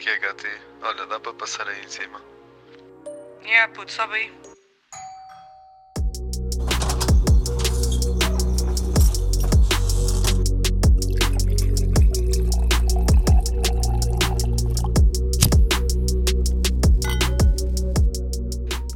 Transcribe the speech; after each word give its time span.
que 0.00 0.08
é, 0.08 0.18
Gati? 0.18 0.48
Olha, 0.80 1.06
dá 1.06 1.20
para 1.20 1.34
passar 1.34 1.68
aí 1.68 1.84
em 1.84 1.88
cima. 1.88 2.22
Yeah, 3.44 3.70
puto, 3.74 3.92
sobe 3.92 4.14
aí. 4.14 4.32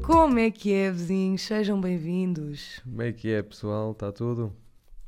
Como 0.03 0.39
é 0.39 0.51
que 0.51 0.73
é, 0.73 0.91
vizinhos? 0.91 1.43
Sejam 1.43 1.79
bem-vindos. 1.79 2.81
Como 2.83 3.03
é 3.03 3.13
que 3.13 3.31
é, 3.31 3.43
pessoal? 3.43 3.93
Está 3.93 4.11
tudo? 4.11 4.57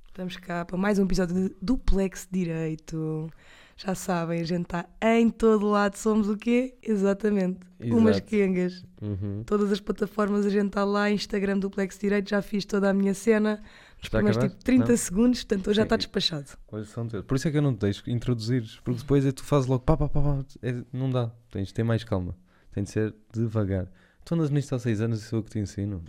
Estamos 0.08 0.36
cá 0.36 0.62
para 0.62 0.76
mais 0.76 0.98
um 0.98 1.04
episódio 1.04 1.34
de 1.48 1.56
Duplex 1.62 2.28
Direito. 2.30 3.30
Já 3.76 3.94
sabem, 3.94 4.40
a 4.40 4.44
gente 4.44 4.62
está 4.62 4.86
em 5.02 5.28
todo 5.28 5.66
lado. 5.66 5.96
Somos 5.96 6.28
o 6.28 6.36
quê? 6.36 6.78
Exatamente. 6.82 7.60
Umas 7.78 8.16
Exato. 8.16 8.26
quengas. 8.30 8.84
Uhum. 9.02 9.42
Todas 9.44 9.70
as 9.70 9.80
plataformas 9.80 10.46
a 10.46 10.48
gente 10.48 10.68
está 10.68 10.82
lá. 10.82 11.10
Instagram 11.10 11.58
Duplex 11.58 11.98
Direito. 11.98 12.30
Já 12.30 12.40
fiz 12.40 12.64
toda 12.64 12.88
a 12.88 12.94
minha 12.94 13.12
cena. 13.12 13.62
Nos 14.00 14.08
primeiros 14.08 14.42
tipo 14.42 14.56
30 14.64 14.88
Não? 14.88 14.96
segundos. 14.96 15.44
Portanto, 15.44 15.68
hoje 15.68 15.76
já 15.76 15.82
está 15.82 15.96
despachado. 15.96 16.46
Por 16.66 17.36
isso 17.36 17.48
é 17.48 17.50
que 17.50 17.58
eu 17.58 17.62
não 17.62 17.74
te 17.74 17.80
deixo 17.80 18.08
introduzir, 18.08 18.62
porque 18.82 19.00
depois 19.00 19.26
é 19.26 19.32
tu 19.32 19.44
fazes 19.44 19.68
logo 19.68 19.84
pá, 19.84 19.94
pá, 19.96 20.08
pá, 20.08 20.22
pá. 20.22 20.44
É- 20.62 20.82
não 20.90 21.10
dá. 21.10 21.30
Tens 21.50 21.68
de 21.68 21.74
ter 21.74 21.82
mais 21.82 22.02
calma. 22.02 22.34
Tem 22.72 22.82
de 22.82 22.90
ser 22.90 23.14
devagar. 23.32 23.90
Tu 24.24 24.34
andas 24.34 24.48
nisto 24.50 24.74
há 24.74 24.78
6 24.78 25.02
anos 25.02 25.22
e 25.22 25.26
sou 25.26 25.40
eu 25.40 25.42
que 25.42 25.50
te 25.50 25.58
ensino. 25.58 26.02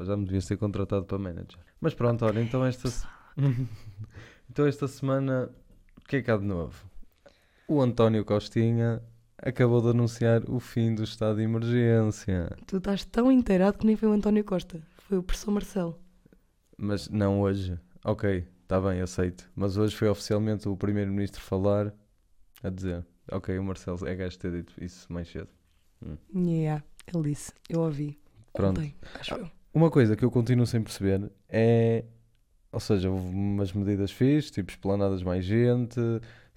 Já 0.00 0.16
me 0.16 0.24
devias 0.24 0.46
ter 0.46 0.56
contratado 0.56 1.04
para 1.04 1.18
manager. 1.18 1.58
Mas 1.80 1.94
pronto, 1.94 2.24
olha, 2.24 2.40
então 2.40 2.64
esta, 2.64 2.88
então 4.48 4.66
esta 4.66 4.86
semana, 4.86 5.50
o 5.96 6.04
que 6.08 6.16
é 6.16 6.22
que 6.22 6.30
há 6.30 6.36
de 6.36 6.44
novo? 6.44 6.87
O 7.70 7.82
António 7.82 8.24
Costinha 8.24 9.02
acabou 9.36 9.82
de 9.82 9.90
anunciar 9.90 10.42
o 10.48 10.58
fim 10.58 10.94
do 10.94 11.04
estado 11.04 11.36
de 11.36 11.42
emergência. 11.42 12.56
Tu 12.66 12.78
estás 12.78 13.04
tão 13.04 13.30
inteirado 13.30 13.76
que 13.76 13.84
nem 13.84 13.94
foi 13.94 14.08
o 14.08 14.12
António 14.12 14.42
Costa. 14.42 14.80
Foi 15.00 15.18
o 15.18 15.22
professor 15.22 15.50
Marcelo. 15.50 16.00
Mas 16.78 17.10
não 17.10 17.42
hoje. 17.42 17.78
Ok, 18.02 18.48
está 18.62 18.80
bem, 18.80 19.02
aceito. 19.02 19.50
Mas 19.54 19.76
hoje 19.76 19.94
foi 19.94 20.08
oficialmente 20.08 20.66
o 20.66 20.74
Primeiro-Ministro 20.78 21.42
falar 21.42 21.94
a 22.62 22.70
dizer: 22.70 23.06
Ok, 23.30 23.58
o 23.58 23.62
Marcelo 23.62 23.98
é 24.08 24.14
gajo 24.14 24.30
de 24.30 24.38
ter 24.38 24.50
dito 24.50 24.72
isso 24.82 25.12
mais 25.12 25.28
cedo. 25.28 25.48
Yeah, 26.34 26.82
ele 27.14 27.30
disse. 27.30 27.52
Eu 27.68 27.80
ouvi. 27.80 28.18
Pronto. 28.54 28.80
Ontem, 28.80 28.94
acho 29.20 29.34
eu. 29.34 29.50
Uma 29.74 29.90
coisa 29.90 30.16
que 30.16 30.24
eu 30.24 30.30
continuo 30.30 30.66
sem 30.66 30.82
perceber 30.82 31.30
é. 31.50 32.06
Ou 32.72 32.80
seja, 32.80 33.10
houve 33.10 33.28
umas 33.28 33.74
medidas 33.74 34.10
fixas, 34.10 34.50
tipo 34.50 34.70
esplanadas 34.70 35.22
mais 35.22 35.44
gente, 35.44 36.00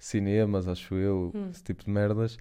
cinemas, 0.04 0.66
acho 0.68 0.94
eu, 0.94 1.30
Hum. 1.34 1.48
esse 1.50 1.62
tipo 1.62 1.84
de 1.84 1.90
merdas. 1.90 2.36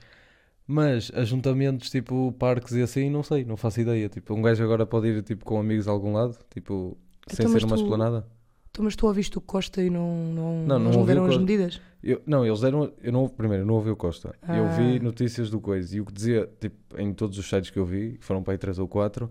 Mas 0.67 1.11
ajuntamentos 1.13 1.89
tipo 1.89 2.31
parques 2.39 2.73
e 2.73 2.81
assim, 2.81 3.09
não 3.09 3.23
sei, 3.23 3.43
não 3.43 3.57
faço 3.57 3.81
ideia. 3.81 4.07
Tipo, 4.07 4.33
um 4.33 4.41
gajo 4.41 4.63
agora 4.63 4.85
pode 4.85 5.07
ir 5.07 5.21
tipo, 5.23 5.43
com 5.43 5.59
amigos 5.59 5.87
a 5.87 5.91
algum 5.91 6.13
lado, 6.13 6.37
tipo, 6.53 6.97
sem 7.27 7.43
Então, 7.45 7.51
mas 7.53 7.61
ser 7.61 7.67
uma 7.67 7.75
tu- 7.77 7.83
esplanada. 7.83 8.27
Tu, 8.71 8.81
mas 8.81 8.95
tu 8.95 9.05
ouviste 9.05 9.37
o 9.37 9.41
Costa 9.41 9.81
e 9.83 9.89
não, 9.89 10.15
não, 10.33 10.65
Não, 10.65 10.79
não 10.79 10.85
eles 10.85 10.95
ouvi 10.95 11.11
o 11.11 11.13
deram 11.15 11.25
as 11.25 11.37
medidas? 11.37 11.81
Eu- 12.01 12.21
não, 12.25 12.45
eles 12.45 12.61
deram. 12.61 12.89
Eu 13.03 13.11
não, 13.11 13.27
primeiro, 13.27 13.63
eu 13.63 13.67
não 13.67 13.73
ouvi 13.75 13.89
o 13.89 13.97
Costa. 13.97 14.33
Eu 14.47 14.69
vi 14.69 14.97
Ah. 14.97 15.03
notícias 15.03 15.49
do 15.49 15.59
Coisa. 15.59 15.93
E 15.93 15.99
o 15.99 16.05
que 16.05 16.13
dizia, 16.13 16.49
tipo, 16.59 16.77
em 16.97 17.13
todos 17.13 17.37
os 17.37 17.49
sites 17.49 17.69
que 17.69 17.77
eu 17.77 17.85
vi, 17.85 18.17
que 18.17 18.23
foram 18.25 18.41
para 18.41 18.53
aí 18.53 18.57
3 18.57 18.79
ou 18.79 18.87
4, 18.87 19.29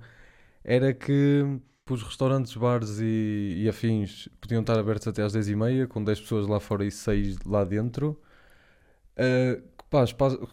era 0.62 0.92
que 0.92 1.47
os 1.94 2.02
restaurantes, 2.02 2.55
bares 2.56 2.98
e, 3.00 3.62
e 3.64 3.69
afins 3.69 4.28
podiam 4.41 4.60
estar 4.60 4.78
abertos 4.78 5.06
até 5.08 5.22
às 5.22 5.33
10h30, 5.34 5.86
com 5.88 6.02
10 6.02 6.20
pessoas 6.20 6.46
lá 6.46 6.58
fora 6.60 6.84
e 6.84 6.91
6 6.91 7.38
lá 7.44 7.64
dentro. 7.64 8.20
Ah, 9.16 9.60
pá, 9.88 10.05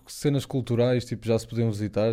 cenas 0.08 0.46
culturais, 0.46 1.06
tipo, 1.06 1.26
já 1.28 1.38
se 1.38 1.48
podiam 1.48 1.70
visitar. 1.72 2.12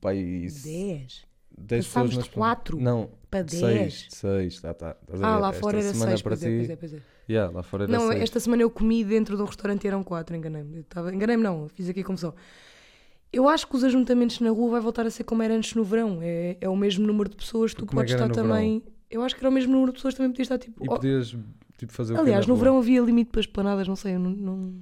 Pá, 0.00 0.14
e 0.14 0.40
10. 0.48 1.26
10 1.60 1.86
Passámos 1.86 2.10
pessoas 2.10 2.24
de 2.24 2.30
quatro 2.30 2.80
Não, 2.80 3.10
para 3.30 3.46
6. 3.48 3.60
10. 3.60 4.06
6, 4.10 4.60
tá, 4.60 4.74
tá. 4.74 4.96
Estás 5.02 5.22
a 5.22 5.26
Ah, 5.26 5.38
lá 5.38 5.48
Esta 5.48 5.60
fora 5.60 5.78
era 5.78 5.92
semana 5.92 6.10
6. 6.12 6.22
para 6.22 6.36
Pois 6.36 6.42
é, 6.42 6.46
ti- 6.50 6.56
pois 6.56 6.70
é, 6.70 6.76
pois 6.76 6.94
é. 6.94 7.00
Yeah, 7.30 7.52
lá 7.54 7.62
fora 7.62 7.84
era 7.84 7.92
Não, 7.92 8.08
seis. 8.08 8.22
esta 8.22 8.40
semana 8.40 8.62
eu 8.62 8.70
comi 8.70 9.04
dentro 9.04 9.36
de 9.36 9.42
um 9.42 9.44
restaurante 9.44 9.84
e 9.84 9.88
eram 9.88 10.02
4, 10.02 10.34
enganei-me. 10.34 10.84
Enganei-me, 11.12 11.42
não, 11.42 11.68
fiz 11.68 11.88
aqui 11.88 12.00
a 12.00 12.04
confusão. 12.04 12.34
Eu 13.32 13.48
acho 13.48 13.66
que 13.66 13.76
os 13.76 13.84
ajuntamentos 13.84 14.40
na 14.40 14.50
rua 14.50 14.70
vai 14.72 14.80
voltar 14.80 15.06
a 15.06 15.10
ser 15.10 15.24
como 15.24 15.42
era 15.42 15.54
antes 15.54 15.74
no 15.74 15.84
verão. 15.84 16.18
É, 16.22 16.56
é 16.60 16.68
o 16.68 16.76
mesmo 16.76 17.06
número 17.06 17.28
de 17.28 17.36
pessoas, 17.36 17.74
tu 17.74 17.84
Como 17.84 18.00
é 18.00 18.02
podes 18.02 18.14
era 18.14 18.26
estar 18.26 18.42
também. 18.42 18.82
Eu 19.10 19.22
acho 19.22 19.34
que 19.34 19.40
era 19.42 19.48
o 19.50 19.52
mesmo 19.52 19.72
número 19.72 19.92
de 19.92 19.96
pessoas, 19.96 20.14
também 20.14 20.30
podias 20.30 20.46
estar 20.46 20.58
tipo. 20.58 20.82
E 20.82 20.88
oh, 20.88 20.94
podias 20.94 21.36
tipo, 21.76 21.92
fazer 21.92 22.16
aliás, 22.18 22.46
no 22.46 22.54
rua? 22.54 22.64
verão 22.64 22.78
havia 22.78 23.00
limite 23.00 23.30
para 23.30 23.40
as 23.40 23.46
planadas, 23.46 23.86
não 23.88 23.96
sei, 23.96 24.14
eu 24.14 24.18
não, 24.18 24.30
não, 24.30 24.74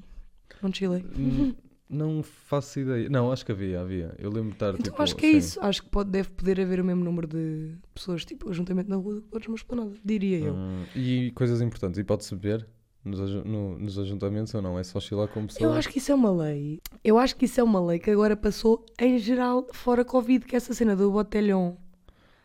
não 0.62 0.72
chilei. 0.72 1.04
Hum, 1.16 1.54
Não 1.88 2.22
faço 2.22 2.80
ideia. 2.80 3.08
Não, 3.08 3.30
acho 3.30 3.46
que 3.46 3.52
havia, 3.52 3.80
havia. 3.80 4.14
Eu 4.18 4.28
lembro 4.30 4.48
de 4.50 4.54
estar 4.56 4.70
Então 4.74 4.82
tipo. 4.82 5.00
acho 5.02 5.14
que 5.14 5.26
é 5.26 5.30
sim. 5.32 5.38
isso. 5.38 5.60
Acho 5.60 5.82
que 5.84 5.88
pode, 5.88 6.10
deve 6.10 6.30
poder 6.30 6.60
haver 6.60 6.80
o 6.80 6.84
mesmo 6.84 7.04
número 7.04 7.28
de 7.28 7.76
pessoas, 7.94 8.24
tipo, 8.24 8.50
ajuntamento 8.50 8.90
na 8.90 8.96
rua, 8.96 9.14
do 9.16 9.22
que 9.22 9.28
podes 9.28 9.46
numa 9.46 9.56
esplanada, 9.56 9.92
diria 10.04 10.38
eu. 10.38 10.54
Hum, 10.54 10.84
e 10.96 11.30
coisas 11.32 11.60
importantes. 11.60 11.98
E 11.98 12.04
pode-se 12.04 12.34
beber 12.34 12.66
nos, 13.06 13.20
no- 13.44 13.78
nos 13.78 13.98
ajuntamentos 13.98 14.54
ou 14.54 14.60
não? 14.62 14.78
É 14.78 14.84
só 14.84 14.98
chilar 15.00 15.28
com 15.28 15.46
pessoas? 15.46 15.62
Eu 15.62 15.72
acho 15.72 15.88
que 15.88 15.98
isso 15.98 16.12
é 16.12 16.14
uma 16.14 16.30
lei. 16.30 16.80
Eu 17.04 17.18
acho 17.18 17.36
que 17.36 17.44
isso 17.44 17.60
é 17.60 17.62
uma 17.62 17.80
lei 17.84 17.98
que 17.98 18.10
agora 18.10 18.36
passou 18.36 18.84
em 19.00 19.18
geral 19.18 19.66
fora 19.72 20.04
Covid, 20.04 20.44
que 20.44 20.56
essa 20.56 20.74
cena 20.74 20.96
do 20.96 21.10
botelhão 21.10 21.76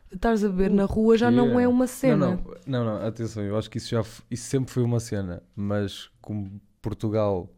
de 0.10 0.16
estares 0.16 0.44
a 0.44 0.50
beber 0.50 0.70
na 0.70 0.86
rua 0.86 1.18
já 1.18 1.32
não 1.32 1.60
é 1.60 1.68
uma 1.68 1.82
Não, 1.82 1.88
cena. 1.88 2.18
não, 2.28 2.44
não, 2.68 2.86
não, 2.86 3.08
atenção, 3.08 3.44
eu 3.44 3.58
acho 3.58 3.70
que 3.70 3.78
isso 3.78 3.90
já 3.90 4.02
isso 4.30 4.44
sempre 4.50 4.72
foi 4.72 4.84
uma 4.84 5.00
cena, 5.00 5.42
mas 5.56 6.10
como 6.22 6.62
Portugal 6.82 7.50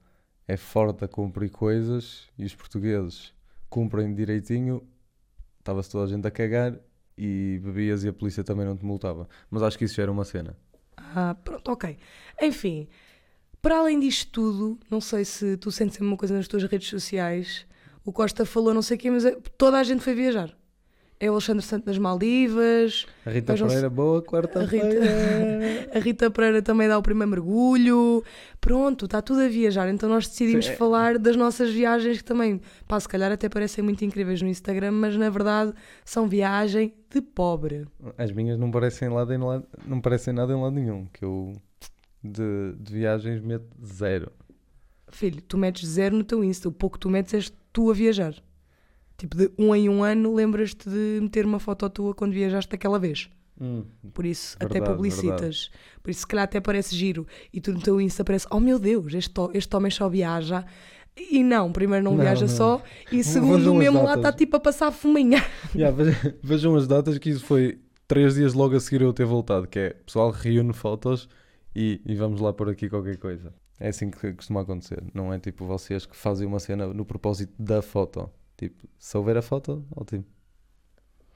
é 0.48 0.56
forte 0.58 1.04
a 1.04 1.08
cumprir 1.08 1.50
coisas 1.50 2.28
e 2.38 2.46
os 2.46 2.54
portugueses 2.56 3.34
cumprem 3.70 4.14
direitinho, 4.14 4.84
estava-se 5.60 5.90
toda 5.90 6.04
a 6.06 6.08
gente 6.08 6.28
a 6.28 6.32
cagar 6.32 6.78
e 7.18 7.60
bebias 7.64 8.04
e 8.04 8.08
a 8.10 8.14
polícia 8.14 8.44
também 8.44 8.66
não 8.66 8.76
te 8.78 8.86
multava. 8.86 9.28
Mas 9.50 9.64
acho 9.64 9.78
que 9.78 9.86
isso 9.86 9.96
já 9.96 10.04
era 10.04 10.12
uma 10.12 10.26
cena. 10.26 10.56
Ah, 11.16 11.36
pronto, 11.44 11.72
ok. 11.72 11.98
Enfim, 12.42 12.88
para 13.62 13.78
além 13.78 14.00
disto 14.00 14.32
tudo, 14.32 14.80
não 14.90 15.00
sei 15.00 15.24
se 15.26 15.58
tu 15.58 15.72
sentes 15.72 15.98
a 15.98 16.04
mesma 16.04 16.18
coisa 16.18 16.36
nas 16.36 16.48
tuas 16.48 16.64
redes 16.64 16.90
sociais. 16.90 17.66
O 18.06 18.12
Costa 18.12 18.46
falou 18.46 18.74
não 18.74 18.82
sei 18.82 18.98
o 18.98 19.00
quê, 19.00 19.10
mas 19.10 19.24
é- 19.26 19.38
toda 19.58 19.78
a 19.78 19.84
gente 19.84 20.02
foi 20.02 20.14
viajar. 20.14 20.54
É 21.20 21.30
o 21.30 21.34
Alexandre 21.36 21.64
Santos 21.64 21.86
nas 21.86 21.98
Maldivas, 21.98 23.06
A 23.26 23.30
Rita 23.30 23.56
Pereira, 23.56 23.90
boa 23.90 24.20
a 24.20 24.22
quarta-feira. 24.22 24.90
Rita, 24.90 25.00
a 25.96 26.00
Rita 26.00 26.30
Pereira 26.30 26.62
também 26.62 26.90
dá 26.90 26.98
o 26.98 27.02
primeiro 27.02 27.30
mergulho. 27.30 28.22
Pronto, 28.60 29.06
está 29.06 29.22
tudo 29.22 29.40
a 29.42 29.48
viajar. 29.48 29.88
Então 29.88 30.10
nós 30.10 30.28
decidimos 30.28 30.66
Sim, 30.66 30.72
é- 30.74 30.76
falar 30.76 31.18
das 31.18 31.38
nossas 31.38 31.70
viagens 31.72 32.18
que 32.18 32.24
também, 32.26 32.60
pá, 32.90 33.00
se 33.00 33.08
calhar 33.08 33.32
até 33.32 33.48
parecem 33.48 33.82
muito 33.82 34.04
incríveis 34.04 34.42
no 34.42 34.50
Instagram, 34.50 34.92
mas 34.92 35.16
na 35.16 35.30
verdade 35.30 35.72
são 36.04 36.28
viagem 36.28 36.94
de 37.14 37.22
pobre. 37.22 37.86
As 38.18 38.32
minhas 38.32 38.58
não 38.58 38.72
parecem, 38.72 39.10
lado 39.10 39.32
em 39.34 39.38
lado, 39.38 39.66
não 39.86 40.02
parecem 40.02 40.34
nada 40.34 40.52
em 40.52 40.62
lado 40.62 40.74
nenhum, 40.74 41.06
que 41.14 41.24
eu 41.24 41.54
de, 42.24 42.74
de 42.80 42.94
viagens 42.94 43.42
meto 43.42 43.68
zero. 43.86 44.32
Filho, 45.10 45.42
tu 45.42 45.58
metes 45.58 45.88
zero 45.88 46.18
no 46.18 46.24
teu 46.24 46.44
Insta, 46.44 46.68
o 46.68 46.72
pouco 46.72 46.98
que 46.98 47.02
tu 47.02 47.10
metes 47.10 47.34
és 47.34 47.54
tu 47.72 47.92
a 47.92 47.94
viajar. 47.94 48.34
Tipo, 49.18 49.38
de 49.38 49.52
um 49.58 49.76
em 49.76 49.88
um 49.88 50.04
ano 50.04 50.34
lembras-te 50.34 50.90
de 50.90 51.20
meter 51.22 51.46
uma 51.46 51.60
foto 51.60 51.90
tua 51.90 52.16
quando 52.16 52.34
viajaste 52.34 52.74
aquela 52.74 52.98
vez. 52.98 53.30
Por 54.14 54.26
isso, 54.26 54.58
até 54.60 54.80
Verdade, 54.80 54.96
publicitas. 54.96 55.72
Por 56.02 56.10
isso, 56.10 56.22
se 56.22 56.28
calhar 56.28 56.44
até 56.44 56.60
parece 56.60 56.96
giro. 56.96 57.28
E 57.54 57.62
tu 57.62 57.72
no 57.72 57.80
teu 57.80 58.02
Insta 58.02 58.24
parece, 58.24 58.48
oh 58.50 58.60
meu 58.60 58.80
Deus, 58.80 59.14
este, 59.14 59.34
este 59.54 59.76
homem 59.76 59.92
só 59.92 60.10
viaja. 60.10 60.66
E 61.16 61.44
não, 61.44 61.72
primeiro 61.72 62.04
não, 62.04 62.16
Não, 62.16 62.22
viaja 62.24 62.48
não. 62.48 62.54
só. 62.56 62.82
E 63.12 63.24
segundo, 63.24 63.72
as 63.72 63.78
mesmo 63.78 64.04
lá 64.04 64.16
está 64.16 64.32
tipo 64.32 64.56
a 64.58 64.60
passar 64.60 64.92
fuminha. 64.92 65.38
Yeah, 65.76 65.96
veja- 65.96 66.38
vejam 66.44 66.76
as 66.76 66.88
datas 66.88 67.18
que 67.18 67.30
isso 67.30 67.46
foi 67.46 67.80
três 68.08 68.36
dias 68.36 68.54
logo 68.54 68.76
a 68.76 68.80
seguir 68.80 69.02
eu 69.04 69.14
ter 69.14 69.26
voltado, 69.26 69.68
que 69.68 69.80
é 69.80 69.90
pessoal 69.92 70.32
reúne 70.32 70.74
fotos 70.74 71.28
e, 71.76 72.02
e 72.06 72.16
vamos 72.16 72.42
lá 72.42 72.52
por 72.54 72.70
aqui 72.70 72.90
qualquer 72.90 73.18
coisa. 73.18 73.54
É 73.80 73.90
assim 73.90 74.10
que 74.12 74.34
costuma 74.34 74.62
acontecer, 74.62 75.04
não 75.14 75.34
é 75.34 75.40
tipo 75.40 75.66
vocês 75.66 76.06
que 76.06 76.16
fazem 76.16 76.48
uma 76.48 76.60
cena 76.60 76.88
no 76.88 77.06
propósito 77.06 77.54
da 77.60 77.82
foto. 77.82 78.30
Tipo, 78.58 78.88
se 79.00 79.18
houver 79.18 79.36
a 79.38 79.42
foto, 79.42 79.84
ótimo. 79.96 80.24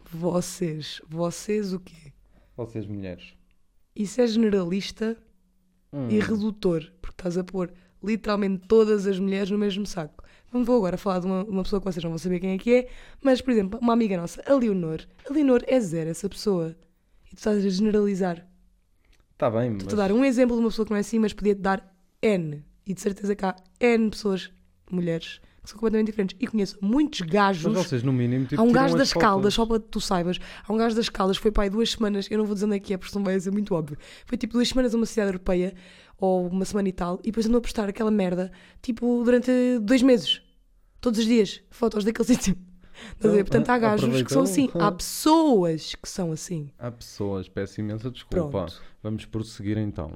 Vocês, 0.10 1.02
vocês 1.08 1.74
o 1.74 1.80
quê? 1.80 2.14
Vocês 2.56 2.86
mulheres. 2.86 3.34
Isso 3.96 4.22
é 4.22 4.28
generalista 4.28 5.18
Hum. 5.92 6.10
e 6.10 6.20
redutor, 6.20 6.84
porque 7.02 7.14
estás 7.14 7.38
a 7.38 7.44
pôr 7.46 7.72
literalmente 8.04 8.68
todas 8.68 9.06
as 9.08 9.20
mulheres 9.20 9.50
no 9.50 9.58
mesmo 9.58 9.86
saco. 9.86 10.24
Não 10.54 10.64
vou 10.64 10.78
agora 10.78 10.98
falar 10.98 11.20
de 11.20 11.26
uma, 11.26 11.44
uma 11.44 11.64
pessoa 11.64 11.80
que 11.80 11.86
vocês 11.86 12.04
não 12.04 12.12
vão 12.12 12.18
saber 12.18 12.40
quem 12.40 12.52
é 12.52 12.58
que 12.58 12.74
é, 12.74 12.88
mas, 13.22 13.42
por 13.42 13.52
exemplo, 13.52 13.80
uma 13.82 13.94
amiga 13.94 14.18
nossa, 14.18 14.42
a 14.46 14.54
Leonor. 14.54 15.02
A 15.30 15.34
Leonor 15.34 15.62
é 15.68 15.80
zero 15.80 16.10
essa 16.10 16.30
pessoa. 16.30 16.76
E 17.26 17.36
tu 17.36 17.38
estás 17.38 17.58
a 17.58 17.70
generalizar. 17.70 18.48
Tá 19.38 19.50
bem, 19.50 19.70
mas... 19.70 19.84
Estou-te 19.84 20.02
a 20.02 20.08
dar 20.08 20.14
um 20.14 20.24
exemplo 20.24 20.56
de 20.56 20.62
uma 20.62 20.70
pessoa 20.70 20.86
que 20.86 20.92
não 20.92 20.98
é 20.98 21.02
assim, 21.02 21.20
mas 21.20 21.34
podia-te 21.34 21.62
dar 21.62 21.94
N. 22.22 22.64
E 22.86 22.94
de 22.94 23.02
certeza 23.02 23.36
que 23.36 23.46
há 23.46 23.56
N 23.80 24.10
pessoas, 24.10 24.50
mulheres, 24.90 25.42
que 25.62 25.70
são 25.70 25.78
completamente 25.78 26.08
diferentes. 26.08 26.38
E 26.40 26.48
conheço 26.48 26.78
muitos 26.82 27.22
gajos. 27.22 27.74
Mas 27.74 27.88
vocês 27.88 28.02
no 28.02 28.14
mínimo 28.14 28.46
tipo, 28.46 28.62
Há 28.62 28.64
um 28.64 28.72
gajo 28.72 28.96
as 28.96 29.00
das. 29.00 29.14
Caldas, 29.14 29.54
só 29.54 29.66
para 29.66 29.80
que 29.82 29.88
tu 29.90 30.00
saibas. 30.00 30.40
Há 30.66 30.72
um 30.72 30.78
gajo 30.78 30.96
das 30.96 31.10
Caldas 31.10 31.36
foi 31.36 31.52
para 31.52 31.64
aí 31.64 31.70
duas 31.70 31.92
semanas. 31.92 32.28
Eu 32.32 32.38
não 32.38 32.46
vou 32.46 32.54
dizer 32.54 32.66
onde 32.66 32.78
é 32.78 32.80
que 32.80 32.94
é, 32.94 32.98
porque 32.98 33.12
senão 33.12 33.26
vai 33.26 33.38
ser 33.40 33.52
muito 33.52 33.76
óbvio. 33.76 33.98
Foi 34.26 34.38
tipo 34.38 34.54
duas 34.54 34.70
semanas 34.70 34.94
a 34.94 34.98
uma 34.98 35.06
cidade 35.06 35.30
europeia, 35.30 35.76
ou 36.18 36.48
uma 36.48 36.66
semana 36.66 36.90
e 36.90 36.92
tal, 36.92 37.20
e 37.24 37.28
depois 37.28 37.46
andou 37.46 37.60
a 37.60 37.62
postar 37.62 37.88
aquela 37.90 38.12
merda, 38.12 38.52
tipo, 38.82 39.24
durante 39.24 39.52
dois 39.82 40.02
meses. 40.02 40.42
Todos 41.00 41.20
os 41.20 41.26
dias, 41.26 41.62
fotos 41.70 42.04
daquele 42.04 42.26
sítio. 42.28 42.58
Portanto, 43.20 43.70
há 43.70 43.78
gajos 43.78 44.24
que 44.24 44.32
são 44.32 44.42
assim. 44.42 44.66
aproveitou. 44.66 44.82
Há 44.82 44.92
pessoas 44.92 45.96
que 45.96 46.10
são 46.10 46.32
assim. 46.32 46.72
Há 46.80 46.92
pessoas, 46.92 47.48
peço 47.48 47.80
imensa 47.80 48.10
desculpa. 48.10 48.50
Pronto. 48.50 48.82
Vamos 49.04 49.26
prosseguir 49.26 49.78
então. 49.78 50.12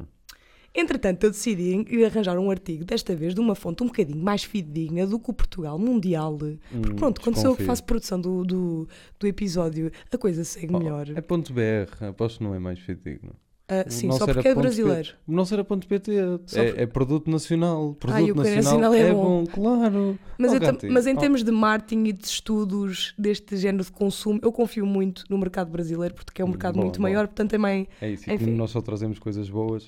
Entretanto, 0.73 1.25
eu 1.25 1.31
decidi 1.31 1.85
ir 1.89 2.05
arranjar 2.05 2.39
um 2.39 2.49
artigo, 2.49 2.85
desta 2.85 3.13
vez 3.13 3.35
de 3.35 3.41
uma 3.41 3.55
fonte 3.55 3.83
um 3.83 3.87
bocadinho 3.87 4.17
mais 4.23 4.43
fidedigna 4.45 5.05
do 5.05 5.19
que 5.19 5.29
o 5.29 5.33
Portugal 5.33 5.77
Mundial. 5.77 6.37
Porque 6.37 6.59
Hum, 6.73 6.95
pronto, 6.95 7.19
quando 7.21 7.35
sou 7.35 7.51
eu 7.51 7.55
que 7.57 7.63
faço 7.65 7.83
produção 7.83 8.19
do, 8.19 8.43
do, 8.45 8.87
do 9.19 9.27
episódio, 9.27 9.91
a 10.11 10.17
coisa 10.17 10.45
segue 10.45 10.73
Oh, 10.73 10.79
melhor. 10.79 11.09
É 11.13 11.19
ponto 11.21 11.51
.br, 11.53 11.61
aposto 12.05 12.37
que 12.37 12.43
não 12.45 12.55
é 12.55 12.59
mais 12.59 12.79
fidedigno. 12.79 13.35
Ah, 13.73 13.85
sim, 13.89 14.11
só 14.11 14.25
porque 14.25 14.49
é 14.49 14.53
brasileiro. 14.53 15.09
P- 15.11 15.15
O 15.27 15.31
nosso 15.33 15.53
era 15.53 15.63
ponto 15.63 15.87
.pt. 15.87 16.11
É, 16.13 16.37
por- 16.37 16.79
é 16.81 16.85
produto 16.85 17.31
nacional. 17.31 17.95
Produto 17.97 18.43
é 18.43 18.55
nacional, 18.57 18.93
é 18.93 18.99
é 18.99 19.13
bom. 19.13 19.45
bom, 19.45 19.45
claro. 19.45 20.19
Mas, 20.37 20.51
Oh, 20.51 20.87
mas 20.91 21.07
em 21.07 21.15
oh. 21.15 21.19
termos 21.19 21.41
de 21.41 21.51
marketing 21.51 22.03
e 22.07 22.11
de 22.11 22.25
estudos 22.25 23.13
deste 23.17 23.55
género 23.55 23.85
de 23.85 23.91
consumo, 23.91 24.39
eu 24.43 24.51
confio 24.51 24.85
muito 24.85 25.23
no 25.29 25.37
mercado 25.37 25.71
brasileiro, 25.71 26.13
porque 26.13 26.41
é 26.41 26.45
um 26.45 26.49
mercado 26.49 26.73
Boa, 26.73 26.83
muito 26.85 26.97
boa. 26.99 27.09
maior, 27.09 27.27
portanto 27.27 27.51
também. 27.51 27.87
É 28.01 28.09
isso, 28.09 28.29
e 28.29 28.33
Enfim. 28.33 28.45
como 28.45 28.57
nós 28.57 28.71
só 28.71 28.81
trazemos 28.81 29.17
coisas 29.19 29.49
boas. 29.49 29.87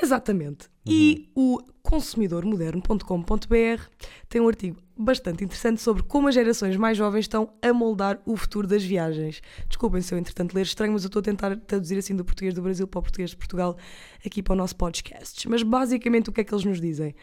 Exatamente. 0.00 0.68
Uhum. 0.86 0.92
E 0.92 1.30
o 1.34 1.58
consumidormoderno.com.br 1.82 3.82
tem 4.28 4.40
um 4.40 4.48
artigo 4.48 4.76
bastante 4.98 5.44
interessante 5.44 5.80
sobre 5.80 6.02
como 6.02 6.28
as 6.28 6.34
gerações 6.34 6.76
mais 6.76 6.96
jovens 6.96 7.20
estão 7.20 7.52
a 7.62 7.72
moldar 7.72 8.20
o 8.24 8.36
futuro 8.36 8.66
das 8.66 8.82
viagens. 8.82 9.40
Desculpem 9.68 10.00
se 10.00 10.12
eu, 10.12 10.18
entretanto, 10.18 10.54
ler 10.54 10.62
estranho, 10.62 10.92
mas 10.92 11.04
eu 11.04 11.08
estou 11.08 11.20
a 11.20 11.22
tentar 11.22 11.56
traduzir 11.56 11.98
assim 11.98 12.16
do 12.16 12.24
português 12.24 12.54
do 12.54 12.62
Brasil 12.62 12.86
para 12.86 12.98
o 12.98 13.02
português 13.02 13.30
de 13.30 13.36
Portugal 13.36 13.76
aqui 14.24 14.42
para 14.42 14.54
o 14.54 14.56
nosso 14.56 14.76
podcast. 14.76 15.48
Mas 15.48 15.62
basicamente 15.62 16.30
o 16.30 16.32
que 16.32 16.40
é 16.40 16.44
que 16.44 16.52
eles 16.52 16.64
nos 16.64 16.80
dizem? 16.80 17.14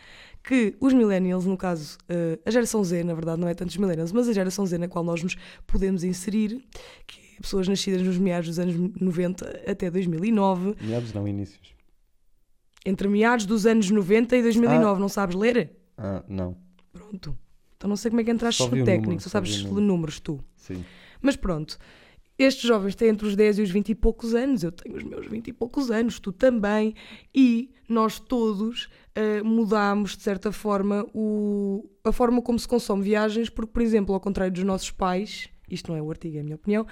Que 0.44 0.76
os 0.80 0.94
millennials, 0.94 1.46
no 1.46 1.58
caso, 1.58 1.98
eh, 2.10 2.38
a 2.46 2.52
geração 2.52 2.84
Z, 2.84 3.04
na 3.04 3.14
verdade, 3.14 3.40
não 3.40 3.48
é 3.48 3.54
tanto 3.54 3.70
os 3.70 3.78
millennials, 3.78 4.12
mas 4.12 4.28
a 4.28 4.34
geração 4.34 4.66
Z 4.66 4.78
na 4.78 4.88
qual 4.88 5.04
nós 5.04 5.24
nos 5.24 5.36
podemos 5.66 6.04
inserir, 6.04 6.64
que 7.08 7.20
é 7.38 7.42
pessoas 7.42 7.68
nascidas 7.68 8.02
nos 8.02 8.18
meados 8.18 8.50
dos 8.50 8.60
anos 8.60 8.76
90 9.00 9.64
até 9.68 9.90
2009, 9.90 10.76
Meados 10.82 11.14
não, 11.14 11.28
inícios. 11.28 11.73
Entre 12.86 13.08
meados 13.08 13.46
dos 13.46 13.66
anos 13.66 13.90
90 13.90 14.36
e 14.38 14.42
2009, 14.42 15.00
não 15.00 15.10
sabes 15.10 15.36
ler? 15.36 15.72
Ah, 15.98 16.24
não. 16.28 16.58
Pronto. 16.92 17.38
Então 17.78 17.90
não 17.90 17.96
sei 17.96 18.12
como 18.12 18.22
é 18.22 18.24
que 18.24 18.32
entraste 18.32 18.64
Só 18.64 18.70
vi 18.70 18.78
no 18.78 18.84
o 18.84 18.86
técnico, 18.86 19.08
número, 19.08 19.24
só 19.24 19.30
sabes 19.30 19.58
ler 19.58 19.64
número. 19.70 19.86
números 19.86 20.20
tu. 20.20 20.40
Sim. 20.56 20.84
Mas 21.22 21.36
pronto, 21.36 21.78
estes 22.38 22.64
jovens 22.64 22.96
têm 22.96 23.10
entre 23.10 23.28
os 23.28 23.36
10 23.36 23.60
e 23.60 23.62
os 23.62 23.70
20 23.70 23.90
e 23.90 23.96
poucos 23.96 24.34
anos, 24.34 24.64
eu 24.64 24.72
tenho 24.72 24.96
os 24.98 25.04
meus 25.04 25.28
20 25.28 25.48
e 25.50 25.54
poucos 25.54 25.92
anos, 25.92 26.20
tu 26.20 26.32
também, 26.32 26.96
e 27.34 27.72
nós 27.88 28.20
todos 28.20 28.90
ah, 29.16 29.44
mudámos, 29.44 30.18
de 30.18 30.24
certa 30.24 30.52
forma, 30.52 31.06
o, 31.14 31.90
a 32.04 32.12
forma 32.12 32.42
como 32.42 32.58
se 32.58 32.68
consome 32.68 33.04
viagens, 33.04 33.50
porque, 33.50 33.72
por 33.72 33.82
exemplo, 33.82 34.14
ao 34.14 34.20
contrário 34.20 34.54
dos 34.54 34.64
nossos 34.64 34.92
pais, 34.92 35.50
isto 35.70 35.92
não 35.92 35.98
é 35.98 36.02
o 36.02 36.10
artigo, 36.10 36.38
é 36.38 36.40
a 36.40 36.44
minha 36.44 36.56
opinião, 36.56 36.86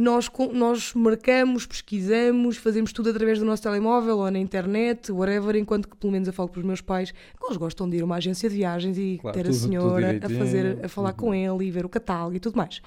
nós, 0.00 0.30
nós 0.52 0.94
marcamos, 0.94 1.66
pesquisamos, 1.66 2.56
fazemos 2.56 2.92
tudo 2.92 3.10
através 3.10 3.40
do 3.40 3.44
nosso 3.44 3.64
telemóvel 3.64 4.18
ou 4.18 4.30
na 4.30 4.38
internet, 4.38 5.10
whatever, 5.10 5.56
enquanto 5.56 5.88
que, 5.88 5.96
pelo 5.96 6.12
menos, 6.12 6.28
eu 6.28 6.32
falo 6.32 6.48
para 6.48 6.60
os 6.60 6.64
meus 6.64 6.80
pais 6.80 7.10
que 7.10 7.44
eles 7.44 7.56
gostam 7.56 7.90
de 7.90 7.96
ir 7.96 8.02
a 8.02 8.04
uma 8.04 8.14
agência 8.14 8.48
de 8.48 8.54
viagens 8.54 8.96
e 8.96 9.18
Claro, 9.20 9.36
ter 9.36 9.42
tudo- 9.44 9.56
a 9.56 9.58
senhora 9.58 10.20
a, 10.24 10.28
fazer, 10.30 10.84
a 10.84 10.88
falar 10.88 11.12
com 11.14 11.34
ele 11.34 11.64
e 11.66 11.70
ver 11.72 11.84
o 11.84 11.88
catálogo 11.88 12.36
e 12.36 12.40
tudo 12.40 12.56
mais. 12.56 12.80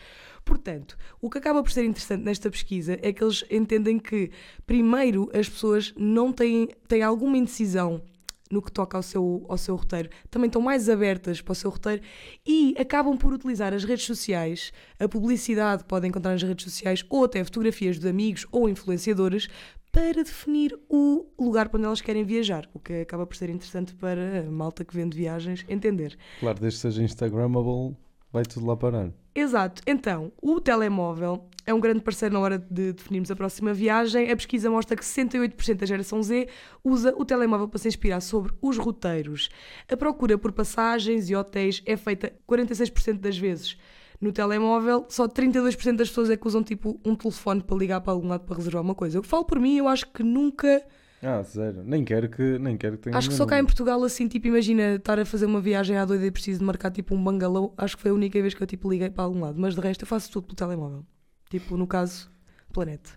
Portanto, 0.45 0.97
o 1.21 1.29
que 1.29 1.37
acaba 1.37 1.61
por 1.61 1.71
ser 1.71 1.83
interessante 1.83 2.23
nesta 2.23 2.49
pesquisa 2.49 2.97
é 3.01 3.11
que 3.11 3.21
eles 3.23 3.43
entendem 3.51 3.99
que, 3.99 4.31
primeiro, 4.65 5.29
as 5.33 5.49
pessoas 5.49 5.93
não 5.97 6.31
têm, 6.31 6.69
têm 6.87 7.03
alguma 7.03 7.37
indecisão 7.37 8.01
no 8.51 8.61
que 8.61 8.71
toca 8.71 8.97
ao 8.97 9.03
seu, 9.03 9.45
ao 9.47 9.57
seu 9.57 9.75
roteiro, 9.75 10.09
também 10.29 10.47
estão 10.47 10.61
mais 10.61 10.89
abertas 10.89 11.41
para 11.41 11.51
o 11.51 11.55
seu 11.55 11.69
roteiro 11.69 12.01
e 12.45 12.75
acabam 12.77 13.17
por 13.17 13.33
utilizar 13.33 13.73
as 13.73 13.83
redes 13.83 14.05
sociais, 14.05 14.71
a 14.99 15.07
publicidade 15.07 15.83
que 15.83 15.89
podem 15.89 16.09
encontrar 16.09 16.31
nas 16.31 16.43
redes 16.43 16.65
sociais, 16.65 17.05
ou 17.09 17.23
até 17.23 17.43
fotografias 17.43 17.99
de 17.99 18.07
amigos 18.07 18.45
ou 18.51 18.67
influenciadores, 18.67 19.47
para 19.91 20.23
definir 20.23 20.77
o 20.87 21.25
lugar 21.37 21.67
para 21.67 21.77
onde 21.77 21.85
elas 21.85 22.01
querem 22.01 22.23
viajar, 22.23 22.69
o 22.73 22.79
que 22.79 22.93
acaba 23.01 23.27
por 23.27 23.35
ser 23.35 23.49
interessante 23.49 23.93
para 23.93 24.39
a 24.39 24.51
malta 24.51 24.85
que 24.85 24.95
vende 24.95 25.17
viagens 25.17 25.65
entender. 25.67 26.17
Claro, 26.39 26.59
desde 26.59 26.77
que 26.77 26.81
seja 26.81 27.03
Instagrammable, 27.03 27.97
vai 28.31 28.43
tudo 28.43 28.65
lá 28.65 28.75
parar. 28.75 29.11
Exato. 29.33 29.81
Então, 29.87 30.31
o 30.41 30.59
telemóvel 30.59 31.47
é 31.65 31.73
um 31.73 31.79
grande 31.79 32.01
parceiro 32.01 32.33
na 32.33 32.39
hora 32.39 32.57
de 32.57 32.93
definirmos 32.93 33.31
a 33.31 33.35
próxima 33.35 33.73
viagem. 33.73 34.29
A 34.29 34.35
pesquisa 34.35 34.69
mostra 34.69 34.95
que 34.95 35.03
68% 35.03 35.75
da 35.75 35.85
geração 35.85 36.21
Z 36.21 36.47
usa 36.83 37.13
o 37.15 37.23
telemóvel 37.23 37.67
para 37.67 37.79
se 37.79 37.87
inspirar 37.87 38.19
sobre 38.21 38.53
os 38.61 38.77
roteiros. 38.77 39.49
A 39.89 39.95
procura 39.95 40.37
por 40.37 40.51
passagens 40.51 41.29
e 41.29 41.35
hotéis 41.35 41.81
é 41.85 41.95
feita 41.95 42.33
46% 42.47 43.19
das 43.19 43.37
vezes. 43.37 43.77
No 44.19 44.31
telemóvel, 44.31 45.05
só 45.09 45.27
32% 45.27 45.95
das 45.95 46.09
pessoas 46.09 46.29
é 46.29 46.37
que 46.37 46.47
usam 46.47 46.61
tipo 46.61 46.99
um 47.03 47.15
telefone 47.15 47.63
para 47.63 47.77
ligar 47.77 48.01
para 48.01 48.13
algum 48.13 48.27
lado 48.27 48.45
para 48.45 48.55
reservar 48.55 48.83
uma 48.83 48.93
coisa. 48.93 49.17
Eu 49.17 49.23
falo 49.23 49.45
por 49.45 49.59
mim, 49.59 49.77
eu 49.77 49.87
acho 49.87 50.07
que 50.11 50.23
nunca. 50.23 50.83
Ah, 51.23 51.41
zero. 51.43 51.83
Nem 51.83 52.03
quero 52.03 52.29
que, 52.29 52.57
nem 52.57 52.75
quero 52.75 52.97
que 52.97 53.03
tenha 53.03 53.17
Acho 53.17 53.29
que 53.29 53.35
só 53.35 53.45
cá 53.45 53.59
em. 53.59 53.63
Portugal, 53.63 54.03
assim, 54.03 54.27
tipo, 54.27 54.47
imagina 54.47 54.95
estar 54.95 55.19
a 55.19 55.25
fazer 55.25 55.45
uma 55.45 55.61
viagem 55.61 55.95
à 55.97 56.03
doida 56.03 56.25
e 56.25 56.31
preciso 56.31 56.59
de 56.59 56.65
marcar 56.65 56.89
tipo 56.89 57.13
um 57.13 57.23
bangalô. 57.23 57.73
Acho 57.77 57.95
que 57.95 58.01
foi 58.01 58.11
a 58.11 58.13
única 58.13 58.41
vez 58.41 58.53
que 58.53 58.63
eu 58.63 58.67
tipo 58.67 58.89
liguei 58.89 59.09
para 59.09 59.23
algum 59.23 59.41
lado. 59.41 59.59
Mas 59.59 59.75
de 59.75 59.81
resto 59.81 60.01
eu 60.01 60.07
faço 60.07 60.31
tudo 60.31 60.47
pelo 60.47 60.55
telemóvel. 60.55 61.05
Tipo, 61.49 61.77
no 61.77 61.85
caso, 61.85 62.31
Planeta. 62.73 63.11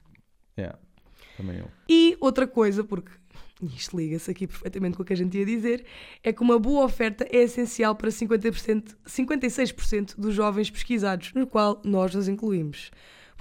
Yeah, 0.59 0.79
também 1.37 1.59
eu. 1.59 1.71
E 1.89 2.17
outra 2.21 2.47
coisa, 2.47 2.85
porque 2.85 3.11
isto 3.63 3.97
liga-se 3.97 4.31
aqui 4.31 4.47
perfeitamente 4.47 4.97
com 4.97 5.03
o 5.03 5.07
que 5.07 5.13
a 5.13 5.17
gente 5.17 5.39
ia 5.39 5.47
dizer, 5.47 5.85
é 6.23 6.33
que 6.33 6.43
uma 6.43 6.59
boa 6.59 6.85
oferta 6.85 7.27
é 7.31 7.39
essencial 7.39 7.95
para 7.95 8.11
50%, 8.11 8.97
56% 9.07 10.17
dos 10.19 10.35
jovens 10.35 10.71
pesquisados, 10.71 11.33
no 11.33 11.47
qual 11.47 11.81
nós 11.85 12.15
nos 12.15 12.29
incluímos. 12.29 12.91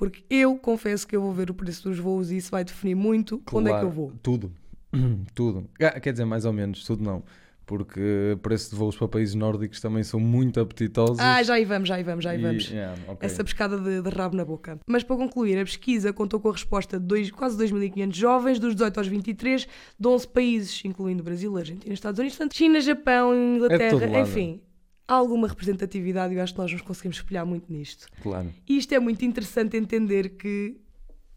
Porque 0.04 0.24
eu 0.30 0.56
confesso 0.58 1.08
que 1.08 1.16
eu 1.16 1.22
vou 1.22 1.34
ver 1.34 1.50
o 1.50 1.54
preço 1.54 1.88
dos 1.90 1.98
voos 2.00 2.32
e 2.32 2.38
isso 2.38 2.52
vai 2.52 2.64
definir 2.64 2.96
muito 2.96 3.42
onde 3.52 3.70
é 3.70 3.80
que 3.80 3.86
eu 3.86 3.92
vou. 3.92 4.12
Tudo. 4.22 4.52
tudo. 5.34 5.68
Ah, 5.82 6.00
Quer 6.00 6.12
dizer, 6.12 6.26
mais 6.26 6.46
ou 6.46 6.54
menos, 6.54 6.84
tudo 6.84 7.04
não. 7.04 7.24
Porque 7.66 8.38
preço 8.42 8.72
de 8.72 8.76
voos 8.76 8.96
para 8.98 9.08
países 9.08 9.34
nórdicos 9.36 9.80
também 9.80 10.04
são 10.04 10.20
muito 10.20 10.60
apetitosos. 10.60 11.18
Ah, 11.20 11.42
já 11.42 11.54
aí 11.54 11.64
vamos, 11.64 11.88
já 11.88 11.96
aí 11.96 12.04
vamos, 12.04 12.24
já 12.24 12.32
aí 12.32 12.38
e- 12.40 12.42
vamos. 12.42 12.70
yeah, 12.70 12.94
ok. 13.08 13.26
Essa 13.26 13.42
pescada 13.44 13.78
de, 13.80 14.02
de 14.02 14.10
rabo 14.10 14.36
na 14.36 14.44
boca. 14.44 14.78
Mas 14.86 15.02
para 15.02 15.16
concluir, 15.16 15.58
a 15.58 15.64
pesquisa 15.64 16.12
contou 16.12 16.42
com 16.42 16.50
a 16.50 16.52
resposta 16.52 17.00
de 17.00 17.06
dois, 17.06 17.32
quase 17.32 17.58
2.500 17.58 18.14
jovens, 18.14 18.60
dos 18.60 18.74
18 18.76 18.98
aos 18.98 19.08
23, 19.08 19.66
de 19.98 20.08
11 20.08 20.28
países, 20.28 20.82
incluindo 20.84 21.24
Brasil, 21.24 21.56
Argentina, 21.58 21.94
Estados 21.94 22.20
Unidos, 22.20 22.38
portanto, 22.38 22.54
China, 22.58 22.82
Japão, 22.82 23.34
É 23.34 23.56
Inglaterra, 23.56 24.08
lado. 24.08 24.18
enfim. 24.30 24.62
Há 25.08 25.14
alguma 25.16 25.48
representatividade 25.48 26.34
e 26.34 26.38
eu 26.38 26.44
acho 26.44 26.54
que 26.54 26.60
nós 26.60 26.72
nos 26.72 26.82
conseguimos 26.82 27.18
espelhar 27.18 27.46
muito 27.46 27.72
nisto. 27.72 28.08
Claro. 28.22 28.54
E 28.68 28.78
isto 28.78 28.94
é 28.94 29.00
muito 29.00 29.24
interessante 29.26 29.76
entender 29.76 30.30
que 30.38 30.78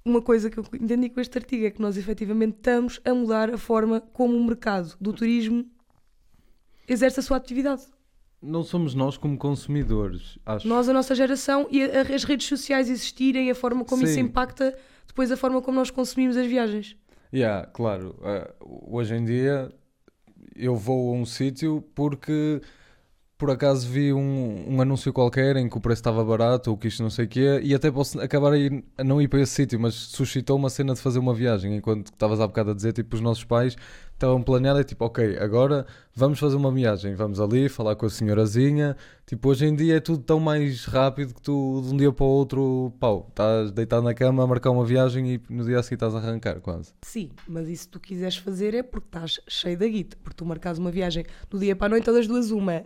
uma 0.05 0.23
coisa 0.23 0.49
que 0.49 0.59
eu 0.59 0.65
entendi 0.81 1.09
com 1.09 1.21
este 1.21 1.37
artigo 1.37 1.67
é 1.67 1.71
que 1.71 1.81
nós 1.83 1.97
efetivamente 1.97 2.57
estamos 2.59 3.01
a 3.05 3.13
mudar 3.13 3.53
a 3.53 3.59
forma 3.59 4.01
como 4.01 4.37
o 4.37 4.45
mercado 4.45 4.95
do 5.01 5.13
turismo 5.13 5.67
exerce 6.89 7.21
a 7.21 7.23
sua 7.23 7.37
atividade. 7.37 7.83
Não 8.41 8.63
somos 8.63 8.95
nós 8.95 9.17
como 9.17 9.37
consumidores, 9.37 10.39
acho. 10.47 10.69
Nós, 10.69 10.89
a 10.89 10.93
nossa 10.93 11.15
geração, 11.15 11.67
e 11.71 11.83
a- 11.83 12.03
as 12.03 12.23
redes 12.23 12.47
sociais 12.47 12.89
existirem, 12.89 13.51
a 13.51 13.55
forma 13.55 13.85
como 13.85 14.05
isso 14.05 14.15
Sim. 14.15 14.21
impacta 14.21 14.77
depois 15.07 15.33
a 15.33 15.37
forma 15.37 15.61
como 15.63 15.77
nós 15.79 15.91
consumimos 15.91 16.37
as 16.37 16.47
viagens. 16.47 16.97
Yeah, 17.35 17.67
claro. 17.69 18.17
Ah, 18.23 18.55
hoje 18.61 19.15
em 19.17 19.25
dia 19.25 19.73
eu 20.55 20.77
vou 20.77 21.11
a 21.13 21.19
um 21.19 21.25
sítio 21.27 21.83
porque 21.95 22.61
por 23.39 23.51
acaso 23.51 23.87
vi 23.87 24.13
um, 24.13 24.65
um 24.67 24.81
anúncio 24.81 25.13
qualquer 25.13 25.57
em 25.57 25.69
que 25.69 25.77
o 25.77 25.81
preço 25.81 26.01
estava 26.01 26.25
barato 26.25 26.71
ou 26.71 26.77
que 26.77 26.89
isto 26.89 27.03
não 27.03 27.11
sei 27.11 27.27
o 27.27 27.29
quê 27.29 27.61
e 27.63 27.75
até 27.75 27.91
posso 27.91 28.19
acabar 28.21 28.53
a, 28.53 28.59
ir, 28.59 28.83
a 28.97 29.05
não 29.05 29.21
ir 29.21 29.29
para 29.29 29.41
esse 29.41 29.53
sítio, 29.53 29.79
mas 29.79 29.95
suscitou 29.95 30.57
uma 30.57 30.71
cena 30.71 30.95
de 30.95 31.01
fazer 31.01 31.19
uma 31.19 31.35
viagem 31.35 31.77
enquanto 31.77 32.07
estavas 32.07 32.41
há 32.41 32.47
bocado 32.47 32.71
a 32.71 32.75
dizer, 32.75 32.93
tipo, 32.93 33.15
os 33.15 33.21
nossos 33.21 33.45
pais 33.45 33.77
estavam 34.15 34.43
planeados, 34.43 34.81
é 34.81 34.85
tipo, 34.85 35.05
ok, 35.05 35.37
agora 35.39 35.87
vamos 36.15 36.39
fazer 36.39 36.57
uma 36.57 36.73
viagem, 36.73 37.15
vamos 37.15 37.39
ali 37.39 37.69
falar 37.69 37.95
com 37.97 38.07
a 38.07 38.11
senhorazinha, 38.11 38.97
tipo, 39.27 39.51
hoje 39.51 39.67
em 39.67 39.77
dia 39.77 39.97
é 39.97 40.01
tudo 40.01 40.23
tão 40.23 40.41
mais 40.41 40.87
rápido 40.87 41.35
que 41.35 41.43
tu 41.43 41.83
de 41.85 41.93
um 41.93 41.97
dia 41.99 42.11
para 42.11 42.25
o 42.25 42.29
outro, 42.29 42.93
pau, 42.99 43.27
estás 43.29 43.71
deitado 43.71 44.03
na 44.03 44.15
cama 44.15 44.43
a 44.43 44.47
marcar 44.47 44.71
uma 44.71 44.87
viagem 44.87 45.35
e 45.35 45.41
no 45.51 45.63
dia 45.65 45.79
a 45.79 45.83
seguir 45.83 45.97
estás 45.97 46.15
a 46.15 46.19
arrancar 46.19 46.61
quase. 46.61 46.95
Sim, 47.03 47.31
mas 47.47 47.69
isso 47.69 47.91
tu 47.91 48.01
quiseres 48.01 48.39
fazer 48.39 48.73
é 48.73 48.83
porque 48.83 49.09
estás 49.09 49.39
cheio 49.47 49.79
da 49.79 49.87
guita. 49.87 50.17
Porque 50.23 50.37
tu 50.37 50.47
marcas 50.47 50.79
uma 50.79 50.91
viagem 50.91 51.25
do 51.51 51.59
dia 51.59 51.77
para 51.77 51.87
a 51.87 51.91
noite 51.91 52.09
ou 52.09 52.17
das 52.17 52.27
duas 52.27 52.51
uma. 52.51 52.83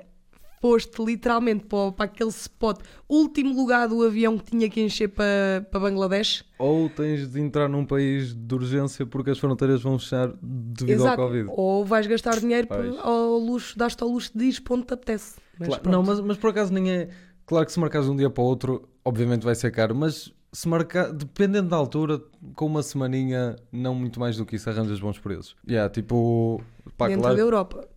Foste 0.60 1.02
literalmente 1.02 1.64
para, 1.64 1.90
para 1.90 2.04
aquele 2.04 2.28
spot, 2.28 2.80
último 3.08 3.54
lugar 3.54 3.88
do 3.88 4.02
avião 4.02 4.36
que 4.36 4.50
tinha 4.50 4.68
que 4.68 4.80
encher 4.80 5.08
para, 5.08 5.66
para 5.70 5.80
Bangladesh. 5.80 6.44
Ou 6.58 6.90
tens 6.90 7.32
de 7.32 7.40
entrar 7.40 7.66
num 7.66 7.86
país 7.86 8.34
de 8.34 8.54
urgência 8.54 9.06
porque 9.06 9.30
as 9.30 9.38
fronteiras 9.38 9.80
vão 9.80 9.98
fechar 9.98 10.30
devido 10.42 11.06
ao 11.06 11.16
Covid. 11.16 11.48
Ou 11.48 11.84
vais 11.84 12.06
gastar 12.06 12.38
dinheiro 12.38 12.66
Pois. 12.68 12.94
ao 12.98 13.38
luxo, 13.38 13.78
dás-te 13.78 14.02
ao 14.02 14.10
luxo 14.10 14.30
de 14.36 14.44
ir 14.44 14.60
para 14.60 14.74
onde 14.74 14.84
te 14.84 14.92
apetece. 14.92 15.40
Mas 15.58 15.68
Claro, 15.68 15.90
não, 15.90 16.02
mas, 16.02 16.20
mas 16.20 16.36
por 16.36 16.50
acaso 16.50 16.72
nem 16.72 16.92
é. 16.92 17.08
Claro 17.46 17.64
que 17.64 17.72
se 17.72 17.80
marcares 17.80 18.06
de 18.06 18.12
um 18.12 18.16
dia 18.16 18.28
para 18.28 18.42
o 18.42 18.46
outro, 18.46 18.88
obviamente 19.02 19.42
vai 19.44 19.54
ser 19.54 19.70
caro, 19.70 19.94
mas 19.94 20.30
se 20.52 20.68
marcar, 20.68 21.12
dependendo 21.12 21.68
da 21.68 21.76
altura, 21.76 22.20
com 22.54 22.66
uma 22.66 22.82
semaninha, 22.82 23.56
não 23.72 23.94
muito 23.94 24.18
mais 24.18 24.36
do 24.36 24.44
que 24.44 24.56
isso, 24.56 24.68
arranjas 24.68 25.00
bons 25.00 25.18
preços. 25.18 25.56
Yeah, 25.68 25.90
tipo, 25.90 26.62
pá, 26.96 27.06
Dentro 27.08 27.22
claro, 27.22 27.36
da 27.36 27.42
Europa. 27.42 27.88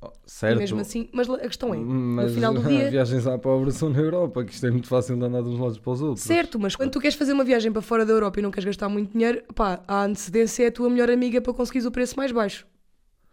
E 0.00 0.30
certo. 0.30 0.58
mesmo 0.58 0.80
assim, 0.80 1.08
mas 1.12 1.28
a 1.28 1.38
questão 1.38 1.74
é, 1.74 1.78
mas 1.78 2.26
no 2.30 2.34
final 2.34 2.54
do 2.54 2.62
dia. 2.68 2.88
viagens 2.90 3.26
à 3.26 3.36
pobre 3.36 3.72
são 3.72 3.90
na 3.90 3.98
Europa, 3.98 4.44
que 4.44 4.52
isto 4.52 4.64
é 4.66 4.70
muito 4.70 4.86
fácil 4.86 5.16
de 5.16 5.24
andar 5.24 5.42
de 5.42 5.48
uns 5.48 5.58
lados 5.58 5.78
para 5.78 5.92
os 5.92 6.00
outros. 6.00 6.24
Certo, 6.24 6.58
mas 6.58 6.76
quando 6.76 6.90
tu 6.92 7.00
queres 7.00 7.16
fazer 7.16 7.32
uma 7.32 7.42
viagem 7.44 7.72
para 7.72 7.82
fora 7.82 8.06
da 8.06 8.12
Europa 8.12 8.38
e 8.38 8.42
não 8.42 8.50
queres 8.50 8.64
gastar 8.66 8.88
muito 8.88 9.12
dinheiro, 9.12 9.42
pá, 9.54 9.82
a 9.88 10.04
antecedência 10.04 10.64
é 10.64 10.66
a 10.68 10.72
tua 10.72 10.88
melhor 10.88 11.10
amiga 11.10 11.40
para 11.40 11.52
conseguires 11.52 11.86
o 11.86 11.90
preço 11.90 12.16
mais 12.16 12.30
baixo. 12.30 12.66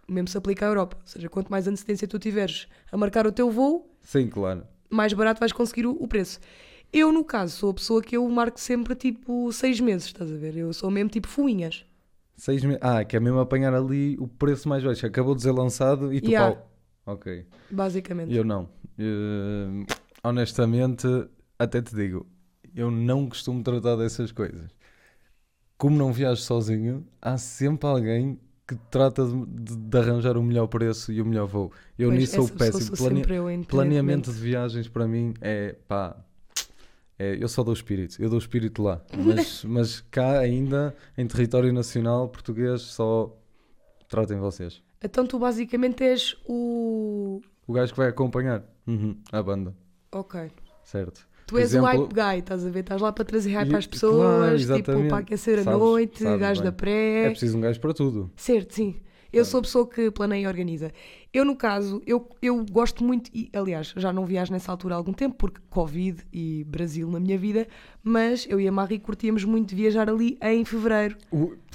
Mesmo 0.07 0.27
se 0.27 0.38
aplica 0.38 0.65
à 0.65 0.69
Europa. 0.69 0.98
Ou 1.00 1.07
seja, 1.07 1.29
quanto 1.29 1.50
mais 1.50 1.67
antecedência 1.67 2.07
tu 2.07 2.17
tiveres 2.19 2.67
a 2.91 2.98
marcar 2.98 3.25
o 3.27 3.31
teu 3.31 3.50
voo, 3.51 3.88
Sim, 4.01 4.27
claro. 4.27 4.63
mais 4.89 5.13
barato 5.13 5.39
vais 5.39 5.51
conseguir 5.51 5.86
o, 5.86 5.91
o 6.00 6.07
preço. 6.07 6.39
Eu, 6.93 7.12
no 7.12 7.24
caso, 7.24 7.55
sou 7.57 7.69
a 7.72 7.74
pessoa 7.74 8.01
que 8.01 8.15
eu 8.15 8.27
marco 8.29 8.60
sempre 8.60 8.95
tipo 8.95 9.51
seis 9.51 9.79
meses, 9.79 10.07
estás 10.07 10.31
a 10.31 10.36
ver? 10.36 10.55
Eu 10.57 10.72
sou 10.74 10.89
mesmo 10.89 11.10
tipo 11.10 11.27
fuinhas. 11.27 11.86
Seis 12.38 12.63
me... 12.63 12.77
Ah, 12.82 13.04
que 13.06 13.15
é 13.15 13.20
mesmo 13.20 13.39
apanhar 13.39 13.74
ali 13.74 14.18
o 14.20 14.27
preço 14.27 14.68
mais 14.68 14.84
baixo. 14.84 15.06
Acabou 15.06 15.34
de 15.36 15.42
ser 15.42 15.51
lançado 15.51 16.13
e 16.13 16.20
tu 16.22 16.30
Yeah. 16.30 16.56
pau. 16.56 16.72
Ok. 17.06 17.46
Basicamente. 17.72 18.34
Eu 18.34 18.44
não. 18.44 18.68
Eh, 18.98 19.86
honestamente, 20.24 21.08
até 21.58 21.82
te 21.82 21.96
digo, 21.96 22.25
eu 22.75 22.89
não 22.92 23.27
costumo 23.30 23.63
tratar 23.63 23.96
dessas 23.96 24.32
coisas. 24.32 24.70
Como 25.77 25.98
não 25.98 26.12
viajo 26.12 26.42
sozinho, 26.42 27.06
há 27.22 27.38
sempre 27.38 27.88
alguém 27.88 28.39
que 28.68 28.75
trata 28.89 29.24
de, 29.25 29.77
de- 29.77 29.98
arranjar 29.98 30.38
o 30.38 30.44
melhor 30.44 30.68
preço 30.68 31.12
e 31.12 31.22
o 31.22 31.25
melhor 31.25 31.46
voo. 31.46 31.72
Eu 32.00 32.10
Pois, 32.10 32.20
nisso 32.20 32.36
sou 32.36 32.50
péssimo. 32.50 32.96
sou 32.96 33.08
Plane- 33.10 33.25
eu, 33.30 33.63
Planeamento 33.65 34.32
de 34.34 34.39
viagens 34.39 34.88
para 34.88 35.08
mim 35.08 35.34
é 35.42 35.75
pá. 35.88 36.18
É, 37.17 37.38
eu 37.41 37.48
só 37.48 37.63
dou 37.63 37.74
espírito, 37.74 38.22
eu 38.22 38.29
dou 38.29 38.38
espírito 38.39 38.81
lá. 38.84 39.01
Mas, 39.17 39.63
mas 39.63 40.01
cá 40.12 40.39
ainda, 40.39 40.95
em 41.17 41.25
território 41.27 41.72
nacional 41.74 42.27
português, 42.29 42.81
só 42.81 43.36
tratem 44.07 44.38
vocês. 44.39 44.81
Então 45.03 45.25
tu 45.25 45.38
basicamente 45.39 46.03
és 46.03 46.36
o. 46.48 47.41
O 47.67 47.74
gajo 47.74 47.91
que 47.93 47.98
vai 47.98 48.10
acompanhar 48.10 48.63
uhum, 48.88 49.17
a 49.31 49.41
banda, 49.41 49.74
Ok. 50.12 50.51
certo? 50.84 51.27
Tu 51.48 51.57
és 51.60 51.65
exemplo- 51.65 51.88
o 51.88 51.91
hype 51.91 52.13
guy, 52.13 52.39
estás 52.39 52.65
a 52.65 52.69
ver? 52.69 52.79
Estás 52.79 53.01
lá 53.01 53.12
para 53.12 53.24
trazer 53.24 53.51
hype 53.51 53.72
E- 53.72 53.75
às 53.75 53.86
claro, 53.86 53.89
pessoas, 53.91 54.62
tipo, 54.62 54.74
exatamente. 54.74 55.10
para 55.10 55.17
aquecer 55.19 55.60
a 55.60 55.63
Sabes- 55.63 55.79
noite, 55.79 56.24
sabes 56.24 56.39
gajo 56.39 56.62
bem. 56.62 56.72
da 56.72 56.75
pré. 56.75 57.24
É 57.25 57.29
preciso 57.29 57.57
um 57.57 57.62
gajo 57.62 57.79
para 57.79 57.93
tudo. 57.93 58.31
Certo, 58.36 58.74
sim. 58.74 58.95
Eu 59.38 59.46
sou 59.46 59.60
a 59.60 59.62
pessoa 59.63 59.88
que 59.88 60.10
planeia 60.12 60.44
e 60.44 60.48
organiza. 60.48 60.92
Eu, 61.34 61.44
no 61.44 61.56
caso, 61.56 62.01
eu, 62.08 62.30
eu 62.42 62.65
gosto 62.72 63.04
muito, 63.04 63.30
e 63.34 63.50
aliás, 63.54 63.94
já 63.98 64.13
não 64.13 64.25
viajo 64.25 64.54
nessa 64.54 64.72
altura 64.72 64.96
há 64.96 64.98
algum 64.98 65.12
tempo, 65.12 65.36
porque 65.38 65.60
Covid 65.70 66.24
e 66.32 66.63
Brasil 66.63 67.10
na 67.12 67.20
minha 67.20 67.38
vida, 67.38 67.68
mas 68.01 68.48
eu 68.50 68.60
e 68.60 68.68
a 68.68 68.72
Marie 68.72 69.00
curtíamos 69.00 69.44
muito 69.44 69.75
viajar 69.75 70.10
ali 70.10 70.38
em 70.42 70.63
fevereiro, 70.63 71.18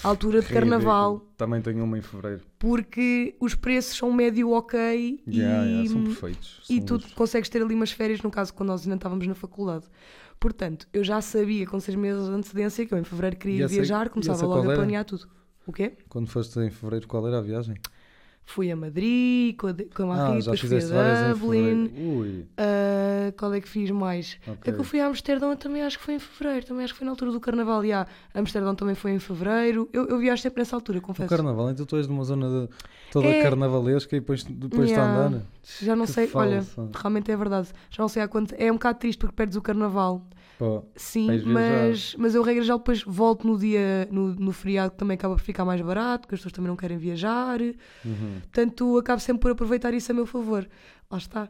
altura 0.02 0.40
de 0.40 0.48
carnaval, 0.48 1.12
Ridículo. 1.12 1.32
Também 1.36 1.60
tenho 1.60 1.84
uma 1.84 1.98
em 1.98 2.00
fevereiro. 2.02 2.42
porque 2.58 3.34
os 3.38 3.54
preços 3.54 3.96
são 3.98 4.10
médio 4.12 4.50
ok 4.52 5.22
Yeah, 5.28 5.66
e, 5.66 5.68
yeah, 5.72 5.90
são 5.90 6.04
perfeitos. 6.04 6.62
e 6.70 6.76
são 6.76 6.84
tu 6.86 6.94
luxos. 6.94 7.12
consegues 7.12 7.48
ter 7.50 7.62
ali 7.62 7.74
umas 7.74 7.92
férias, 7.92 8.22
no 8.22 8.30
caso, 8.30 8.54
quando 8.54 8.68
nós 8.70 8.82
ainda 8.84 8.94
estávamos 8.96 9.26
na 9.26 9.34
faculdade. 9.34 9.84
Portanto, 10.38 10.88
eu 10.92 11.04
já 11.04 11.20
sabia 11.20 11.66
com 11.66 11.78
seis 11.78 11.94
meses 11.96 12.24
de 12.24 12.30
antecedência 12.30 12.86
que 12.86 12.94
eu 12.94 12.98
em 12.98 13.04
fevereiro 13.04 13.36
E 13.36 13.38
queria 13.38 13.66
viajar, 13.68 14.06
e 14.06 14.08
começava 14.10 14.46
logo 14.46 14.70
a 14.70 14.74
planear 14.74 15.04
tudo. 15.04 15.28
O 15.70 15.72
quê? 15.72 15.92
Quando 16.08 16.26
foste 16.26 16.58
em 16.58 16.68
fevereiro, 16.68 17.06
qual 17.06 17.24
era 17.28 17.38
a 17.38 17.40
viagem? 17.40 17.76
Fui 18.44 18.68
a 18.72 18.74
Madrid, 18.74 19.54
com 19.56 19.68
a, 19.68 19.74
com 19.94 20.02
a 20.02 20.06
Marie, 20.06 20.38
ah, 20.38 20.40
depois 20.40 20.60
fui 20.60 20.76
a 20.76 21.32
Dublin. 21.32 21.92
Ui, 21.96 22.46
ah, 22.56 23.32
qual 23.38 23.54
é 23.54 23.60
que 23.60 23.68
fiz 23.68 23.88
mais? 23.92 24.36
É 24.44 24.50
ok. 24.50 24.72
que 24.74 24.80
eu 24.80 24.82
fui 24.82 24.98
a 25.00 25.06
Amsterdão, 25.06 25.54
também 25.54 25.82
acho 25.84 25.96
que 25.96 26.04
foi 26.04 26.14
em 26.14 26.18
fevereiro, 26.18 26.66
também 26.66 26.82
acho 26.82 26.92
que 26.92 26.98
foi 26.98 27.04
na 27.04 27.12
altura 27.12 27.30
do 27.30 27.38
carnaval. 27.38 27.84
E 27.84 27.92
ah, 27.92 28.04
Amsterdão 28.34 28.74
também 28.74 28.96
foi 28.96 29.12
em 29.12 29.20
fevereiro. 29.20 29.88
Eu, 29.92 30.08
eu 30.08 30.18
viajo 30.18 30.42
sempre 30.42 30.60
nessa 30.62 30.74
altura, 30.74 30.98
O 30.98 31.02
confesso. 31.02 31.28
carnaval, 31.30 31.70
então 31.70 31.86
tu 31.86 31.96
és 31.96 32.08
de 32.08 32.12
uma 32.12 32.24
zona 32.24 32.48
de- 32.66 32.74
toda 33.12 33.28
É- 33.28 33.40
carnavalesca 33.40 34.16
e 34.16 34.18
depois, 34.18 34.42
depois 34.42 34.90
está 34.90 35.02
Yeah. 35.02 35.22
a 35.22 35.26
andar. 35.28 35.42
Já 35.80 35.94
não 35.94 36.06
Que 36.06 36.12
sei, 36.12 36.30
olha, 36.34 36.62
falsa. 36.62 36.90
realmente 36.98 37.30
é 37.30 37.36
verdade. 37.36 37.68
Já 37.88 38.02
não 38.02 38.08
sei 38.08 38.22
há 38.22 38.26
quanto. 38.26 38.52
É 38.58 38.68
um 38.72 38.74
bocado 38.74 38.98
triste 38.98 39.18
porque 39.20 39.36
perdes 39.36 39.56
o 39.56 39.62
carnaval. 39.62 40.26
Pô, 40.60 40.84
Sim, 40.94 41.26
mas, 41.46 42.14
mas 42.18 42.34
eu, 42.34 42.42
regra 42.42 42.62
já 42.62 42.76
depois 42.76 43.02
volto 43.02 43.46
no 43.46 43.56
dia, 43.58 44.06
no, 44.10 44.34
no 44.34 44.52
feriado 44.52 44.90
que 44.90 44.98
também 44.98 45.14
acaba 45.14 45.34
por 45.34 45.40
ficar 45.40 45.64
mais 45.64 45.80
barato, 45.80 46.26
porque 46.26 46.34
as 46.34 46.40
pessoas 46.40 46.52
também 46.52 46.68
não 46.68 46.76
querem 46.76 46.98
viajar. 46.98 47.58
uhum. 47.62 48.40
Portanto, 48.42 48.98
acabo 48.98 49.20
sempre 49.22 49.40
por 49.40 49.52
aproveitar 49.52 49.94
isso 49.94 50.12
a 50.12 50.14
meu 50.14 50.26
favor. 50.26 50.68
Lá 51.10 51.16
está. 51.16 51.48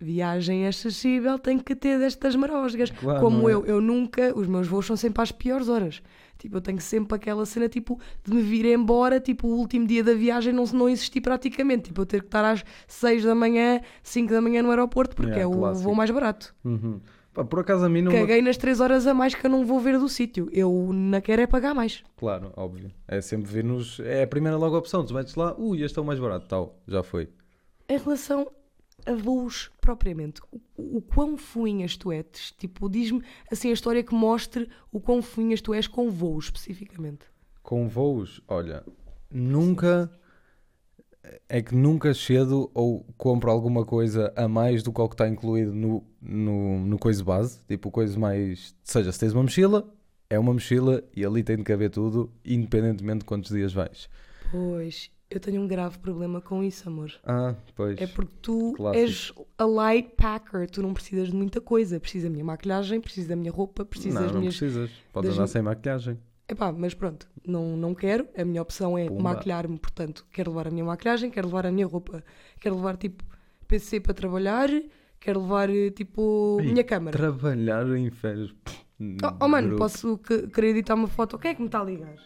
Viagem 0.00 0.66
acessível 0.66 1.38
tem 1.38 1.56
que 1.56 1.76
ter 1.76 2.00
destas 2.00 2.34
marosgas. 2.34 2.90
Claro, 2.90 3.20
Como 3.20 3.48
é? 3.48 3.52
eu, 3.54 3.64
eu 3.64 3.80
nunca, 3.80 4.36
os 4.36 4.48
meus 4.48 4.66
voos 4.66 4.86
são 4.86 4.96
sempre 4.96 5.22
às 5.22 5.30
piores 5.30 5.68
horas. 5.68 6.02
Tipo, 6.36 6.56
eu 6.56 6.60
tenho 6.60 6.80
sempre 6.80 7.14
aquela 7.16 7.46
cena 7.46 7.68
tipo 7.68 8.00
de 8.24 8.34
me 8.34 8.42
vir 8.42 8.64
embora, 8.66 9.20
tipo, 9.20 9.46
o 9.46 9.56
último 9.56 9.86
dia 9.86 10.02
da 10.02 10.14
viagem 10.14 10.52
não, 10.52 10.64
não 10.66 10.88
existir 10.88 11.20
praticamente. 11.20 11.84
Tipo, 11.84 12.00
eu 12.02 12.06
ter 12.06 12.20
que 12.22 12.26
estar 12.26 12.44
às 12.44 12.64
6 12.88 13.22
da 13.24 13.34
manhã, 13.36 13.80
5 14.02 14.32
da 14.32 14.40
manhã 14.40 14.62
no 14.62 14.70
aeroporto, 14.70 15.14
porque 15.14 15.30
Yeah, 15.30 15.44
é 15.44 15.46
o 15.56 15.58
clássico. 15.60 15.84
voo 15.84 15.94
mais 15.94 16.10
barato. 16.10 16.54
Uhum. 16.64 17.00
Pá, 17.38 17.44
por 17.44 17.60
acaso 17.60 17.84
a 17.84 17.88
mim 17.88 18.02
não. 18.02 18.10
Caguei 18.10 18.42
nas 18.42 18.56
3 18.56 18.80
horas 18.80 19.06
a 19.06 19.14
mais 19.14 19.32
que 19.32 19.46
eu 19.46 19.50
não 19.50 19.64
vou 19.64 19.78
ver 19.78 19.96
do 19.96 20.08
sítio. 20.08 20.48
Eu 20.52 20.90
não 20.92 21.20
quero 21.20 21.42
é 21.42 21.46
pagar 21.46 21.72
mais. 21.72 22.02
Claro, 22.16 22.52
óbvio. 22.56 22.90
É 23.06 23.20
sempre 23.20 23.48
vir 23.48 23.62
nos. 23.62 24.00
É 24.00 24.24
a 24.24 24.26
primeira 24.26 24.56
logo 24.56 24.76
opção. 24.76 25.04
Tu 25.06 25.14
metes 25.14 25.36
lá, 25.36 25.54
ui, 25.56 25.82
este 25.82 25.96
é 25.96 26.02
o 26.02 26.04
mais 26.04 26.18
barato, 26.18 26.48
tal, 26.48 26.82
já 26.88 27.00
foi. 27.00 27.28
Em 27.88 27.96
relação 27.96 28.50
a 29.06 29.12
voos 29.12 29.70
propriamente, 29.80 30.40
o, 30.50 30.96
o 30.96 31.00
quão 31.00 31.36
fuinhas 31.36 31.96
tu 31.96 32.10
és? 32.10 32.26
Tipo, 32.58 32.88
diz-me 32.88 33.22
assim 33.52 33.70
a 33.70 33.72
história 33.72 34.02
que 34.02 34.14
mostre 34.14 34.68
o 34.90 34.98
quão 34.98 35.22
fuinhas 35.22 35.60
tu 35.60 35.72
és 35.72 35.86
com 35.86 36.10
voos, 36.10 36.46
especificamente. 36.46 37.26
Com 37.62 37.86
voos, 37.86 38.42
olha, 38.48 38.84
nunca. 39.30 40.10
É 41.48 41.60
que 41.62 41.74
nunca 41.74 42.12
cedo 42.14 42.70
ou 42.74 43.04
compro 43.16 43.50
alguma 43.50 43.84
coisa 43.84 44.32
a 44.36 44.46
mais 44.48 44.82
do 44.82 44.92
que 44.92 45.00
o 45.00 45.08
que 45.08 45.14
está 45.14 45.28
incluído 45.28 45.74
no, 45.74 46.04
no, 46.20 46.78
no 46.80 46.98
coisa 46.98 47.22
base. 47.24 47.60
Tipo, 47.66 47.90
coisa 47.90 48.18
mais. 48.18 48.74
Seja, 48.84 49.10
se 49.12 49.18
tens 49.20 49.32
uma 49.32 49.42
mochila, 49.42 49.88
é 50.30 50.38
uma 50.38 50.52
mochila 50.52 51.02
e 51.16 51.24
ali 51.24 51.42
tem 51.42 51.56
de 51.56 51.62
caber 51.64 51.90
tudo, 51.90 52.30
independentemente 52.44 53.20
de 53.20 53.24
quantos 53.24 53.50
dias 53.50 53.72
vais. 53.72 54.08
Pois, 54.50 55.10
eu 55.30 55.38
tenho 55.40 55.60
um 55.62 55.66
grave 55.66 55.98
problema 55.98 56.40
com 56.40 56.62
isso, 56.64 56.88
amor. 56.88 57.12
Ah, 57.24 57.54
pois. 57.74 58.00
É 58.00 58.06
porque 58.06 58.32
tu 58.40 58.72
Clássico. 58.76 59.04
és 59.06 59.32
a 59.58 59.64
light 59.66 60.10
packer, 60.16 60.68
tu 60.70 60.82
não 60.82 60.94
precisas 60.94 61.28
de 61.28 61.34
muita 61.34 61.60
coisa. 61.60 62.00
Preciso 62.00 62.26
da 62.26 62.30
minha 62.30 62.44
maquilhagem, 62.44 63.00
preciso 63.00 63.28
da 63.28 63.36
minha 63.36 63.52
roupa, 63.52 63.84
preciso 63.84 64.14
não, 64.14 64.22
das 64.22 64.32
não 64.32 64.40
minhas. 64.40 64.56
precisas. 64.56 64.90
Podes 65.12 65.30
das- 65.30 65.38
andar 65.38 65.46
sem 65.48 65.62
maquilhagem. 65.62 66.18
Epá, 66.48 66.72
mas 66.72 66.94
pronto, 66.94 67.28
não, 67.46 67.76
não 67.76 67.94
quero. 67.94 68.26
A 68.36 68.44
minha 68.44 68.62
opção 68.62 68.96
é 68.96 69.08
maquilhar-me, 69.10 69.78
portanto, 69.78 70.26
quero 70.32 70.50
levar 70.50 70.68
a 70.68 70.70
minha 70.70 70.84
maquilhagem, 70.84 71.30
quero 71.30 71.46
levar 71.48 71.66
a 71.66 71.70
minha 71.72 71.86
roupa, 71.86 72.24
quero 72.58 72.74
levar 72.76 72.96
tipo 72.96 73.22
PC 73.66 74.00
para 74.00 74.14
trabalhar, 74.14 74.68
quero 75.20 75.40
levar 75.42 75.68
eh, 75.68 75.90
tipo 75.90 76.56
minha 76.62 76.82
câmara. 76.84 77.16
Trabalhar 77.16 77.86
em 77.96 78.10
férias. 78.10 78.54
Oh, 79.00 79.44
oh, 79.44 79.48
mano, 79.48 79.76
posso 79.76 80.16
que- 80.18 80.48
querer 80.48 80.70
editar 80.70 80.94
uma 80.94 81.06
foto? 81.06 81.38
Quem 81.38 81.50
é 81.50 81.54
que 81.54 81.60
me 81.60 81.68
está 81.68 81.80
a 81.80 81.84
ligar? 81.84 82.16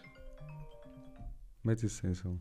Mete 1.63 1.85
isso 1.85 2.01
sem 2.01 2.13
som. 2.13 2.37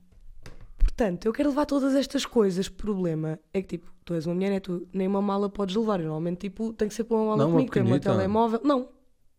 Portanto, 0.79 1.27
eu 1.27 1.33
quero 1.33 1.49
levar 1.51 1.67
todas 1.67 1.95
estas 1.95 2.25
coisas. 2.25 2.67
O 2.67 2.73
problema 2.73 3.39
é 3.53 3.61
que, 3.63 3.69
tipo, 3.77 3.93
tu 4.05 4.15
és 4.15 4.27
uma 4.27 4.35
mulher, 4.35 4.51
né? 4.51 4.61
tu 4.61 4.87
nem 4.93 5.07
uma 5.09 5.23
mala 5.23 5.49
podes 5.49 5.75
levar. 5.77 5.99
Eu, 6.01 6.07
normalmente, 6.07 6.39
tipo, 6.39 6.73
tem 6.73 6.89
que 6.89 6.95
ser 6.95 7.05
para 7.05 7.17
uma 7.17 7.25
mala 7.27 7.37
Não, 7.39 7.47
uma 7.47 7.53
comigo, 7.57 7.73
tem 7.73 7.83
o 7.83 7.87
meu 7.87 7.95
pequenita. 7.95 8.17
telemóvel. 8.19 8.61
Não. 8.65 8.89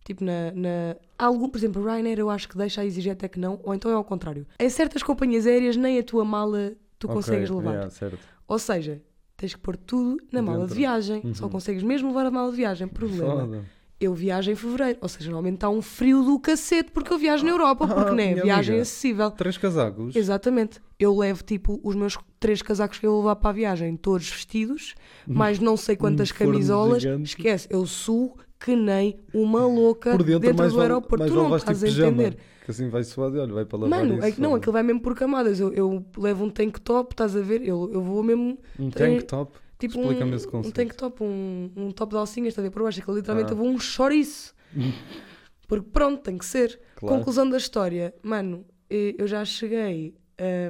Tipo, 0.04 0.24
na, 0.24 0.52
na... 0.52 0.96
Algum, 1.18 1.48
por 1.50 1.58
exemplo, 1.58 1.82
Ryanair 1.84 2.20
eu 2.20 2.30
acho 2.30 2.50
que 2.50 2.58
deixa 2.58 2.82
a 2.82 2.86
exigir 2.86 3.12
até 3.14 3.28
que 3.28 3.40
não, 3.40 3.60
ou 3.64 3.74
então 3.74 3.90
é 3.90 3.94
ao 3.94 4.04
contrário. 4.04 4.46
Em 4.60 4.70
certas 4.70 5.02
companhias 5.02 5.48
aéreas, 5.48 5.78
nem 5.78 5.98
a 6.00 6.04
tua 6.04 6.26
mala 6.26 6.74
tu 7.00 7.06
Ok, 7.08 7.16
consegues 7.16 7.50
levar. 7.50 7.72
yeah, 7.72 7.90
certo. 7.90 8.20
Ou 8.48 8.60
seja, 8.60 9.02
tens 9.38 9.54
que 9.54 9.60
pôr 9.62 9.78
tudo 9.78 10.18
na 10.32 10.42
mala 10.42 10.58
de 10.60 10.64
Dentro. 10.66 10.76
viagem. 10.76 11.34
Só 11.34 11.46
Uhum. 11.46 11.52
consegues 11.52 11.84
mesmo 11.84 12.10
levar 12.10 12.26
a 12.26 12.32
mala 12.32 12.52
de 12.52 12.58
viagem. 12.58 12.88
Problema. 12.88 13.42
Foda. 13.46 13.66
Eu 14.00 14.14
viajo 14.14 14.52
em 14.52 14.56
fevereiro, 14.56 14.98
ou 15.02 15.08
seja, 15.08 15.26
normalmente 15.30 15.56
está 15.56 15.70
um 15.70 15.82
frio 15.82 16.24
do 16.26 16.38
cacete 16.38 16.92
porque 16.92 17.14
eu 17.14 17.18
viajo 17.18 17.46
na 17.46 17.52
Europa, 17.52 17.88
porque 17.88 18.10
Ah, 18.12 18.14
não 18.14 18.20
é 18.22 18.34
viagem 18.34 18.74
amiga. 18.76 18.82
acessível. 18.82 19.32
Três 19.32 19.58
casacos. 19.58 20.14
Exatamente. 20.14 20.82
Eu 21.00 21.16
levo 21.18 21.42
tipo 21.44 21.80
os 21.82 21.96
meus 21.96 22.18
três 22.38 22.62
casacos 22.62 23.00
que 23.00 23.06
eu 23.06 23.12
vou 23.12 23.20
levar 23.22 23.38
para 23.38 23.52
a 23.52 23.54
viagem, 23.54 23.96
todos 23.96 24.30
vestidos, 24.30 24.94
mais 25.26 25.60
não 25.60 25.78
sei 25.78 25.96
quantas 25.96 26.32
Um 26.32 26.34
camisolas. 26.34 27.02
Esquece, 27.24 27.66
eu 27.70 27.86
suo 27.86 28.36
que 28.64 28.76
nem 28.76 29.20
uma 29.34 29.66
louca 29.66 30.12
Por 30.12 30.24
dentro, 30.24 30.56
mais 30.56 30.72
do 30.72 30.80
aeroporto. 30.82 31.18
mais 31.20 31.32
tu 31.32 31.36
não 31.36 31.44
tipo 31.46 31.56
estás 31.58 31.84
a 31.84 31.86
pijama, 31.88 32.24
entender. 32.24 32.38
Que 32.64 32.72
assim 32.72 32.88
vai 32.90 33.04
suar 33.04 33.30
de 33.30 33.38
olho, 33.40 33.54
vai 33.54 33.66
para 33.66 33.78
lavar 33.80 34.00
Mano, 34.00 34.16
isso. 34.20 34.26
é 34.26 34.32
que 34.32 34.40
não, 34.40 34.56
aquilo 34.56 34.72
vai 34.72 34.84
mesmo 34.84 35.02
por 35.02 35.14
camadas. 35.16 35.60
Eu, 35.60 35.74
eu 35.74 36.06
levo 36.18 36.46
um 36.46 36.50
tank 36.50 36.80
top, 36.80 37.14
estás 37.14 37.36
a 37.36 37.42
ver? 37.42 37.62
Eu, 37.62 37.92
eu 37.92 38.02
vou 38.02 38.24
mesmo 38.24 38.58
Um 38.80 38.90
tem- 38.90 39.18
tank 39.18 39.24
top. 39.28 39.58
tipo 39.78 40.00
Explica-me 40.00 40.32
um, 40.32 40.36
esse 40.36 40.48
um 40.48 40.52
conceito. 40.52 40.76
tank 40.76 40.94
top, 40.96 41.24
um, 41.24 41.70
um 41.76 41.92
top 41.92 42.12
de 42.12 42.18
alcinhas, 42.18 42.50
estás 42.50 42.66
a 42.66 42.70
ver 42.70 42.74
por 42.74 42.84
baixo? 42.84 43.02
Aquilo 43.02 43.18
literalmente 43.18 43.50
Ah. 43.50 43.54
eu 43.54 43.58
vou 43.58 43.68
um 43.68 43.78
chouriço. 43.80 44.54
Porque 45.68 45.90
pronto, 45.92 46.22
tem 46.22 46.38
que 46.38 46.46
ser. 46.46 46.80
Claro. 46.96 47.18
Conclusão 47.18 47.50
da 47.50 47.58
história, 47.58 48.14
mano, 48.24 48.66
eh, 48.90 49.14
eu 49.18 49.28
já 49.28 49.44
cheguei 49.44 50.16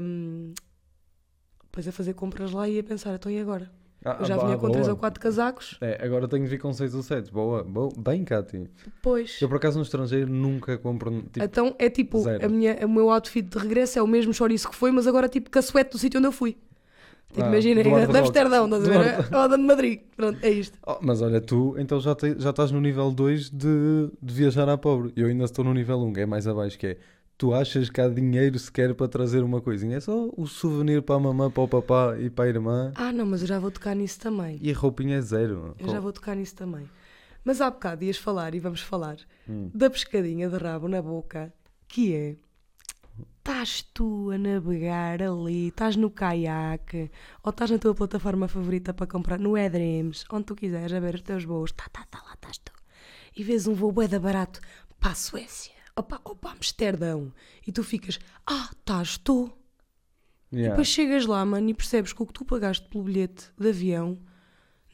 hum, 0.02 0.52
depois 1.66 1.88
a 1.88 1.92
fazer 1.92 2.14
compras 2.14 2.52
lá 2.52 2.68
e 2.68 2.80
a 2.80 2.84
pensar, 2.84 3.14
então 3.14 3.32
e 3.32 3.40
agora? 3.40 3.72
Ah, 4.06 4.18
Eu 4.20 4.26
já 4.26 4.36
ah, 4.36 4.38
vinha 4.40 4.56
com 4.56 4.62
boa. 4.68 4.72
3 4.74 4.88
ou 4.90 4.98
4 4.98 5.20
casacos, 5.22 5.78
É, 5.80 6.04
agora 6.06 6.28
tenho 6.28 6.44
de 6.44 6.50
vir 6.50 6.60
com 6.60 6.74
6 6.74 6.94
ou 6.96 7.02
7. 7.02 7.32
Boa, 7.32 7.64
boa. 7.64 7.90
Bem, 7.98 8.24
Cátia. 8.26 8.70
pois. 9.02 9.42
Eu 9.42 9.48
por 9.48 9.58
acaso 9.58 9.78
no 9.78 9.84
estrangeiro 9.84 10.30
nunca 10.30 10.78
compro. 10.78 11.22
Tipo, 11.32 11.42
então 11.44 11.76
é 11.80 11.90
tipo, 11.90 12.20
zero. 12.22 12.46
a 12.46 12.50
minha, 12.50 12.78
o 12.86 12.90
meu 12.90 13.10
outfit 13.10 13.44
de 13.48 13.58
regresso 13.58 13.98
é 14.00 14.02
o 14.02 14.08
mesmo 14.08 14.34
chouriço 14.34 14.70
que 14.70 14.76
foi, 14.76 14.92
mas 14.92 15.08
agora 15.08 15.30
tipo 15.30 15.50
suete 15.62 15.92
do 15.92 15.98
sítio 15.98 16.18
onde 16.20 16.28
eu 16.28 16.32
fui. 16.32 16.58
Tipo, 17.30 17.46
Ah, 17.46 17.50
imagina, 17.50 17.82
de. 17.82 17.90
Amsterdão, 17.90 18.66
estás 18.66 18.88
a 18.88 18.90
ver? 19.02 19.36
Ou 19.36 19.50
de 19.50 19.58
Madrid. 19.58 20.02
Pronto, 20.16 20.38
é 20.44 20.50
isto. 20.52 20.78
Oh, 20.86 20.98
mas 21.02 21.20
olha, 21.22 21.42
tu 21.42 21.76
então 21.80 22.00
já, 22.00 22.14
te- 22.14 22.36
já 22.40 22.52
estás 22.52 22.70
no 22.72 22.80
nível 22.80 23.10
2 23.10 23.50
de, 23.50 24.10
de 24.22 24.34
viajar 24.34 24.70
à 24.70 24.78
pobre. 24.78 25.12
Eu 25.16 25.28
ainda 25.28 25.46
estou 25.46 25.66
no 25.66 25.74
nível 25.74 26.00
1, 26.00 26.14
que 26.14 26.20
é 26.20 26.26
mais 26.28 26.46
abaixo, 26.48 26.78
que 26.78 26.88
é 26.88 26.98
tu 27.38 27.54
achas 27.54 27.90
que 27.90 28.00
há 28.00 28.08
dinheiro 28.08 28.58
sequer 28.60 28.94
para 28.96 29.08
trazer 29.08 29.44
uma 29.44 29.62
coisinha. 29.62 29.98
É 29.98 30.00
só 30.00 30.30
o 30.38 30.48
souvenir 30.48 31.02
para 31.02 31.16
a 31.16 31.20
mamã, 31.20 31.50
para 31.52 31.64
o 31.64 31.68
papá 31.68 32.18
e 32.20 32.30
para 32.30 32.46
a 32.46 32.48
irmã. 32.48 32.92
Ah, 32.96 33.12
não, 33.12 33.26
mas 33.26 33.42
eu 33.42 33.48
já 33.48 33.60
vou 33.60 33.72
tocar 33.72 33.96
nisso 33.96 34.20
também. 34.20 34.58
E 34.62 34.72
a 34.72 34.76
roupinha 34.76 35.18
é 35.18 35.22
zero. 35.22 35.76
Eu 35.80 35.90
já 35.90 36.00
vou 36.00 36.12
tocar 36.14 36.36
nisso 36.36 36.56
também. 36.56 36.90
Mas 37.44 37.60
há 37.60 37.70
bocado 37.70 38.04
ias 38.06 38.18
falar, 38.18 38.56
e 38.56 38.60
vamos 38.60 38.80
falar, 38.82 39.18
Hum. 39.50 39.70
da 39.74 39.90
pescadinha 39.90 40.50
de 40.50 40.58
rabo 40.58 40.88
na 40.88 41.02
boca, 41.02 41.54
que 41.88 42.16
é. 42.16 42.36
Estás 43.40 43.82
tu 43.94 44.32
a 44.32 44.38
navegar 44.38 45.22
ali, 45.22 45.68
estás 45.68 45.98
no 45.98 46.10
caiaque, 46.10 47.12
ou 47.44 47.50
estás 47.50 47.70
na 47.70 47.78
tua 47.78 47.94
plataforma 47.94 48.48
favorita 48.48 48.94
para 48.94 49.06
comprar, 49.06 49.38
no 49.38 49.58
Edreams, 49.58 50.24
onde 50.32 50.46
tu 50.46 50.56
quiseres, 50.56 50.94
a 50.94 51.00
ver 51.02 51.16
os 51.16 51.22
teus 51.22 51.44
voos, 51.44 51.74
tá, 51.74 51.84
tá, 51.92 52.06
tá, 52.10 52.20
lá 52.26 52.34
estás 52.36 52.58
tu. 52.60 52.72
E 53.36 53.44
vês 53.44 53.68
um 53.68 53.74
voo 53.74 53.92
bué 53.92 54.08
da 54.08 54.18
barato 54.18 54.62
para 54.98 55.12
a 55.12 55.16
Suécia, 55.16 55.74
ou 55.96 56.04
para 56.04 56.52
Amsterdão, 56.52 57.32
e 57.68 57.72
tu 57.72 57.84
ficas, 57.84 58.20
ah, 58.48 58.70
estás 58.72 59.18
tu. 59.18 59.52
E 60.52 60.56
Yeah. 60.58 60.72
depois 60.74 60.88
chegas 60.88 61.26
lá, 61.26 61.44
mano, 61.46 61.70
e 61.70 61.74
percebes 61.74 62.14
que 62.14 62.22
o 62.22 62.26
que 62.28 62.34
tu 62.34 62.46
pagaste 62.46 62.88
pelo 62.88 63.04
bilhete 63.04 63.46
de 63.60 63.70
avião 63.70 64.20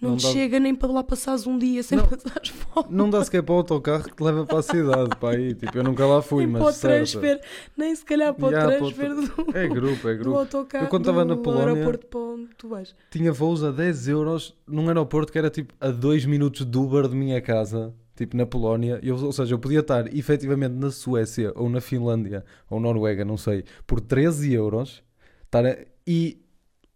não, 0.02 0.12
Não 0.12 0.18
te 0.18 0.24
dá- 0.24 0.32
chega 0.32 0.58
nem 0.62 0.74
para 0.74 0.90
lá 0.90 1.04
passares 1.04 1.46
um 1.46 1.58
dia 1.58 1.84
sem 1.84 1.98
Não. 1.98 2.08
passar 2.08 2.40
fome. 2.48 2.88
Não 2.90 3.10
dá 3.10 3.22
sequer 3.26 3.44
para 3.44 3.54
o 3.54 3.58
autocarro 3.58 4.06
que 4.06 4.16
te 4.16 4.24
leva 4.24 4.46
para 4.46 4.60
a 4.60 4.62
cidade, 4.62 5.10
para 5.20 5.36
aí. 5.38 5.54
Tipo, 5.54 5.78
eu 5.78 5.84
nunca 5.84 6.06
lá 6.06 6.22
fui, 6.22 6.46
nem 6.46 6.54
mas 6.54 6.62
para 6.62 6.70
o 6.70 6.80
transfer, 6.80 7.42
nem 7.76 7.94
se 7.94 8.06
calhar 8.06 8.34
para 8.34 8.46
o 8.46 8.50
Yeah, 8.50 8.78
para 8.78 8.86
o 8.86 8.94
transfer 8.94 9.14
do, 9.14 9.58
É 9.58 9.68
grupo, 9.68 10.08
é 10.08 10.14
do 10.14 10.20
grupo. 10.20 10.38
autocarro 10.40 10.86
Eu 10.86 10.90
quando 10.90 11.02
estava 11.04 11.26
na 11.26 11.36
Polónia- 11.36 11.74
aeroporto 11.74 12.08
para 12.08 12.20
onde 12.22 12.50
tu 12.58 12.70
vais. 12.70 12.96
Tinha 13.12 13.34
voos 13.34 13.62
a 13.62 13.72
10 13.72 14.08
euros 14.08 14.56
num 14.66 14.88
aeroporto 14.88 15.34
que 15.34 15.38
era 15.38 15.50
tipo 15.50 15.74
a 15.82 15.90
2 15.90 16.24
minutos 16.24 16.66
de 16.66 16.78
Uber 16.78 17.06
de 17.10 17.16
minha 17.18 17.42
casa, 17.42 17.94
tipo 18.20 18.38
na 18.38 18.46
Polónia. 18.46 19.00
Eu, 19.02 19.16
ou 19.18 19.32
seja, 19.32 19.54
eu 19.56 19.60
podia 19.60 19.80
estar 19.80 20.14
efetivamente 20.16 20.74
na 20.76 20.92
Suécia 20.92 21.52
ou 21.56 21.70
na 21.70 21.82
Finlândia 21.82 22.46
ou 22.70 22.80
Noruega, 22.80 23.26
não 23.26 23.38
sei, 23.38 23.64
por 23.88 24.00
13 24.00 24.54
euros 24.54 25.02
estar 25.46 25.66
a- 25.66 25.78
e 26.06 26.40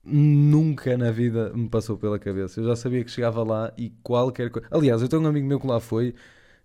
nunca 0.06 0.98
na 0.98 1.12
vida 1.12 1.52
me 1.56 1.70
passou 1.70 1.98
pela 1.98 2.20
cabeça. 2.20 2.60
Eu 2.60 2.66
já 2.66 2.76
sabia 2.76 3.04
que 3.04 3.12
chegava 3.12 3.44
lá 3.44 3.72
e 3.78 3.90
qualquer 4.04 4.50
coisa. 4.50 4.68
Aliás, 4.70 5.02
eu 5.02 5.08
tenho 5.08 5.22
um 5.22 5.28
amigo 5.28 5.48
meu 5.48 5.60
que 5.60 5.68
lá 5.68 5.80
foi, 5.80 6.14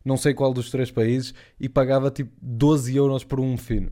não 0.05 0.17
sei 0.17 0.35
qual 0.35 0.53
dos 0.53 0.71
três 0.71 0.91
países, 0.91 1.33
e 1.59 1.69
pagava 1.69 2.11
tipo 2.11 2.33
12 2.43 2.97
euros 2.97 3.25
por 3.25 3.39
um 3.41 3.57
fino. 3.57 3.91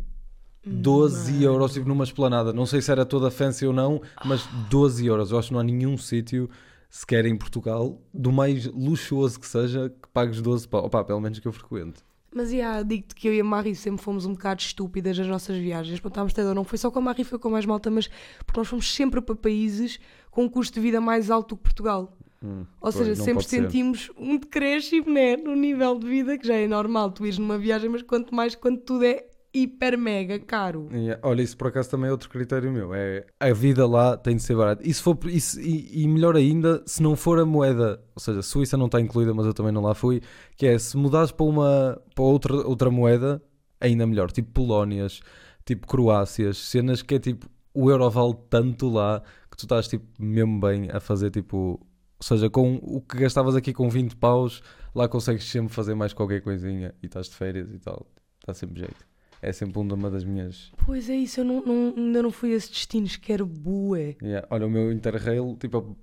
12 0.69 1.33
Mano. 1.35 1.45
euros 1.45 1.73
tipo 1.75 1.87
numa 1.89 2.03
esplanada. 2.03 2.53
Não 2.53 2.67
sei 2.67 2.83
se 2.83 2.91
era 2.91 3.07
toda 3.07 3.31
fancy 3.31 3.65
ou 3.67 3.73
não, 3.73 4.03
mas 4.25 4.45
12 4.69 5.07
euros. 5.07 5.31
Eu 5.31 5.39
acho 5.39 5.49
que 5.49 5.55
não 5.55 5.61
há 5.61 5.65
nenhum 5.65 5.97
sítio 5.97 6.51
sequer 6.89 7.27
em 7.27 7.37
Portugal, 7.37 8.01
do 8.13 8.33
mais 8.33 8.67
luxuoso 8.67 9.39
que 9.39 9.47
seja, 9.47 9.91
que 9.91 10.09
pagues 10.13 10.41
12 10.41 10.69
pau. 10.69 10.85
Opa, 10.85 11.05
pelo 11.05 11.21
menos 11.21 11.39
que 11.39 11.47
eu 11.47 11.53
frequente. 11.53 12.05
Mas 12.35 12.53
yeah, 12.53 12.83
digo-te 12.83 13.15
que 13.15 13.29
eu 13.29 13.35
e 13.35 13.41
a 13.41 13.45
Marie 13.45 13.75
sempre 13.75 14.03
fomos 14.03 14.27
um 14.27 14.33
bocado 14.33 14.61
estúpidas 14.61 15.17
nas 15.19 15.27
nossas 15.27 15.57
viagens. 15.57 15.99
Pronto, 16.01 16.19
a 16.19 16.23
Amsterdão 16.23 16.55
não 16.55 16.65
foi 16.65 16.77
só 16.77 16.91
com 16.91 16.99
a 16.99 17.03
Marie, 17.03 17.25
foi 17.25 17.39
com 17.39 17.49
mais 17.49 17.65
malta, 17.65 17.91
mas 17.91 18.11
porque 18.45 18.61
nós 18.61 18.69
fomos 18.69 18.93
sempre 18.95 19.23
para 19.23 19.35
países 19.35 19.99
com 20.31 20.45
um 20.45 20.49
custo 20.49 20.75
de 20.75 20.81
vida 20.81 21.01
mais 21.01 21.31
alto 21.31 21.55
do 21.55 21.57
que 21.57 21.63
Portugal. 21.63 22.15
Hum, 22.43 22.67
Ou 22.79 22.93
seja, 22.93 23.15
sempre 23.15 23.35
pode 23.37 23.49
ser. 23.49 23.63
sentimos 23.63 24.11
um 24.19 24.37
decréscimo 24.37 25.11
né, 25.11 25.37
no 25.39 25.57
nível 25.57 25.99
de 25.99 26.07
vida, 26.07 26.37
que 26.37 26.47
já 26.47 26.55
é 26.55 26.67
normal 26.67 27.11
tu 27.11 27.25
ires 27.25 27.39
numa 27.39 27.57
viagem, 27.57 27.89
mas 27.89 28.03
quanto 28.03 28.35
mais 28.35 28.55
quando 28.55 28.79
tudo 28.81 29.05
é 29.07 29.25
hiper 29.63 29.97
mega 29.97 30.39
caro. 30.39 30.89
Yeah. 30.93 31.21
Olha, 31.23 31.43
isso 31.43 31.57
por 31.57 31.69
acaso 31.69 31.91
também 31.91 32.09
é 32.09 32.13
outro 32.13 32.29
critério 32.29 32.71
meu. 32.71 32.95
É 32.95 33.25
a 33.41 33.53
vida 33.53 33.87
lá 33.87 34.17
tem 34.17 34.37
de 34.37 34.43
ser 34.43 34.57
barata. 34.57 34.83
E, 34.87 34.93
se 34.93 35.03
for, 35.03 35.19
e, 35.27 36.03
e- 36.03 36.09
melhor 36.09 36.37
ainda, 36.37 36.83
se 36.87 37.03
não 37.03 37.17
for 37.17 37.39
a 37.39 37.45
moeda, 37.47 38.03
ou 38.15 38.21
seja, 38.21 38.43
Suíça 38.43 38.77
não 38.77 38.87
está 38.87 39.01
incluída, 39.01 39.33
mas 39.35 39.47
eu 39.47 39.55
também 39.55 39.73
não 39.73 39.83
lá 39.83 39.95
fui, 39.95 40.21
que 40.57 40.67
é 40.67 40.79
se 40.79 40.97
mudares 40.97 41.33
para 41.33 41.47
uma 41.47 42.01
para 42.15 42.25
outra, 42.25 42.55
outra 42.67 42.91
moeda, 42.91 43.43
ainda 43.81 44.07
melhor. 44.07 44.31
Tipo 44.31 44.51
Polónias, 44.53 45.21
tipo 45.65 45.87
Croácias, 45.87 46.59
cenas 46.59 47.03
que 47.03 47.15
é 47.15 47.19
tipo 47.19 47.49
o 47.75 47.91
euro 47.91 48.09
vale 48.11 48.35
tanto 48.49 48.89
lá 48.89 49.23
que 49.51 49.57
tu 49.57 49.65
estás 49.65 49.87
tipo 49.87 50.07
mesmo 50.19 50.61
bem 50.61 50.89
a 50.91 51.01
fazer 51.01 51.31
tipo. 51.31 51.81
Ou 52.19 52.23
seja, 52.23 52.49
com 52.49 52.77
o 52.83 53.01
que 53.03 53.19
gastavas 53.19 53.55
aqui 53.55 53.75
com 53.75 53.91
20 53.91 54.17
paus, 54.17 54.63
lá 54.95 55.07
consegues 55.07 55.45
sempre 55.45 55.75
fazer 55.75 55.95
mais 55.95 56.15
qualquer 56.15 56.41
coisinha 56.41 56.95
e 57.03 57.07
estás 57.07 57.29
de 57.29 57.35
férias 57.37 57.71
e 57.71 57.79
tal. 57.79 58.07
Está 58.41 58.55
sempre 58.55 58.81
jeito. 58.81 59.06
É 59.43 59.53
sempre 59.53 59.79
uma 59.79 60.11
das 60.11 60.25
minhas. 60.25 60.73
Pois 60.85 61.09
é 61.11 61.15
isso, 61.17 61.41
eu 61.41 61.45
não, 61.45 61.63
não- 61.65 61.95
ainda 61.97 62.23
não 62.23 62.31
fui 62.31 62.53
a 62.53 62.57
esses 62.57 62.71
destinos, 62.71 63.17
quero 63.17 63.47
bué. 63.47 64.17
Yeah. 64.23 64.47
Olha, 64.51 64.67
o 64.67 64.71
meu 64.71 64.91
Interrail, 64.93 65.57
tipo, 65.61 65.97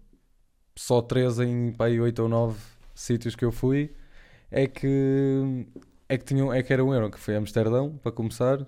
só 0.75 1.01
3 1.01 1.39
em 1.39 1.71
pá, 1.73 1.85
aí 1.85 1.99
8 1.99 2.19
ou 2.23 2.29
9 2.29 2.59
sítios 2.93 3.35
que 3.35 3.43
eu 3.43 3.51
fui, 3.51 3.93
é 4.51 4.67
que, 4.67 5.65
é 6.07 6.17
que, 6.17 6.23
tinham, 6.25 6.53
é 6.53 6.61
que 6.61 6.71
era 6.71 6.83
um 6.83 6.93
euro, 6.93 7.09
que 7.09 7.19
foi 7.19 7.35
Amsterdão, 7.35 7.97
para 8.01 8.11
começar, 8.11 8.65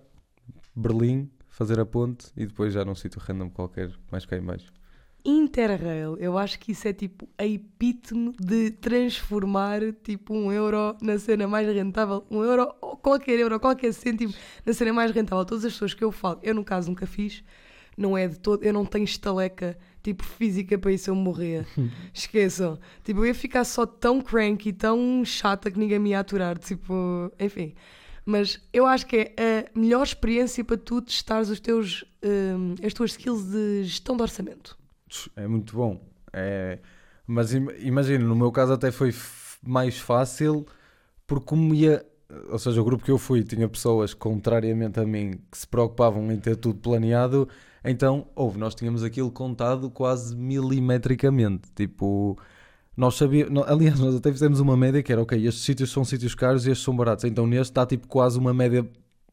Berlim, 0.76 1.30
fazer 1.48 1.80
a 1.80 1.86
ponte, 1.86 2.28
e 2.36 2.46
depois 2.46 2.74
já 2.74 2.84
num 2.84 2.96
sítio 2.96 3.20
random 3.22 3.50
qualquer, 3.50 3.92
mais 4.12 4.26
cá 4.26 4.36
em 4.38 4.42
baixo. 4.42 4.74
Interrail, 5.26 6.16
eu 6.20 6.38
acho 6.38 6.60
que 6.60 6.72
isso 6.72 6.88
é 6.88 6.94
tipo 6.94 7.28
a 7.36 7.44
epítome 7.44 8.32
de 8.40 8.70
transformar 8.70 9.82
tipo 10.04 10.36
um 10.36 10.52
euro 10.52 10.96
na 11.02 11.18
cena 11.18 11.48
mais 11.48 11.68
rentável, 11.68 12.24
um 12.30 12.44
euro, 12.44 12.72
ou 12.80 12.96
qualquer 12.96 13.40
euro, 13.40 13.60
qualquer 13.60 13.92
cêntimo 13.92 14.32
na 14.64 14.72
cena 14.72 14.94
mais 14.94 15.10
rentável. 15.10 15.44
Todas 15.44 15.66
as 15.66 15.74
pessoas 15.74 15.96
que 15.96 16.04
eu 16.04 16.12
falo, 16.12 16.40
eu 16.44 16.54
no 16.54 16.64
caso 16.64 16.90
nunca 16.90 17.08
fiz, 17.08 17.44
não 17.98 18.16
é 18.16 18.28
de 18.28 18.38
todo, 18.38 18.64
eu 18.64 18.72
não 18.72 18.86
tenho 18.86 19.04
estaleca 19.04 19.76
tipo 20.04 20.24
física 20.24 20.78
para 20.78 20.92
isso 20.92 21.10
eu 21.10 21.16
morrer. 21.16 21.66
Esqueçam. 22.14 22.78
Tipo, 23.04 23.22
eu 23.22 23.26
ia 23.26 23.36
ficar 23.36 23.64
só 23.64 23.84
tão 23.84 24.22
cranky, 24.22 24.72
tão 24.72 25.26
chata 25.26 25.72
que 25.72 25.80
ninguém 25.80 25.98
me 25.98 26.12
ia 26.12 26.20
aturar, 26.20 26.60
tipo, 26.60 27.32
enfim. 27.40 27.74
Mas 28.24 28.62
eu 28.72 28.86
acho 28.86 29.08
que 29.08 29.34
é 29.36 29.72
a 29.76 29.80
melhor 29.80 30.04
experiência 30.04 30.64
para 30.64 30.78
tu 30.78 31.02
testares 31.02 31.50
os 31.50 31.60
teus, 31.60 32.04
hum, 32.24 32.76
as 32.86 32.94
tuas 32.94 33.12
skills 33.12 33.44
de 33.46 33.84
gestão 33.84 34.16
de 34.16 34.22
orçamento. 34.22 34.85
É 35.36 35.48
muito 35.48 35.76
bom. 35.76 36.02
É... 36.34 36.80
Mas 37.28 37.54
im- 37.54 37.70
imagina, 37.80 38.24
no 38.26 38.36
meu 38.36 38.52
caso 38.52 38.74
até 38.74 38.92
foi 38.92 39.14
mais 39.64 39.98
fácil, 40.00 40.66
porque 41.28 41.46
como 41.46 41.74
ia. 41.76 42.06
Ou 42.50 42.60
seja, 42.60 42.82
o 42.82 42.86
grupo 42.86 43.04
que 43.06 43.12
eu 43.12 43.18
fui 43.20 43.44
tinha 43.44 43.70
pessoas, 43.70 44.14
contrariamente 44.14 45.00
a 45.00 45.06
mim, 45.06 45.34
que 45.52 45.58
se 45.58 45.68
preocupavam 45.68 46.32
em 46.32 46.40
ter 46.40 46.56
tudo 46.58 46.80
planeado. 46.80 47.48
Então, 47.84 48.28
houve, 48.36 48.60
nós 48.60 48.76
tínhamos 48.76 49.04
aquilo 49.04 49.32
contado 49.32 49.90
quase 49.92 50.36
milimetricamente. 50.36 51.72
Tipo, 51.76 52.38
nós 52.98 53.16
sabíamos. 53.16 53.64
Aliás, 53.68 54.00
nós 54.00 54.16
até 54.16 54.32
fizemos 54.32 54.60
uma 54.60 54.78
média 54.78 55.04
que 55.04 55.12
era: 55.12 55.22
ok, 55.22 55.46
estes 55.48 55.64
sítios 55.66 55.92
são 55.92 56.04
sítios 56.06 56.36
caros 56.36 56.66
e 56.68 56.72
estes 56.72 56.84
são 56.86 56.96
baratos. 56.96 57.26
Então, 57.26 57.48
neste 57.48 57.72
está 57.72 57.86
tipo 57.86 58.08
quase 58.08 58.40
uma 58.40 58.54
média, 58.54 58.88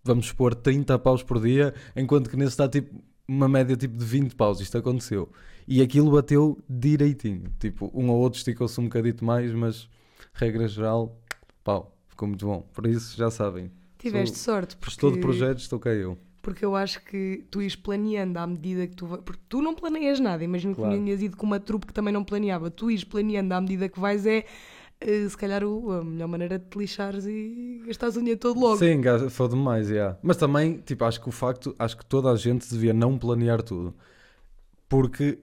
vamos 0.05 0.27
supor, 0.27 0.55
30 0.55 0.99
paus 0.99 1.23
por 1.23 1.41
dia, 1.41 1.75
enquanto 1.97 2.29
que 2.31 2.37
nesse 2.37 2.51
está 2.53 2.69
tipo 2.69 3.03
uma 3.29 3.49
média 3.49 3.77
tipo 3.77 3.97
de 3.97 4.05
20 4.05 4.35
paus. 4.35 4.61
Isto 4.61 4.79
aconteceu. 4.79 5.31
E 5.67 5.81
aquilo 5.83 6.11
bateu 6.11 6.59
direitinho. 6.69 7.53
Tipo, 7.59 7.91
um 7.95 8.11
ou 8.11 8.19
outro 8.21 8.39
esticou-se 8.39 8.81
um 8.81 8.85
bocadito 8.85 9.25
mais, 9.25 9.53
mas 9.53 9.89
regra 10.35 10.67
geral, 10.69 11.17
pau, 11.63 11.97
ficou 12.09 12.29
muito 12.29 12.45
bom. 12.47 12.63
Por 12.73 12.87
isso, 12.87 13.17
já 13.17 13.31
sabem. 13.31 13.71
Tiveste 13.99 14.37
Sou 14.39 14.55
sorte, 14.55 14.77
porque, 14.77 14.91
Gestor 14.91 15.13
de 15.13 15.21
projetos, 15.21 15.63
estou 15.63 15.79
cá 15.79 15.91
eu. 15.91 16.19
porque 16.43 16.65
eu 16.65 16.75
acho 16.75 17.01
que 17.05 17.45
tu 17.51 17.63
ires 17.63 17.77
planeando 17.77 18.37
à 18.39 18.47
medida 18.47 18.85
que 18.89 18.97
tu 18.97 19.07
vai, 19.07 19.19
porque 19.21 19.41
tu 19.49 19.63
não 19.63 19.75
planeias 19.77 20.19
nada, 20.19 20.43
imagino 20.43 20.75
que 20.75 20.81
Claro. 20.81 20.97
tinhas 20.97 21.23
ido 21.23 21.37
com 21.37 21.47
uma 21.47 21.61
trupe 21.61 21.87
que 21.87 21.93
também 21.93 22.13
não 22.13 22.25
planeava, 22.25 22.69
tu 22.69 22.91
ires 22.91 23.05
planeando 23.05 23.55
à 23.55 23.61
medida 23.61 23.89
que 23.89 24.01
vais 24.01 24.27
é 24.27 24.45
eh, 25.01 25.29
se 25.29 25.37
calhar 25.37 25.63
a 25.63 26.03
melhor 26.05 26.27
maneira 26.27 26.59
de 26.59 26.65
te 26.65 26.77
lixares 26.79 27.27
e 27.27 27.83
gastares 27.87 28.17
o 28.17 28.19
dinheiro 28.19 28.41
todo 28.41 28.59
logo. 28.59 28.77
Sim, 28.79 29.01
foi 29.31 29.49
demais, 29.49 29.89
yeah. 29.89 30.19
Mas 30.21 30.37
também, 30.37 30.79
tipo, 30.79 31.05
acho 31.05 31.21
que 31.21 31.29
o 31.29 31.33
facto, 31.33 31.73
acho 31.79 31.97
que 31.97 32.05
toda 32.07 32.29
a 32.31 32.35
gente 32.37 32.69
devia 32.69 32.93
não 32.93 33.17
planear 33.17 33.63
tudo. 33.63 33.95
Porque 34.89 35.39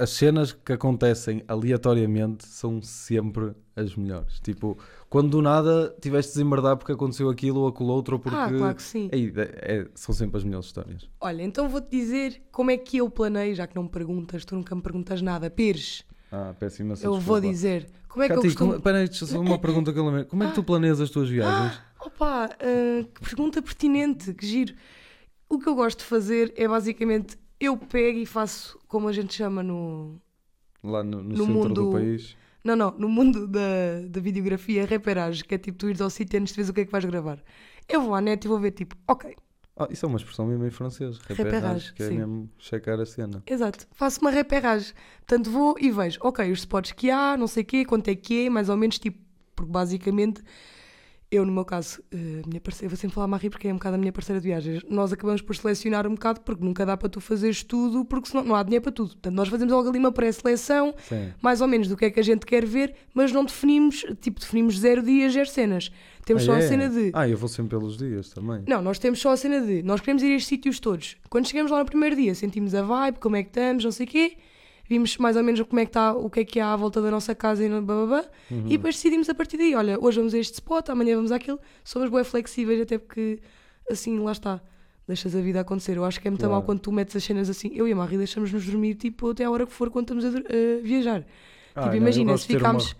as 0.00 0.10
cenas 0.10 0.52
que 0.52 0.72
acontecem 0.72 1.44
aleatoriamente 1.46 2.46
são 2.46 2.80
sempre 2.80 3.52
as 3.76 3.94
melhores. 3.94 4.40
Tipo, 4.40 4.78
quando 5.10 5.28
do 5.30 5.42
nada 5.42 5.94
tiveste 6.00 6.30
de 6.32 6.38
desembardar 6.38 6.76
porque 6.78 6.92
aconteceu 6.92 7.28
aquilo 7.28 7.60
ou 7.60 7.68
aquilo 7.68 7.90
outro, 7.90 8.16
ou 8.16 8.20
porque. 8.20 8.38
ah, 8.38 8.48
claro 8.50 8.74
que 8.74 8.82
sim. 8.82 9.10
Ei, 9.12 9.30
é- 9.36 9.86
são 9.94 10.14
sempre 10.14 10.38
as 10.38 10.44
melhores 10.44 10.66
histórias. 10.66 11.06
Olha, 11.20 11.42
então 11.42 11.68
vou-te 11.68 11.90
dizer 11.90 12.40
como 12.50 12.70
é 12.70 12.78
que 12.78 12.96
eu 12.96 13.10
planeio, 13.10 13.54
já 13.54 13.66
que 13.66 13.76
não 13.76 13.82
me 13.82 13.90
perguntas, 13.90 14.42
tu 14.44 14.54
nunca 14.54 14.74
me 14.74 14.80
perguntas 14.80 15.20
nada. 15.20 15.50
Pires, 15.50 16.02
Ah, 16.32 16.54
péssima 16.58 16.94
eu 17.02 17.20
vou 17.20 17.38
dizer. 17.38 17.86
Como 18.08 18.24
é 18.24 18.26
que 18.26 18.32
eu 18.32 18.42
costumo... 18.42 18.80
como, 18.80 18.94
deixa 18.94 19.26
só 19.26 19.38
uma 19.38 19.58
pergunta 19.58 19.92
que 19.92 19.98
eu. 19.98 20.26
Como 20.26 20.42
é 20.42 20.48
que 20.48 20.54
tu 20.54 20.64
planeias 20.64 20.98
as 20.98 21.10
tuas 21.10 21.28
viagens? 21.28 21.78
Opa, 22.00 22.46
ah, 22.46 23.04
que 23.14 23.20
pergunta 23.20 23.60
pertinente, 23.60 24.32
que 24.32 24.46
giro. 24.46 24.74
O 25.46 25.58
que 25.58 25.68
eu 25.68 25.74
gosto 25.74 25.98
de 25.98 26.04
fazer 26.04 26.54
é 26.56 26.66
basicamente 26.66 27.36
eu 27.60 27.76
pego 27.76 28.18
e 28.18 28.24
faço 28.24 28.79
como 28.90 29.08
a 29.08 29.12
gente 29.12 29.32
chama 29.32 29.62
no. 29.62 30.20
Lá 30.82 31.02
no, 31.02 31.22
no 31.22 31.28
No 31.36 31.46
centro 31.46 31.68
do 31.74 31.82
mundo- 31.84 31.92
país? 31.92 32.36
Não, 32.62 32.76
não, 32.76 32.90
no 32.98 33.08
mundo 33.08 33.46
da, 33.46 33.60
da 34.08 34.20
videografia, 34.20 34.84
reperagem, 34.84 35.42
que 35.46 35.54
é 35.54 35.58
tipo 35.58 35.78
tu 35.78 35.88
ires 35.88 36.00
ao 36.02 36.10
sítio 36.10 36.38
antes 36.38 36.52
de 36.52 36.56
veres 36.56 36.68
o 36.68 36.74
que 36.74 36.80
é 36.82 36.84
que 36.84 36.92
vais 36.92 37.04
gravar. 37.06 37.42
Eu 37.88 38.02
vou 38.02 38.14
à 38.14 38.20
net 38.20 38.44
e 38.44 38.48
vou 38.48 38.58
ver 38.60 38.72
tipo, 38.72 38.94
ok, 39.08 39.34
Ah, 39.76 39.88
isso 39.90 40.04
é 40.04 40.08
uma 40.08 40.18
expressão 40.18 40.46
mesmo 40.46 40.66
em 40.66 40.70
francês. 40.70 41.16
Reperrage, 41.18 41.94
que 41.94 42.02
é 42.02 42.08
sim. 42.08 42.18
mesmo 42.18 42.50
checar 42.58 43.00
a 43.00 43.06
cena. 43.06 43.42
Exato. 43.46 43.86
Faço 43.92 44.20
uma 44.20 44.30
reperrage. 44.30 44.92
Portanto, 45.26 45.50
vou 45.50 45.74
e 45.80 45.90
vejo, 45.90 46.18
ok, 46.22 46.52
os 46.52 46.58
spots 46.58 46.92
que 46.92 47.10
há, 47.10 47.34
não 47.36 47.46
sei 47.46 47.62
o 47.62 47.66
quê, 47.66 47.84
quanto 47.86 48.08
é 48.08 48.14
que 48.14 48.46
é, 48.46 48.50
mais 48.50 48.68
ou 48.68 48.76
menos, 48.76 48.98
tipo, 48.98 49.18
porque 49.56 49.70
basicamente, 49.72 50.42
eu 51.30 51.46
no 51.46 51.52
meu 51.52 51.64
caso, 51.64 52.02
eh, 52.12 52.42
minha 52.46 52.60
parceira, 52.60 52.86
eu 52.86 52.90
vou 52.90 52.96
sempre 52.96 53.14
falar 53.14 53.26
Marie 53.28 53.48
porque 53.50 53.68
é 53.68 53.70
um 53.72 53.76
bocado 53.76 53.94
a 53.94 53.98
minha 53.98 54.12
parceira 54.12 54.40
de 54.40 54.48
viagens, 54.48 54.82
nós 54.88 55.12
acabamos 55.12 55.40
por 55.40 55.54
selecionar 55.54 56.06
um 56.06 56.14
bocado 56.14 56.40
porque 56.40 56.64
nunca 56.64 56.84
dá 56.84 56.96
para 56.96 57.08
tu 57.08 57.20
fazeres 57.20 57.62
tudo, 57.62 58.04
porque 58.04 58.28
senão 58.28 58.42
não 58.44 58.54
há 58.56 58.62
dinheiro 58.62 58.82
para 58.82 58.92
tudo. 58.92 59.10
Portanto, 59.10 59.34
nós 59.34 59.48
fazemos 59.48 59.72
logo 59.72 59.88
ali 59.88 59.98
uma 59.98 60.10
pré-seleção, 60.12 60.92
mais 61.40 61.60
ou 61.60 61.68
menos 61.68 61.86
do 61.88 61.96
que 61.96 62.04
é 62.06 62.10
que 62.10 62.18
a 62.18 62.22
gente 62.24 62.44
quer 62.44 62.64
ver, 62.66 62.94
mas 63.14 63.30
não 63.32 63.44
definimos, 63.44 64.04
tipo, 64.20 64.40
definimos 64.40 64.78
zero 64.78 65.02
dias, 65.02 65.32
zero 65.32 65.48
cenas. 65.48 65.90
Temos 66.24 66.42
Ah, 66.42 66.46
só 66.46 66.52
a 66.52 66.58
é? 66.58 66.62
cena 66.68 66.88
de. 66.88 67.10
Ah, 67.14 67.28
eu 67.28 67.36
vou 67.38 67.48
sempre 67.48 67.70
pelos 67.78 67.96
dias 67.96 68.28
também. 68.30 68.62
Não, 68.68 68.82
nós 68.82 68.98
temos 68.98 69.20
só 69.20 69.30
a 69.30 69.36
cena 69.36 69.60
de 69.60 69.82
nós 69.82 70.00
queremos 70.00 70.22
ir 70.22 70.26
a 70.32 70.36
estes 70.36 70.46
sítios 70.48 70.78
todos. 70.78 71.16
Quando 71.28 71.46
chegamos 71.48 71.70
lá 71.72 71.78
no 71.78 71.84
primeiro 71.86 72.14
dia, 72.14 72.34
sentimos 72.34 72.74
a 72.74 72.82
vibe, 72.82 73.18
como 73.18 73.36
é 73.36 73.42
que 73.42 73.48
estamos, 73.48 73.84
não 73.84 73.90
sei 73.92 74.04
o 74.06 74.08
quê, 74.08 74.36
vimos 74.90 75.16
mais 75.18 75.36
ou 75.36 75.42
menos 75.44 75.62
como 75.62 75.78
é 75.80 75.84
que 75.84 75.90
está, 75.90 76.12
o 76.12 76.28
que 76.28 76.40
é 76.40 76.44
que 76.44 76.58
há 76.60 76.72
à 76.72 76.76
volta 76.76 77.00
da 77.00 77.10
nossa 77.10 77.32
casa 77.34 77.64
e 77.64 77.68
no 77.68 77.80
bababá, 77.80 78.24
Uhum. 78.50 78.64
e 78.66 78.70
depois 78.76 78.96
decidimos 78.96 79.28
a 79.30 79.34
partir 79.34 79.56
daí, 79.56 79.74
olha, 79.74 79.96
hoje 79.98 80.18
vamos 80.18 80.34
a 80.34 80.38
este 80.38 80.54
spot, 80.54 80.88
amanhã 80.90 81.14
vamos 81.14 81.30
àquilo, 81.30 81.60
somos 81.84 82.10
bem 82.10 82.24
flexíveis, 82.24 82.80
até 82.80 82.98
porque 82.98 83.40
assim, 83.88 84.18
lá 84.18 84.32
está. 84.32 84.60
Deixas 85.08 85.34
a 85.34 85.40
vida 85.40 85.58
acontecer. 85.60 85.96
Eu 85.96 86.04
acho 86.04 86.20
que 86.20 86.28
é 86.28 86.30
muito 86.30 86.40
Claro. 86.40 86.52
mal 86.54 86.62
quando 86.62 86.78
tu 86.80 86.92
metes 86.92 87.16
as 87.16 87.24
cenas 87.24 87.50
assim. 87.50 87.72
Eu 87.74 87.88
e 87.88 87.92
a 87.92 87.96
Marie 87.96 88.16
deixamos-nos 88.16 88.64
dormir 88.64 88.94
tipo 88.94 89.30
até 89.30 89.42
a 89.44 89.50
hora 89.50 89.66
que 89.66 89.72
for 89.72 89.90
quando 89.90 90.04
estamos 90.14 90.24
a, 90.24 90.30
viajar. 90.84 91.24
Ah, 91.74 91.80
tipo, 91.82 91.86
não, 91.86 91.96
imagina, 91.96 92.36
se 92.38 92.46
ficámos-. 92.46 92.94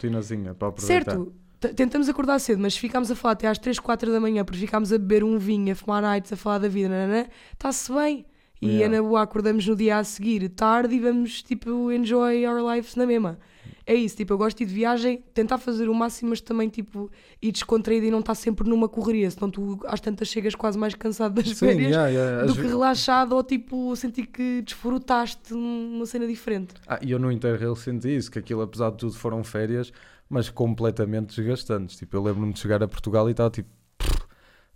Certo, 0.87 1.33
tentamos 1.77 2.09
acordar 2.09 2.39
cedo, 2.41 2.61
mas 2.61 2.75
se 2.75 2.81
ficarmos 2.81 3.11
a 3.13 3.15
falar 3.15 3.33
até 3.35 3.47
às 3.47 3.59
3, 3.59 3.79
4 3.79 4.11
da 4.11 4.19
manhã 4.19 4.45
porque 4.45 4.59
ficámos 4.59 4.93
a 4.93 4.99
beber 4.99 5.23
um 5.23 5.39
vinho, 5.39 5.71
a 5.73 5.77
fumar 5.77 6.03
nights, 6.03 6.33
a 6.33 6.37
falar 6.37 6.59
da 6.59 6.67
vida, 6.69 7.29
está-se 7.53 7.93
bem. 7.93 8.25
E 8.63 8.67
Yeah. 8.81 8.95
é 8.95 9.01
na 9.01 9.09
boa, 9.09 9.23
acordamos 9.23 9.67
no 9.67 9.75
dia 9.75 9.97
a 9.97 10.05
seguir, 10.05 10.47
tarde, 10.51 10.95
e 10.95 11.01
vamos, 11.01 11.43
tipo, 11.43 11.91
enjoy 11.91 12.47
our 12.47 12.61
lives 12.75 12.95
na 12.95 13.07
mesma. 13.07 13.39
É 13.87 13.95
isso, 13.95 14.17
tipo, 14.17 14.33
eu 14.35 14.39
gosto 14.39 14.59
de 14.59 14.65
ir 14.65 14.67
de 14.67 14.75
viagem, 14.75 15.25
tentar 15.33 15.57
fazer 15.59 15.89
o 15.89 15.95
máximo, 15.95 16.31
mas 16.31 16.41
também, 16.43 16.69
tipo, 16.69 17.11
ir 17.41 17.53
descontraído 17.53 18.07
e 18.07 18.11
não 18.11 18.21
estar 18.21 18.35
sempre 18.35 18.69
numa 18.69 18.89
correria, 18.89 19.31
senão 19.31 19.51
tu 19.51 19.81
às 19.87 19.99
tantas 19.99 20.29
chegas 20.29 20.55
quase 20.55 20.79
mais 20.79 20.95
cansado 20.95 21.35
das 21.35 21.49
Sim, 21.49 21.67
férias 21.67 21.91
yeah, 21.91 22.09
yeah, 22.09 22.45
do 22.47 22.55
que 22.55 22.67
relaxado 22.67 23.33
ou, 23.33 23.43
tipo, 23.43 23.97
sentir 23.97 24.27
que 24.27 24.61
desfrutaste 24.63 25.55
uma 25.55 26.05
cena 26.05 26.27
diferente. 26.27 26.75
Ah, 26.87 26.99
e 27.03 27.11
eu 27.11 27.19
no 27.19 27.33
Interrail 27.33 27.75
senti 27.75 28.15
isso, 28.15 28.31
que 28.31 28.39
aquilo 28.39 28.61
apesar 28.61 28.91
de 28.91 28.99
tudo 28.99 29.15
foram 29.15 29.43
férias, 29.43 29.91
mas 30.29 30.49
completamente 30.51 31.35
desgastantes. 31.35 31.97
Tipo, 31.97 32.17
eu 32.19 32.23
lembro-me 32.23 32.53
de 32.53 32.61
chegar 32.61 32.83
a 32.83 32.89
Portugal 32.89 33.27
e 33.29 33.33
estava 33.33 33.51
tipo, 33.51 33.69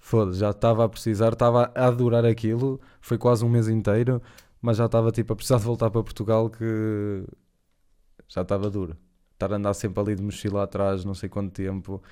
"Pff, 0.04 0.10
foda-se, 0.10 0.38
já 0.38 0.50
estava 0.50 0.84
a 0.84 0.88
precisar, 0.88 1.32
estava 1.32 1.72
a 1.74 1.86
adorar 1.86 2.24
aquilo, 2.26 2.78
foi 3.00 3.16
quase 3.16 3.44
um 3.44 3.48
mês 3.48 3.68
inteiro, 3.68 4.20
mas 4.60 4.76
já 4.76 4.84
estava 4.86 5.10
tipo 5.10 5.32
a 5.32 5.36
precisar 5.36 5.58
de 5.58 5.64
voltar 5.64 5.90
para 5.90 6.02
Portugal 6.02 6.50
que 6.50 7.24
já 8.28 8.42
estava 8.42 8.70
duro. 8.70 8.96
Estar 9.32 9.52
a 9.52 9.56
andar 9.56 9.74
sempre 9.74 10.00
ali 10.00 10.14
de 10.14 10.22
mochila 10.22 10.62
atrás, 10.62 11.04
não 11.04 11.14
sei 11.14 11.28
quanto 11.28 11.52
tempo, 11.52 12.02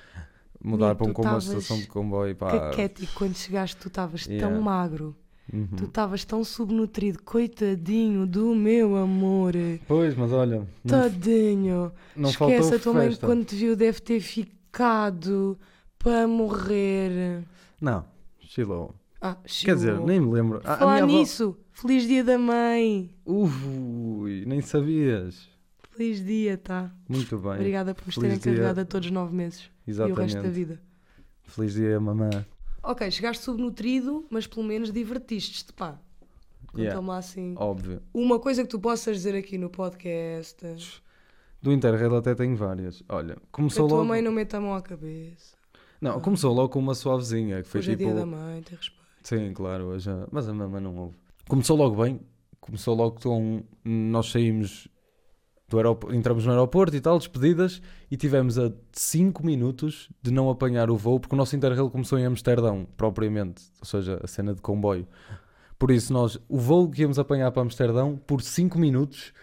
mudar 0.63 0.95
para 0.95 1.07
um, 1.07 1.13
uma 1.15 1.37
estação 1.37 1.77
de 1.77 1.87
comboio, 1.87 2.35
pá. 2.35 2.51
Caquético, 2.51 3.13
quando 3.15 3.35
chegaste 3.35 3.77
tu 3.77 3.87
estavas 3.87 4.25
Yeah. 4.25 4.47
tão 4.47 4.61
magro. 4.61 5.15
Uhum. 5.51 5.67
Tu 5.75 5.83
estavas 5.85 6.23
tão 6.23 6.43
subnutrido, 6.43 7.21
coitadinho 7.21 8.25
do 8.25 8.55
meu 8.55 8.95
amor. 8.95 9.53
Pois, 9.87 10.15
mas 10.15 10.31
olha, 10.31 10.59
não, 10.83 10.99
Tadinho. 11.01 11.91
não 12.15 12.29
Esquece, 12.29 12.75
a 12.75 12.79
tua 12.79 12.93
mãe 12.93 13.15
quando 13.17 13.43
te 13.45 13.55
viu 13.55 13.75
deve 13.75 13.99
ter 13.99 14.21
ficado 14.21 15.57
para 15.99 16.27
morrer. 16.27 17.43
Não, 17.83 18.05
chilou. 18.39 18.95
Ah, 19.19 19.35
Quer 19.43 19.75
dizer, 19.75 19.99
nem 19.99 20.21
me 20.21 20.31
lembro. 20.31 20.61
A- 20.63 20.73
a 20.73 20.77
Falar 20.77 20.91
minha 20.93 21.03
avó- 21.03 21.13
nisso, 21.13 21.57
feliz 21.73 22.07
dia 22.07 22.23
da 22.23 22.37
mãe. 22.37 23.13
Ui, 23.25 24.45
nem 24.45 24.61
sabias. 24.61 25.49
Feliz 25.91 26.23
dia, 26.25 26.57
tá? 26.57 26.93
Muito 27.09 27.37
bem. 27.37 27.51
Obrigada 27.55 27.93
por 27.93 28.05
nos 28.05 28.15
Feliz 28.15 28.39
terem 28.39 28.39
dia. 28.39 28.53
carregado 28.63 28.79
a 28.81 28.85
todos 28.85 29.11
nove 29.11 29.35
meses 29.35 29.69
e 29.85 29.91
o 29.91 29.95
resto 29.95 30.15
da 30.15 30.23
Exatamente. 30.23 30.49
vida. 30.53 30.81
Feliz 31.43 31.73
dia, 31.73 31.99
mamã. 31.99 32.29
Ok, 32.81 33.11
chegaste 33.11 33.43
subnutrido, 33.43 34.25
mas 34.29 34.47
pelo 34.47 34.65
menos 34.65 34.91
divertiste-te, 34.91 35.71
pá. 35.73 35.99
Yeah, 36.75 36.95
Conta-me 36.95 37.07
lá 37.09 37.17
assim. 37.17 37.53
Óbvio. 37.57 38.01
Uma 38.13 38.39
coisa 38.39 38.63
que 38.63 38.69
tu 38.69 38.79
possas 38.79 39.17
dizer 39.17 39.35
aqui 39.35 39.57
no 39.57 39.69
podcast. 39.69 40.57
Do 41.61 41.71
Interrail 41.71 42.15
até 42.15 42.33
tenho 42.33 42.55
várias. 42.55 43.03
Olha, 43.09 43.35
Que 43.35 43.41
a 43.41 43.47
começou 43.51 43.87
tua 43.87 43.97
logo. 43.97 44.07
mãe 44.09 44.21
não 44.21 44.31
meta 44.31 44.57
a 44.57 44.61
mão 44.61 44.73
à 44.73 44.81
cabeça. 44.81 45.55
Não, 46.03 46.19
começou 46.19 46.53
logo 46.53 46.69
com 46.69 46.79
uma 46.79 46.93
suavezinha. 46.93 47.61
Que 47.63 47.67
foi 47.69 47.79
Hoje 47.79 47.91
tipo. 47.91 48.03
é 48.03 48.05
dia 48.07 48.15
da 48.15 48.25
mãe, 48.25 48.61
tem 48.61 48.77
respeito. 48.77 49.03
Sim, 49.23 49.53
claro, 49.53 49.85
hoje. 49.85 50.05
já- 50.05 50.27
Mas 50.31 50.49
a 50.49 50.53
mamãe 50.53 50.81
não 50.81 50.95
ouve. 50.97 51.15
Começou 51.47 51.77
logo 51.77 52.03
bem. 52.03 52.19
Começou 52.59 52.95
logo 52.95 53.19
com. 53.21 53.63
Nós 53.85 54.29
saímos 54.29 54.87
do 55.69 55.77
aeroporto, 55.77 56.15
entramos 56.15 56.45
no 56.45 56.51
aeroporto 56.51 56.95
e 56.95 57.01
tal, 57.01 57.17
despedidas, 57.17 57.81
e 58.11 58.17
tivemos 58.17 58.59
a 58.59 58.71
5 58.91 59.43
minutos 59.45 60.09
de 60.21 60.29
não 60.29 60.49
apanhar 60.49 60.89
o 60.91 60.97
voo, 60.97 61.19
porque 61.19 61.33
o 61.33 61.37
nosso 61.37 61.55
Interrail 61.55 61.89
começou 61.89 62.19
em 62.19 62.25
Amsterdão, 62.25 62.85
propriamente, 62.95 63.63
ou 63.79 63.85
seja, 63.85 64.19
a 64.23 64.27
cena 64.27 64.53
de 64.53 64.61
comboio. 64.61 65.07
Por 65.79 65.89
isso, 65.89 66.13
nós, 66.13 66.37
o 66.47 66.59
voo 66.59 66.89
que 66.89 67.01
íamos 67.01 67.17
apanhar 67.17 67.49
para 67.51 67.63
Amsterdão, 67.63 68.19
por 68.27 68.41
5 68.41 68.77
minutos 68.77 69.33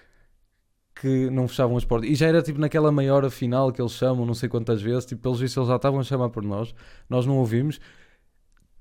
que 1.01 1.31
não 1.31 1.49
fechavam 1.49 1.79
as 1.79 1.85
portas. 1.85 2.11
E 2.11 2.15
já 2.15 2.27
era 2.27 2.43
tipo 2.43 2.61
naquela 2.61 2.93
meia 2.93 3.15
hora 3.15 3.31
final 3.31 3.73
que 3.73 3.81
eles 3.81 3.93
chamam, 3.93 4.27
não 4.27 4.35
sei 4.35 4.51
quantas 4.51 4.83
vezes, 4.83 5.07
tipo, 5.07 5.23
pelos 5.23 5.41
vistos 5.41 5.57
eles 5.57 5.69
já 5.69 5.77
estavam 5.77 5.99
a 5.99 6.03
chamar 6.03 6.29
por 6.29 6.43
nós, 6.43 6.75
nós 7.09 7.25
não 7.25 7.39
ouvimos. 7.39 7.81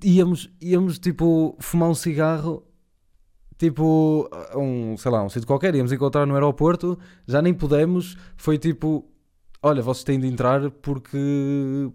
Íamos, 0.04 0.50
íamos 0.62 1.00
tipo, 1.00 1.56
fumar 1.60 1.90
um 1.90 1.96
cigarro, 1.96 2.66
tipo, 3.58 4.30
um, 4.56 4.98
sei 4.98 5.12
lá, 5.12 5.24
um 5.24 5.30
sítio 5.30 5.48
qualquer, 5.48 5.74
íamos 5.76 5.94
encontrar 5.94 6.26
no 6.26 6.34
aeroporto, 6.34 7.00
já 7.26 7.42
nem 7.42 7.54
pudemos, 7.54 8.18
foi 8.36 8.58
tipo, 8.58 9.10
olha, 9.64 9.82
vocês 9.82 10.04
têm 10.04 10.20
de 10.20 10.28
entrar 10.28 10.70
porque, 10.72 11.18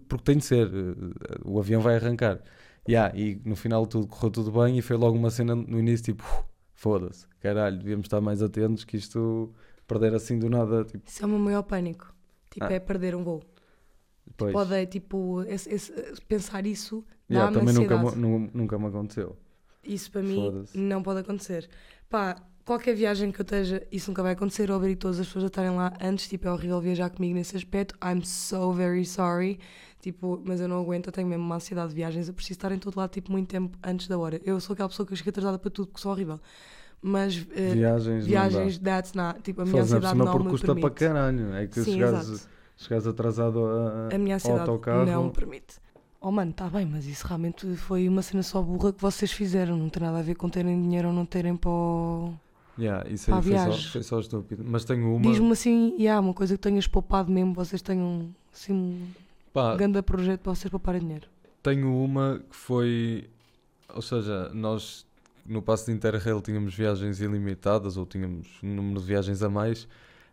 porque 0.07 0.23
tem 0.23 0.37
de 0.37 0.45
ser, 0.45 0.67
eh, 0.67 1.37
o 1.45 1.59
avião 1.59 1.81
vai 1.81 1.95
arrancar. 1.97 2.41
Yeah, 2.87 3.15
e 3.17 3.41
no 3.45 3.55
final 3.55 3.85
tudo 3.87 4.07
correu 4.07 4.31
tudo 4.31 4.51
bem 4.51 4.77
e 4.77 4.81
foi 4.81 4.95
logo 4.97 5.17
uma 5.17 5.31
cena 5.31 5.55
no 5.55 5.79
início 5.79 6.05
tipo, 6.05 6.23
"Uf, 6.23 6.43
foda-se, 6.75 7.27
caralho, 7.39 7.77
devíamos 7.79 8.05
estar 8.05 8.21
mais 8.21 8.41
atentos 8.43 8.83
que 8.83 8.97
isto 8.97 9.51
perder 9.87 10.13
assim 10.15 10.37
do 10.39 10.49
nada, 10.49 10.83
tipo, 10.83 11.07
Isso 11.07 11.23
é 11.23 11.25
o 11.25 11.29
meu 11.29 11.39
maior 11.39 11.63
pânico. 11.63 12.13
Tipo, 12.49 12.65
Ah. 12.65 12.73
é 12.73 12.79
perder 12.79 13.15
um 13.15 13.23
voo. 13.23 13.41
depois. 14.27 14.53
Pode, 14.53 14.73
é, 14.73 14.85
tipo, 14.87 15.43
esse- 15.43 15.69
esse- 15.73 15.93
pensar 16.27 16.65
isso 16.65 17.05
Yeah, 17.29 17.51
dá-me 17.51 17.59
também 17.67 17.75
nunca, 17.83 17.95
ansiedade. 17.95 18.51
nunca 18.53 18.79
me 18.79 18.87
aconteceu. 18.87 19.37
Isso 19.83 20.11
para 20.11 20.23
mim 20.23 20.65
não 20.73 21.03
pode 21.03 21.19
acontecer. 21.19 21.69
Pá, 22.09 22.35
qualquer 22.65 22.95
viagem 22.95 23.31
que 23.31 23.39
eu 23.39 23.43
esteja, 23.43 23.85
isso 23.91 24.09
nunca 24.09 24.23
vai 24.23 24.33
acontecer. 24.33 24.69
Eu 24.69 24.75
obrigo 24.77 24.99
todas 24.99 25.19
as 25.19 25.27
pessoas 25.27 25.43
a 25.43 25.47
estarem 25.47 25.71
lá 25.75 25.93
antes. 26.01 26.27
Tipo, 26.27 26.47
é 26.47 26.51
horrível 26.51 26.81
viajar 26.81 27.11
comigo 27.11 27.35
nesse 27.35 27.55
aspecto. 27.55 27.95
I'm 28.03 28.25
so 28.25 28.73
very 28.73 29.05
sorry. 29.05 29.59
Tipo, 30.01 30.41
mas 30.43 30.59
eu 30.59 30.67
não 30.67 30.81
aguento, 30.81 31.07
eu 31.07 31.13
tenho 31.13 31.27
mesmo 31.27 31.43
uma 31.43 31.55
ansiedade 31.57 31.89
de 31.89 31.95
viagens. 31.95 32.27
Eu 32.27 32.33
preciso 32.33 32.57
estar 32.57 32.71
em 32.71 32.79
todo 32.79 32.97
lado, 32.97 33.11
tipo, 33.11 33.31
muito 33.31 33.47
tempo 33.47 33.77
antes 33.83 34.07
da 34.07 34.17
hora. 34.17 34.41
Eu 34.43 34.59
sou 34.59 34.73
aquela 34.73 34.89
pessoa 34.89 35.05
que 35.05 35.15
chega 35.15 35.29
atrasada 35.29 35.59
para 35.59 35.69
tudo, 35.69 35.87
porque 35.87 36.01
sou 36.01 36.11
horrível. 36.11 36.39
Mas 37.07 37.45
eh, 37.55 37.73
Viagens, 37.75 38.25
viagens, 38.25 38.77
that's 38.79 39.13
not. 39.13 39.39
Tipo, 39.41 39.61
a 39.61 39.65
minha 39.65 39.75
por 39.75 39.81
ansiedade 39.83 40.17
não 40.17 40.31
porque 40.31 40.49
custa 40.49 40.75
para 40.75 40.89
caralho. 40.89 41.53
É 41.53 41.67
que 41.67 41.83
Sim, 41.83 41.93
chegares, 42.79 43.07
atrasado 43.07 43.63
a, 43.63 44.09
A 44.11 44.17
minha 44.17 44.37
ao 44.43 44.57
autocarro. 44.59 45.05
não 45.05 45.25
me 45.25 45.31
permite. 45.31 45.75
Oh 46.19 46.31
mano, 46.31 46.51
tá 46.51 46.67
bem, 46.67 46.83
mas 46.83 47.05
isso 47.05 47.27
realmente 47.27 47.75
foi 47.75 48.09
uma 48.09 48.23
cena 48.23 48.41
só 48.41 48.59
burra 48.59 48.91
que 48.91 48.99
vocês 48.99 49.31
fizeram. 49.31 49.77
Não 49.77 49.87
tem 49.87 50.01
nada 50.01 50.17
a 50.17 50.21
ver 50.23 50.33
com 50.33 50.49
terem 50.49 50.81
dinheiro 50.81 51.09
ou 51.09 51.13
não 51.13 51.27
terem 51.27 51.55
para 51.55 51.69
o... 51.69 52.33
Yeah, 52.79 53.07
isso 53.07 53.31
aí 53.31 53.41
foi 53.43 53.55
só, 53.55 53.71
foi 53.91 54.03
só 54.03 54.19
estúpido. 54.19 54.63
Mas 54.65 54.83
tenho 54.83 55.15
uma. 55.15 55.21
Diz-me 55.21 55.51
assim, 55.51 55.93
e 55.99 56.07
há 56.07 56.19
uma 56.19 56.33
coisa 56.33 56.55
que 56.55 56.61
tenhas 56.63 56.87
poupado 56.87 57.31
mesmo, 57.31 57.53
vocês 57.53 57.83
tenham 57.83 58.29
assim 58.51 58.73
um 58.73 59.07
Pá, 59.53 59.75
grande 59.75 60.01
projeto 60.01 60.41
para 60.41 60.55
vocês 60.55 60.71
pouparem 60.71 61.01
dinheiro. 61.01 61.27
tenho 61.61 61.95
uma 62.03 62.41
que 62.49 62.55
foi. 62.55 63.29
Ou 63.93 64.01
seja, 64.01 64.49
nós 64.55 65.04
no 65.45 65.61
passo 65.61 65.85
de 65.85 65.91
Interrail 65.91 66.41
tínhamos 66.41 66.73
viagens 66.73 67.19
ilimitadas 67.21 67.97
ou 67.97 68.05
tínhamos 68.05 68.47
um 68.63 68.75
número 68.75 68.99
de 68.99 69.05
viagens 69.05 69.43
a 69.43 69.49
mais. 69.49 69.87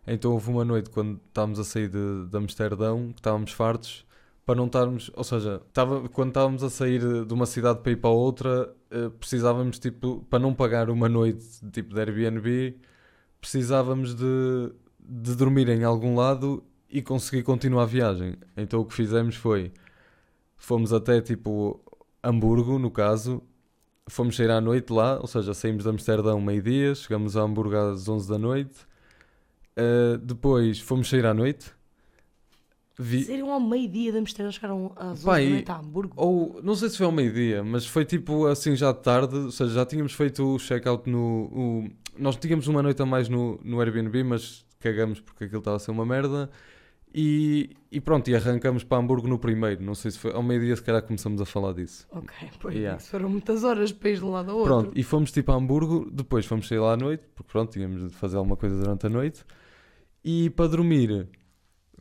Então 0.05 0.33
houve 0.33 0.49
uma 0.49 0.65
noite 0.65 0.89
quando 0.89 1.19
estávamos 1.27 1.59
a 1.59 1.63
sair 1.63 1.87
de, 1.89 2.25
de 2.27 2.37
Amsterdão, 2.37 3.11
que 3.13 3.19
estávamos 3.19 3.51
fartos, 3.51 4.05
para 4.45 4.55
não 4.55 4.65
estarmos. 4.65 5.11
Ou 5.15 5.23
seja, 5.23 5.61
estava, 5.67 6.09
quando 6.09 6.29
estávamos 6.29 6.63
a 6.63 6.69
sair 6.69 7.25
de 7.25 7.33
uma 7.33 7.45
cidade 7.45 7.79
para 7.81 7.91
ir 7.91 7.97
para 7.97 8.09
outra, 8.09 8.73
eh, 8.91 9.09
precisávamos, 9.19 9.79
tipo, 9.79 10.25
para 10.29 10.39
não 10.39 10.53
pagar 10.53 10.89
uma 10.89 11.07
noite 11.07 11.45
tipo 11.71 11.93
de 11.93 11.99
Airbnb, 12.01 12.77
precisávamos 13.39 14.15
de, 14.15 14.73
de 14.99 15.35
dormir 15.35 15.69
em 15.69 15.83
algum 15.83 16.15
lado 16.15 16.63
e 16.89 17.01
conseguir 17.01 17.43
continuar 17.43 17.83
a 17.83 17.85
viagem. 17.85 18.35
Então 18.57 18.81
o 18.81 18.85
que 18.85 18.93
fizemos 18.93 19.35
foi. 19.35 19.71
Fomos 20.57 20.93
até 20.93 21.21
tipo 21.21 21.81
Hamburgo, 22.23 22.79
no 22.79 22.91
caso. 22.91 23.41
Fomos 24.09 24.35
sair 24.35 24.51
à 24.51 24.59
noite 24.59 24.91
lá, 24.91 25.17
ou 25.19 25.27
seja, 25.27 25.53
saímos 25.53 25.83
de 25.83 25.89
Amsterdão 25.89 26.39
meio-dia, 26.41 26.93
chegamos 26.93 27.37
a 27.37 27.41
Hamburgo 27.41 27.75
às 27.75 28.07
11 28.07 28.27
da 28.29 28.37
noite. 28.37 28.75
Uh, 29.77 30.17
depois 30.17 30.79
fomos 30.79 31.09
sair 31.09 31.25
à 31.25 31.33
noite. 31.33 31.71
vi, 32.99 33.23
Seriam 33.23 33.49
ao 33.51 33.61
meio-dia 33.61 34.11
de 34.11 34.17
Amsterdão, 34.17 34.51
chegaram 34.51 34.91
às 34.97 35.19
11 35.19 35.25
Pá, 35.25 35.39
da 35.39 35.45
noite 35.49 35.71
a 35.71 35.77
Hamburgo. 35.77 36.13
Ou, 36.17 36.59
não 36.61 36.75
sei 36.75 36.89
se 36.89 36.97
foi 36.97 37.05
ao 37.05 37.11
meio-dia, 37.13 37.63
mas 37.63 37.85
foi 37.87 38.03
tipo 38.03 38.45
assim 38.45 38.75
já 38.75 38.91
de 38.91 39.01
tarde, 39.01 39.35
ou 39.35 39.51
seja, 39.51 39.73
já 39.73 39.85
tínhamos 39.85 40.11
feito 40.13 40.43
o 40.55 40.59
check-out 40.59 41.09
no. 41.09 41.49
o- 41.51 41.89
nós 42.17 42.35
tínhamos 42.35 42.67
uma 42.67 42.83
noite 42.83 43.01
a 43.01 43.05
mais 43.05 43.29
no, 43.29 43.59
no 43.63 43.79
Airbnb, 43.79 44.21
mas 44.23 44.65
cagamos 44.79 45.19
porque 45.21 45.45
aquilo 45.45 45.59
estava 45.59 45.77
a 45.77 45.79
ser 45.79 45.91
uma 45.91 46.05
merda. 46.05 46.49
E, 47.15 47.69
e 47.91 48.01
pronto, 48.01 48.27
e 48.29 48.35
arrancamos 48.35 48.83
para 48.83 48.97
Hamburgo 48.97 49.27
no 49.27 49.37
primeiro. 49.37 49.83
Não 49.83 49.93
sei 49.93 50.09
se 50.11 50.17
foi 50.17 50.31
ao 50.33 50.41
meio-dia, 50.41 50.75
se 50.75 50.81
calhar 50.81 51.01
começamos 51.03 51.39
a 51.39 51.45
falar 51.45 51.73
disso. 51.73 52.07
Ok, 52.11 52.49
pois 52.59 52.75
Yeah. 52.75 52.97
isso 52.99 53.09
foram 53.11 53.29
muitas 53.29 53.63
horas 53.63 53.91
para 53.91 54.09
ir 54.09 54.17
de 54.17 54.25
um 54.25 54.31
lado 54.31 54.49
ao 54.51 54.57
outro. 54.57 54.73
Pronto, 54.73 54.91
e 54.97 55.03
fomos 55.03 55.31
tipo 55.31 55.51
a 55.51 55.55
Hamburgo, 55.55 56.09
depois 56.11 56.45
fomos 56.45 56.67
sair 56.67 56.79
lá 56.79 56.93
à 56.93 56.97
noite, 56.97 57.27
porque 57.35 57.51
pronto, 57.51 57.71
tínhamos 57.71 58.01
de 58.09 58.15
fazer 58.15 58.37
alguma 58.37 58.57
coisa 58.57 58.75
durante 58.77 59.05
a 59.05 59.09
noite. 59.09 59.45
E 60.23 60.49
para 60.51 60.67
dormir, 60.69 61.27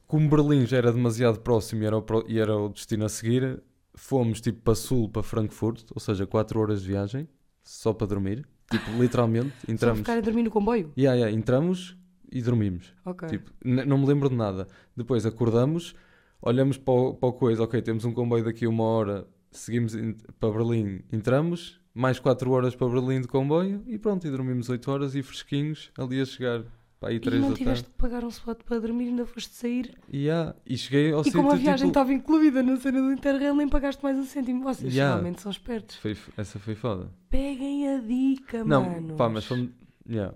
como 0.07 0.31
Berlim 0.31 0.65
já 0.67 0.79
era 0.79 0.93
demasiado 0.93 1.41
próximo 1.41 1.83
e 1.83 1.87
era 1.87 1.97
o, 1.97 2.03
pro- 2.03 2.25
e 2.27 2.39
era 2.39 2.57
o 2.57 2.69
destino 2.71 3.05
a 3.05 3.09
seguir, 3.11 3.63
fomos 3.95 4.41
tipo 4.41 4.61
para 4.63 4.75
sul, 4.75 5.11
para 5.11 5.23
Frankfurt, 5.23 5.85
ou 5.95 6.01
seja, 6.01 6.27
4 6.27 6.59
horas 6.59 6.81
de 6.83 6.89
viagem, 6.89 7.29
só 7.63 7.93
para 7.93 8.07
dormir. 8.07 8.47
Tipo, 8.71 8.91
literalmente, 8.99 9.53
Só 9.67 9.73
entramos. 9.73 9.99
ficar 9.99 10.17
a 10.17 10.21
dormir 10.23 10.45
no 10.45 10.51
comboio? 10.51 10.91
Yeah, 10.97 11.19
yeah, 11.19 11.37
entramos 11.37 11.99
e 12.33 12.43
dormimos. 12.43 12.95
Ok. 13.05 13.29
Tipo, 13.29 13.51
não 13.65 13.99
me 13.99 14.07
lembro 14.07 14.29
de 14.29 14.35
nada. 14.37 14.67
Depois 14.97 15.25
acordamos, 15.27 15.95
olhamos 16.41 16.79
para 16.79 16.95
o, 16.95 17.15
para 17.15 17.29
o 17.29 17.33
coisa, 17.33 17.63
ok, 17.63 17.81
temos 17.83 18.05
um 18.05 18.13
comboio 18.13 18.45
daqui 18.45 18.65
a 18.65 18.69
uma 18.69 18.85
hora, 18.85 19.27
seguimos 19.51 19.95
para 20.41 20.51
Berlim, 20.51 21.01
entramos, 21.13 21.81
mais 21.95 22.19
4 22.19 22.51
horas 22.51 22.75
para 22.75 22.89
Berlim 22.89 23.21
de 23.21 23.29
comboio 23.29 23.83
e 23.87 23.99
pronto, 23.99 24.27
e 24.27 24.31
dormimos 24.31 24.69
8 24.69 24.91
horas 24.91 25.15
e 25.15 25.23
fresquinhos 25.23 25.91
ali 25.99 26.21
a 26.21 26.25
chegar 26.25 26.65
para 26.99 27.11
aí 27.11 27.17
e 27.17 27.21
3 27.21 27.43
não 27.43 27.53
tiveste 27.53 27.85
de 27.89 27.95
pagar 27.97 28.23
um 28.25 28.29
spot 28.29 28.63
para 28.63 28.79
dormir, 28.79 29.09
ainda 29.09 29.27
foste 29.27 29.53
sair. 29.55 29.93
E, 30.09 30.27
yeah, 30.27 30.55
e 30.65 30.77
cheguei 30.77 31.13
ao 31.13 31.23
e 31.27 31.33
como 31.33 31.51
a 31.51 31.57
viagem 31.57 31.89
tipo, 31.89 31.89
estava 31.89 32.13
incluída 32.13 32.63
na 32.63 32.77
cena 32.77 33.01
do 33.03 33.13
Interrail, 33.13 33.55
nem 33.57 33.69
pagaste 33.69 34.03
mais 34.05 34.17
um 34.17 34.25
cêntimo. 34.25 34.63
Vocês 34.63 34.95
Yeah. 34.95 35.15
realmente 35.17 35.43
são 35.43 35.51
espertos. 35.51 35.97
foi, 35.97 36.17
essa 36.37 36.59
foi 36.61 36.77
foda. 36.77 37.11
Peguem 37.29 37.89
a 37.89 37.99
dica, 37.99 38.63
Não, 38.65 38.85
mano. 38.85 39.17
pá, 39.17 39.29
mas 39.29 39.45
fomos. 39.45 39.71
Yeah, 40.09 40.33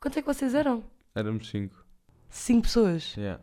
Quanto 0.00 0.18
é 0.18 0.22
que 0.22 0.26
vocês 0.28 0.54
eram? 0.54 0.82
éramos 1.14 1.48
5. 1.50 1.74
Cinco 2.30 2.62
pessoas. 2.62 3.14
Yeah, 3.16 3.42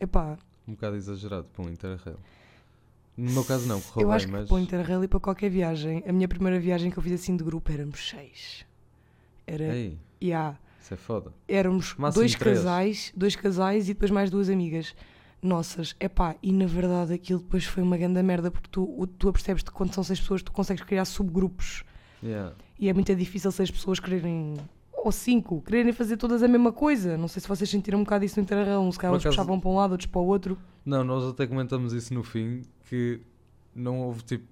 Epá, 0.00 0.36
um 0.66 0.72
bocado 0.72 0.96
exagerado 0.96 1.44
para 1.52 1.64
um 1.64 1.68
Interrail. 1.68 2.18
No 3.16 3.30
meu 3.32 3.44
caso, 3.44 3.68
não, 3.68 3.80
correu 3.80 4.06
eu 4.06 4.08
bem, 4.08 4.16
acho 4.16 4.26
que 4.26 4.32
mas. 4.32 4.48
para 4.48 4.56
o 4.56 4.58
Interrail 4.58 5.04
e 5.04 5.08
para 5.08 5.20
qualquer 5.20 5.50
viagem, 5.50 6.02
a 6.06 6.12
minha 6.12 6.26
primeira 6.26 6.58
viagem 6.58 6.90
que 6.90 6.98
eu 6.98 7.02
fiz 7.02 7.12
assim 7.12 7.36
de 7.36 7.44
grupo 7.44 7.70
éramos 7.70 8.08
seis. 8.08 8.64
Era, 9.46 9.76
Ei, 9.76 9.98
yeah, 10.22 10.58
isso 10.80 10.94
é 10.94 10.96
foda. 10.96 11.32
éramos 11.46 11.94
Máximo 11.96 12.22
dois 12.22 12.34
três. 12.34 12.58
casais, 12.58 13.12
dois 13.14 13.36
casais 13.36 13.84
e 13.88 13.94
depois 13.94 14.10
mais 14.10 14.30
duas 14.30 14.48
amigas 14.48 14.96
nossas. 15.42 15.94
Epá, 16.00 16.34
e 16.42 16.50
na 16.50 16.66
verdade 16.66 17.12
aquilo 17.12 17.38
depois 17.40 17.64
foi 17.66 17.82
uma 17.82 17.96
grande 17.98 18.20
merda 18.22 18.50
porque 18.50 18.68
tu, 18.72 19.06
tu 19.18 19.28
apercebes 19.28 19.62
que 19.62 19.70
quando 19.70 19.92
são 19.94 20.02
seis 20.02 20.18
pessoas 20.18 20.42
tu 20.42 20.50
consegues 20.50 20.82
criar 20.82 21.04
subgrupos 21.04 21.84
Yeah. 22.22 22.56
e 22.78 22.88
é 22.88 22.92
muito 22.94 23.14
difícil 23.14 23.52
seis 23.52 23.70
pessoas 23.70 24.00
quererem 24.00 24.54
ou 25.06 25.12
cinco, 25.12 25.60
quererem 25.62 25.92
fazer 25.92 26.16
todas 26.16 26.42
a 26.42 26.48
mesma 26.48 26.72
coisa. 26.72 27.16
Não 27.16 27.28
sei 27.28 27.40
se 27.42 27.48
vocês 27.48 27.68
sentiram 27.68 27.98
um 28.00 28.04
bocado 28.04 28.24
isso 28.24 28.38
no 28.38 28.42
Interrail, 28.44 28.80
uns 28.80 28.96
caras 28.98 29.16
acaso- 29.20 29.28
puxavam 29.36 29.60
para 29.60 29.70
um 29.70 29.76
lado, 29.76 29.92
outros 29.92 30.10
para 30.10 30.20
o 30.20 30.26
outro. 30.26 30.58
Não, 30.84 31.02
nós 31.04 31.24
até 31.24 31.46
comentamos 31.46 31.92
isso 31.92 32.12
no 32.14 32.22
fim, 32.22 32.62
que 32.88 33.20
não 33.74 34.00
houve 34.00 34.22
tipo, 34.22 34.44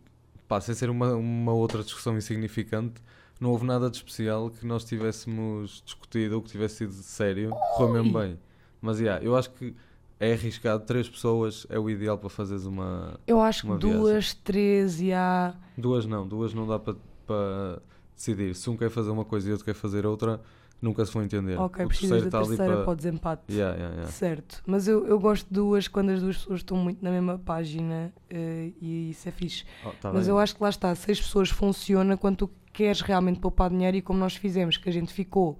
pá, 0.48 0.60
sem 0.60 0.74
ser 0.74 0.90
uma, 0.90 1.14
uma 1.14 1.52
outra 1.52 1.82
discussão 1.82 2.16
insignificante, 2.16 3.00
não 3.40 3.50
houve 3.50 3.64
nada 3.66 3.90
de 3.90 3.96
especial 3.96 4.50
que 4.50 4.66
nós 4.66 4.84
tivéssemos 4.84 5.82
discutido 5.84 6.36
ou 6.36 6.42
que 6.42 6.50
tivesse 6.50 6.76
sido 6.76 6.92
sério, 6.92 7.50
correu 7.76 7.92
mesmo 7.94 8.18
bem. 8.18 8.38
Mas 8.80 9.00
yeah, 9.00 9.24
eu 9.24 9.36
acho 9.36 9.50
que 9.50 9.74
é 10.20 10.32
arriscado, 10.34 10.84
três 10.84 11.08
pessoas 11.08 11.66
é 11.68 11.78
o 11.78 11.90
ideal 11.90 12.16
para 12.16 12.28
fazeres 12.30 12.64
uma. 12.64 13.18
Eu 13.26 13.40
acho 13.40 13.66
que 13.66 13.76
duas, 13.78 14.34
três 14.34 15.00
e 15.00 15.12
há. 15.12 15.54
Duas 15.76 16.06
não, 16.06 16.26
duas 16.26 16.54
não 16.54 16.66
dá 16.66 16.78
para, 16.78 16.94
para 17.26 17.82
decidir. 18.22 18.54
Se 18.54 18.70
um 18.70 18.76
quer 18.76 18.90
fazer 18.90 19.10
uma 19.10 19.24
coisa 19.24 19.48
e 19.48 19.52
outro 19.52 19.64
quer 19.64 19.74
fazer 19.74 20.06
outra, 20.06 20.40
nunca 20.80 21.04
se 21.04 21.12
vão 21.12 21.24
entender. 21.24 21.58
Ok, 21.58 21.84
o 21.84 21.88
precisas 21.88 22.24
da 22.24 22.38
terceira 22.38 22.74
para. 22.74 22.84
para 22.84 22.92
o 22.92 22.96
desempate. 22.96 23.42
Yeah, 23.50 23.74
yeah, 23.74 23.94
yeah. 23.94 24.12
Certo, 24.12 24.62
mas 24.64 24.86
eu, 24.86 25.06
eu 25.06 25.18
gosto 25.18 25.46
de 25.46 25.54
duas 25.54 25.88
quando 25.88 26.10
as 26.10 26.20
duas 26.20 26.36
pessoas 26.36 26.60
estão 26.60 26.76
muito 26.76 27.02
na 27.02 27.10
mesma 27.10 27.38
página 27.38 28.12
eh, 28.30 28.70
e 28.80 29.10
isso 29.10 29.28
é 29.28 29.32
fixe. 29.32 29.64
Oh, 29.84 29.90
tá 30.00 30.12
mas 30.12 30.26
bem. 30.26 30.30
eu 30.30 30.38
acho 30.38 30.54
que 30.54 30.62
lá 30.62 30.70
está, 30.70 30.94
seis 30.94 31.20
pessoas 31.20 31.50
funciona 31.50 32.16
quando 32.16 32.36
tu 32.36 32.50
queres 32.72 33.00
realmente 33.00 33.40
poupar 33.40 33.70
dinheiro 33.70 33.96
e 33.96 34.02
como 34.02 34.18
nós 34.18 34.36
fizemos, 34.36 34.76
que 34.76 34.88
a 34.88 34.92
gente 34.92 35.12
ficou 35.12 35.58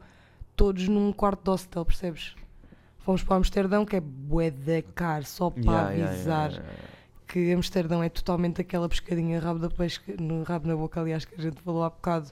todos 0.57 0.89
num 0.89 1.13
quarto 1.13 1.43
de 1.45 1.51
hostel, 1.51 1.85
percebes? 1.85 2.35
Fomos 2.99 3.25
para 3.25 3.37
Amsterdão, 3.37 3.85
que 3.85 3.97
é 3.97 4.01
bué 4.01 4.51
da 4.51 4.81
caro, 4.95 5.25
só 5.27 5.51
para 5.51 5.89
avisar 5.89 6.63
que 7.33 7.51
Amsterdão 7.53 8.03
é 8.03 8.09
totalmente 8.11 8.61
aquela 8.61 8.87
pescadinha 8.89 9.41
rabo 9.41 9.59
da 9.59 9.71
peixe, 9.71 10.01
no 10.21 10.43
rabo 10.43 10.69
na 10.69 10.77
boca, 10.77 11.01
aliás, 11.01 11.25
que 11.25 11.35
a 11.35 11.43
gente 11.43 11.61
falou 11.63 11.83
há 11.83 11.89
bocado, 11.89 12.31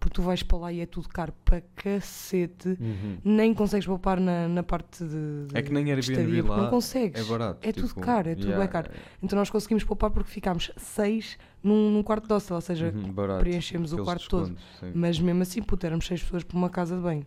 porque 0.00 0.14
tu 0.14 0.22
vais 0.22 0.42
para 0.42 0.58
lá 0.58 0.72
e 0.72 0.80
é 0.80 0.86
tudo 0.86 1.08
caro 1.08 1.32
para 1.44 1.62
cacete, 1.76 2.68
Uhum. 2.80 3.18
nem 3.22 3.54
consegues 3.54 3.86
poupar 3.86 4.18
na, 4.18 4.48
na 4.48 4.62
parte 4.62 5.04
de, 5.04 5.46
de 5.46 5.56
É 5.56 5.62
que 5.62 5.72
nem 5.72 5.84
Airbnb 5.84 6.00
estadia, 6.00 6.44
lá 6.44 6.56
não 6.56 6.70
consegues. 6.70 7.20
É 7.20 7.24
barato. 7.30 7.60
É 7.68 7.70
tudo 7.72 7.88
tipo, 7.88 8.00
caro, 8.00 8.28
é 8.28 8.34
tudo 8.34 8.46
yeah, 8.46 8.58
bem 8.64 8.68
caro. 8.72 8.90
Então 9.22 9.38
nós 9.38 9.50
conseguimos 9.50 9.84
poupar 9.84 10.10
porque 10.10 10.30
ficámos 10.30 10.72
seis 10.76 11.38
num, 11.62 11.90
num 11.92 12.02
quarto 12.02 12.26
de 12.26 12.32
hostel, 12.32 12.56
ou 12.56 12.60
seja. 12.62 12.92
Uhum, 12.94 13.12
barato. 13.12 13.40
preenchemos 13.40 13.92
o 13.92 14.02
quarto 14.02 14.28
todo. 14.28 14.56
sim. 14.80 14.90
Mas 14.94 15.20
mesmo 15.20 15.42
assim, 15.42 15.62
puto, 15.62 15.86
éramos 15.86 16.06
seis 16.06 16.22
pessoas 16.22 16.42
por 16.42 16.56
uma 16.56 16.70
casa 16.70 16.96
de 16.96 17.02
banho. 17.02 17.20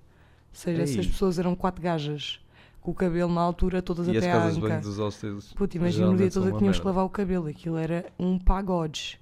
Ou 0.49 0.55
seja, 0.59 0.81
Ei. 0.81 0.87
seis 0.87 1.07
pessoas 1.07 1.39
eram 1.39 1.55
quatro 1.55 1.81
gajas, 1.81 2.39
com 2.83 2.91
o 2.91 2.93
cabelo 2.93 3.33
na 3.33 3.41
altura, 3.41 3.81
todas 3.81 4.07
E 4.07 4.11
as 4.11 4.17
até 4.17 4.29
à 4.31 4.33
casas 4.35 4.55
de 4.55 4.61
banho 4.61 4.73
anca. 4.73 4.83
dos 4.83 4.97
hostels. 4.97 5.53
Puto, 5.53 5.77
imagina 5.77 6.09
o 6.09 6.15
dia 6.17 6.29
todo 6.29 6.51
que 6.51 6.57
tínhamos 6.57 6.79
que 6.79 6.85
lavar 6.85 7.05
o 7.05 7.09
cabelo, 7.09 7.47
aquilo 7.47 7.77
era 7.77 8.05
um 8.19 8.37
pagode. 8.37 9.19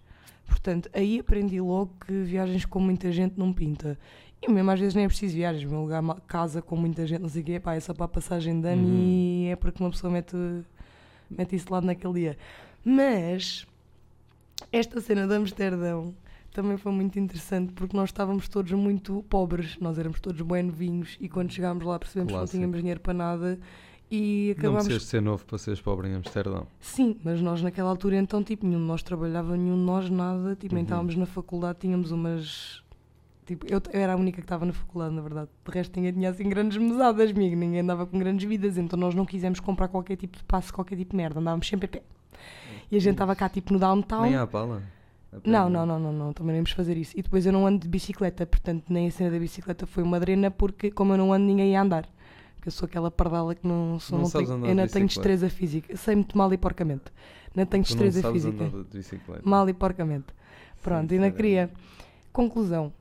Portanto, 0.48 0.90
aí 0.94 1.20
aprendi 1.20 1.62
logo 1.62 1.92
que 2.06 2.12
viagens 2.24 2.66
com 2.66 2.80
muita 2.80 3.12
gente 3.12 3.36
não 3.38 3.54
pinta. 3.54 3.98
E 4.42 4.52
mesmo 4.52 4.72
às 4.72 4.80
vezes 4.80 4.96
nem 4.96 5.06
é 5.06 5.08
preciso 5.08 5.36
viagens, 5.36 5.64
meu 5.70 5.82
lugar 5.82 6.02
ma- 6.02 6.20
casa 6.28 6.62
com 6.62 6.76
muita 6.76 7.06
gente, 7.06 7.22
não 7.22 7.30
sei 7.30 7.42
o 7.44 7.46
quê, 7.46 7.60
pá, 7.60 7.76
é 7.76 7.80
só 7.80 7.94
para 7.94 8.06
a 8.06 8.08
passagem 8.08 8.60
de 8.60 8.68
ano 8.68 8.84
Uhum. 8.88 9.00
e 9.00 9.48
é 9.52 9.56
porque 9.56 9.82
uma 9.84 9.92
pessoa 9.92 10.12
mete, 10.12 10.36
mete 11.30 11.56
isso 11.56 11.72
lado 11.72 11.86
naquele 11.86 12.14
dia. 12.14 12.38
Mas 12.84 13.66
esta 14.72 15.00
cena 15.00 15.28
de 15.28 15.36
Amsterdão 15.36 16.14
também 16.52 16.78
foi 16.78 16.92
muito 16.92 17.18
interessante 17.20 17.72
porque 17.74 17.96
nós 17.96 18.10
estávamos 18.10 18.48
todos 18.48 18.72
muito 18.74 19.24
pobres, 19.30 19.78
nós 19.80 19.98
éramos 19.98 20.20
todos 20.20 20.42
bem 20.42 20.64
novinhos 20.64 21.18
e 21.20 21.28
quando 21.30 21.52
chegámos 21.52 21.86
lá 21.86 21.98
percebemos 21.98 22.32
Clássico. 22.34 22.52
que 22.52 22.58
não 22.58 22.62
tínhamos 22.62 22.80
dinheiro 22.80 23.00
para 23.00 23.14
nada 23.14 23.60
e 24.10 24.48
Não 24.56 24.60
acabámos 24.62 24.84
precisas 24.84 25.04
de 25.04 25.08
ser 25.10 25.22
novo 25.22 25.46
para 25.46 25.58
seres 25.58 25.80
pobre 25.80 26.10
em 26.10 26.14
Amsterdão. 26.16 26.68
Sim, 26.82 27.18
mas 27.24 27.40
nós 27.42 27.62
naquela 27.62 27.90
altura 27.90 28.18
então, 28.18 28.44
tipo, 28.44 28.66
nenhum 28.66 28.80
de 28.82 28.86
nós 28.86 29.02
trabalhava, 29.02 29.56
nenhum 29.56 29.78
de 29.78 29.84
nós 29.84 30.10
nada, 30.10 30.56
tipo, 30.56 30.76
Uhum. 30.76 30.82
estávamos 30.82 31.16
na 31.16 31.26
faculdade, 31.26 31.80
tínhamos 31.80 32.12
umas... 32.12 32.84
Tipo, 33.46 33.66
eu, 33.68 33.82
eu 33.92 34.00
era 34.02 34.14
a 34.14 34.16
única 34.18 34.38
que 34.38 34.46
estava 34.46 34.66
na 34.66 34.74
faculdade, 34.74 35.16
na 35.16 35.22
verdade. 35.22 35.50
De 35.66 35.72
resto, 35.72 35.96
ninguém 35.96 36.14
tinha 36.14 36.30
assim 36.30 36.48
grandes 36.48 36.78
mesadas, 36.78 37.32
amigo, 37.32 37.56
ninguém 37.56 37.80
andava 37.80 38.06
com 38.06 38.20
grandes 38.20 38.48
vidas, 38.48 38.78
então 38.78 38.98
nós 39.00 39.16
não 39.16 39.26
quisemos 39.26 39.60
comprar 39.60 39.88
qualquer 39.88 40.16
tipo 40.18 40.38
de 40.38 40.44
passe, 40.44 40.72
qualquer 40.72 40.96
tipo 40.98 41.12
de 41.12 41.18
merda, 41.18 41.40
andávamos 41.40 41.68
sempre 41.68 41.86
a 41.86 41.90
pé. 41.90 42.04
E 42.92 42.98
a 42.98 43.00
gente 43.00 43.14
estava 43.14 43.34
cá, 43.36 43.48
tipo, 43.50 43.72
no 43.74 43.80
downtown. 43.80 44.24
Nem 44.24 44.36
há 44.36 44.46
pala. 44.46 44.84
Não, 45.46 45.70
não, 45.70 45.86
não, 45.86 45.98
não, 46.00 46.12
não, 46.12 46.34
também 46.34 46.52
nem 46.52 46.58
íamos 46.58 46.72
fazer 46.72 46.98
isso. 46.98 47.18
E 47.18 47.22
depois 47.22 47.46
eu 47.46 47.54
não 47.54 47.66
ando 47.66 47.80
de 47.80 47.88
bicicleta, 47.88 48.46
portanto, 48.46 48.84
nem 48.90 49.08
a 49.08 49.12
cena 49.12 49.32
da 49.32 49.40
bicicleta 49.40 49.88
foi 49.88 50.04
uma 50.04 50.20
drena, 50.20 50.52
porque 50.52 50.92
como 50.92 51.14
eu 51.14 51.18
não 51.18 51.32
ando, 51.32 51.46
ninguém 51.46 51.72
ia 51.72 51.82
andar. 51.82 52.08
Porque 52.56 52.68
eu 52.68 52.72
sou 52.72 52.86
aquela 52.86 53.10
pardala 53.10 53.56
que 53.56 53.66
não, 53.66 54.00
sou, 54.00 54.20
Não 54.20 54.26
não, 54.26 54.32
tenho, 54.32 54.66
eu 54.68 54.76
não 54.76 54.88
tenho 54.88 55.08
destreza 55.08 55.50
física. 55.50 55.96
Sei 55.96 56.16
muito 56.16 56.38
mal 56.38 56.52
e 56.54 56.58
porcamente. 56.58 57.06
Não 57.56 57.66
tenho 57.66 57.82
não 57.82 57.88
destreza 57.88 58.22
sabes 58.22 58.44
física. 58.44 58.70
de 58.70 58.98
bicicleta. 58.98 59.42
Mal 59.44 59.68
e 59.68 59.74
porcamente. 59.74 60.28
Pronto, 60.84 61.10
Sim, 61.10 61.16
ainda 61.16 61.26
sério. 61.26 61.36
queria. 61.36 61.72
Conclusão. 62.32 62.94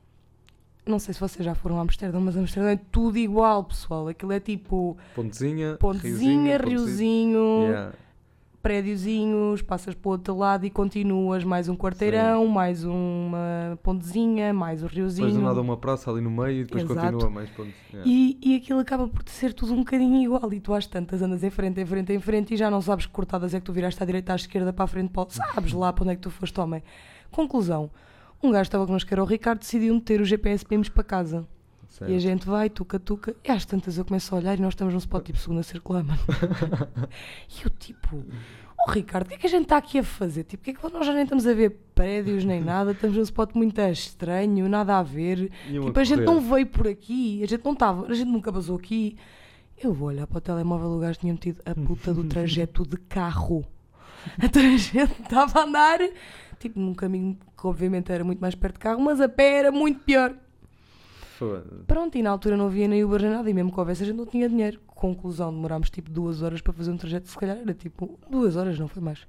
Não 0.85 0.97
sei 0.97 1.13
se 1.13 1.19
vocês 1.19 1.45
já 1.45 1.53
foram 1.53 1.77
a 1.77 1.81
Amsterdão, 1.81 2.19
mas 2.21 2.35
Amsterdão 2.35 2.71
é 2.71 2.79
tudo 2.91 3.17
igual, 3.17 3.63
pessoal. 3.63 4.07
Aquilo 4.07 4.31
é 4.31 4.39
tipo 4.39 4.97
Pontezinha, 5.13 5.77
pontezinha, 5.79 6.57
riozinho, 6.57 6.69
riozinho, 6.69 7.63
Yeah. 7.69 7.93
Prédiozinhos, 8.61 9.61
passas 9.61 9.95
para 9.95 10.09
o 10.09 10.11
outro 10.11 10.37
lado 10.37 10.65
e 10.65 10.69
continuas 10.69 11.43
mais 11.43 11.67
um 11.67 11.75
quarteirão, 11.75 12.47
mais 12.47 12.83
uma 12.83 13.77
pontezinha, 13.81 14.53
mais 14.53 14.83
um 14.83 14.87
riozinho. 14.87 15.27
Depois 15.27 15.41
do 15.41 15.47
nada 15.47 15.61
uma 15.61 15.77
praça 15.77 16.11
ali 16.11 16.21
no 16.21 16.29
meio 16.29 16.61
e 16.61 16.63
depois 16.63 16.83
Exato. 16.83 16.99
continua 16.99 17.29
mais 17.29 17.49
pontos. 17.49 17.73
Yeah. 17.91 18.09
E, 18.09 18.37
e 18.41 18.55
aquilo 18.55 18.79
acaba 18.79 19.07
por 19.07 19.23
ser 19.27 19.53
tudo 19.53 19.73
um 19.73 19.79
bocadinho 19.79 20.21
igual. 20.21 20.53
E 20.53 20.59
tu 20.59 20.73
às 20.73 20.85
tantas 20.85 21.21
andas 21.21 21.43
em 21.43 21.49
frente, 21.49 21.81
em 21.81 21.85
frente, 21.85 22.13
em 22.13 22.19
frente 22.19 22.53
e 22.53 22.57
já 22.57 22.69
não 22.69 22.81
sabes 22.81 23.05
que 23.05 23.11
cortadas 23.11 23.53
é 23.53 23.59
que 23.59 23.65
tu 23.65 23.73
viraste 23.73 24.01
à 24.01 24.05
direita, 24.05 24.33
à 24.33 24.35
esquerda, 24.35 24.71
para 24.71 24.85
a 24.85 24.87
frente, 24.87 25.09
para. 25.09 25.27
Sabes 25.29 25.73
lá 25.73 25.91
para 25.91 26.03
onde 26.03 26.13
é 26.13 26.15
que 26.15 26.21
tu 26.21 26.29
foste, 26.29 26.59
homem. 26.59 26.83
Conclusão. 27.31 27.89
Um 28.43 28.51
gajo 28.51 28.63
estava 28.63 28.85
connosco, 28.85 29.07
que 29.07 29.13
era 29.13 29.23
o 29.23 29.25
Ricardo, 29.25 29.59
decidiu 29.59 29.93
meter 29.93 30.21
o 30.21 30.25
GPS 30.25 30.65
para 30.65 31.03
casa. 31.03 31.47
Certo. 31.91 32.09
E 32.09 32.15
a 32.15 32.19
gente 32.19 32.45
vai, 32.45 32.69
tuca, 32.69 32.97
tuca. 32.97 33.35
E 33.43 33.51
às 33.51 33.65
tantas 33.65 33.97
eu 33.97 34.05
começo 34.05 34.33
a 34.33 34.37
olhar 34.37 34.57
e 34.57 34.61
nós 34.61 34.71
estamos 34.73 34.93
num 34.93 34.99
spot 34.99 35.25
tipo 35.27 35.37
segunda 35.37 35.61
circular, 35.61 36.03
mano. 36.03 36.19
e 37.49 37.63
eu 37.65 37.69
tipo... 37.71 38.23
Oh 38.87 38.91
Ricardo, 38.91 39.27
o 39.27 39.29
que 39.29 39.35
é 39.35 39.37
que 39.37 39.45
a 39.45 39.49
gente 39.49 39.63
está 39.63 39.77
aqui 39.77 39.99
a 39.99 40.03
fazer? 40.03 40.43
Tipo, 40.45 40.61
o 40.61 40.63
que 40.63 40.71
é 40.71 40.73
que 40.73 40.93
nós 40.93 41.05
já 41.05 41.13
nem 41.13 41.23
estamos 41.23 41.45
a 41.45 41.53
ver 41.53 41.77
prédios 41.93 42.43
nem 42.45 42.59
nada? 42.63 42.93
Estamos 42.93 43.15
num 43.17 43.21
spot 43.23 43.53
muito 43.53 43.79
estranho, 43.81 44.67
nada 44.69 44.97
a 44.97 45.03
ver. 45.03 45.51
Iam 45.69 45.85
Tipo, 45.85 45.99
a 45.99 46.03
gente 46.03 46.23
correr. 46.23 46.33
não 46.33 46.41
veio 46.41 46.65
por 46.67 46.87
aqui, 46.87 47.43
a 47.43 47.47
gente 47.47 47.63
não 47.63 47.73
estava, 47.73 48.07
a 48.07 48.13
gente 48.13 48.29
nunca 48.29 48.51
basou 48.51 48.77
aqui. 48.77 49.17
Eu 49.83 49.93
vou 49.93 50.07
olhar 50.07 50.25
para 50.25 50.37
o 50.37 50.41
telemóvel, 50.41 50.91
o 50.91 50.99
gajo 50.99 51.19
tinha 51.19 51.33
metido 51.33 51.61
a 51.65 51.75
puta 51.75 52.13
do 52.13 52.23
trajeto 52.29 52.83
de 52.87 52.97
carro. 52.97 53.63
A 54.41 54.47
trajeto 54.47 55.21
estava 55.21 55.59
a 55.59 55.63
andar, 55.63 55.99
tipo, 56.57 56.79
num 56.79 56.93
caminho 56.95 57.37
que 57.59 57.67
obviamente 57.67 58.11
era 58.11 58.23
muito 58.23 58.39
mais 58.39 58.55
perto 58.55 58.75
de 58.75 58.79
carro, 58.79 59.01
mas 59.01 59.19
a 59.21 59.27
pé 59.29 59.59
era 59.59 59.71
muito 59.71 59.99
pior. 60.03 60.33
Foda-se. 61.47 61.83
Pronto, 61.87 62.17
e 62.17 62.21
na 62.23 62.29
altura 62.29 62.55
não 62.57 62.67
havia 62.67 62.87
nem 62.87 63.03
Uber 63.03 63.21
nem 63.21 63.31
nada, 63.31 63.49
e 63.49 63.53
mesmo 63.53 63.71
que 63.71 63.79
houvesse 63.79 64.03
a 64.03 64.05
gente 64.05 64.15
não 64.17 64.25
tinha 64.25 64.47
dinheiro. 64.47 64.79
Conclusão, 64.87 65.51
demorámos 65.53 65.89
tipo 65.89 66.09
duas 66.09 66.41
horas 66.41 66.61
para 66.61 66.71
fazer 66.73 66.91
um 66.91 66.97
trajeto, 66.97 67.27
se 67.27 67.37
calhar 67.37 67.57
era 67.57 67.73
tipo 67.73 68.19
duas 68.29 68.55
horas, 68.55 68.77
não 68.79 68.87
foi 68.87 69.01
mais. 69.01 69.25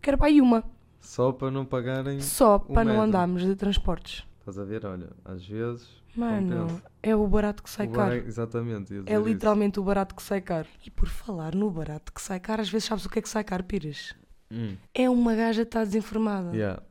Que 0.00 0.10
era 0.10 0.16
para 0.16 0.28
aí 0.28 0.40
uma, 0.40 0.62
Só 1.00 1.32
para 1.32 1.50
não 1.50 1.64
pagarem. 1.64 2.20
só 2.20 2.58
para 2.58 2.84
não 2.84 2.92
metro. 2.92 3.02
andarmos 3.08 3.42
de 3.44 3.54
transportes. 3.56 4.24
Estás 4.40 4.58
a 4.58 4.64
ver? 4.64 4.84
Olha, 4.86 5.10
às 5.24 5.44
vezes. 5.46 5.88
Mano, 6.14 6.62
Compensa. 6.66 6.82
é 7.02 7.16
o 7.16 7.26
barato 7.26 7.62
que 7.62 7.70
sai 7.70 7.86
o 7.86 7.90
caro. 7.92 8.10
bar- 8.20 8.26
Exatamente. 8.26 8.92
ia 8.92 8.98
É 9.00 9.02
dizer 9.02 9.16
isso. 9.18 9.24
literalmente 9.28 9.80
o 9.80 9.82
barato 9.84 10.14
que 10.14 10.22
sai 10.22 10.40
caro. 10.40 10.68
E 10.84 10.90
por 10.90 11.08
falar 11.08 11.54
no 11.54 11.70
barato 11.70 12.12
que 12.12 12.20
sai 12.20 12.38
caro, 12.38 12.60
às 12.60 12.68
vezes 12.68 12.86
sabes 12.86 13.04
o 13.06 13.08
que 13.08 13.18
é 13.18 13.22
que 13.22 13.28
sai 13.28 13.42
caro, 13.44 13.64
Pires? 13.64 14.14
Hum, 14.50 14.76
É 14.94 15.08
uma 15.08 15.34
gaja 15.34 15.62
que 15.62 15.68
está 15.68 15.82
desinformada. 15.84 16.54
yeah. 16.54 16.82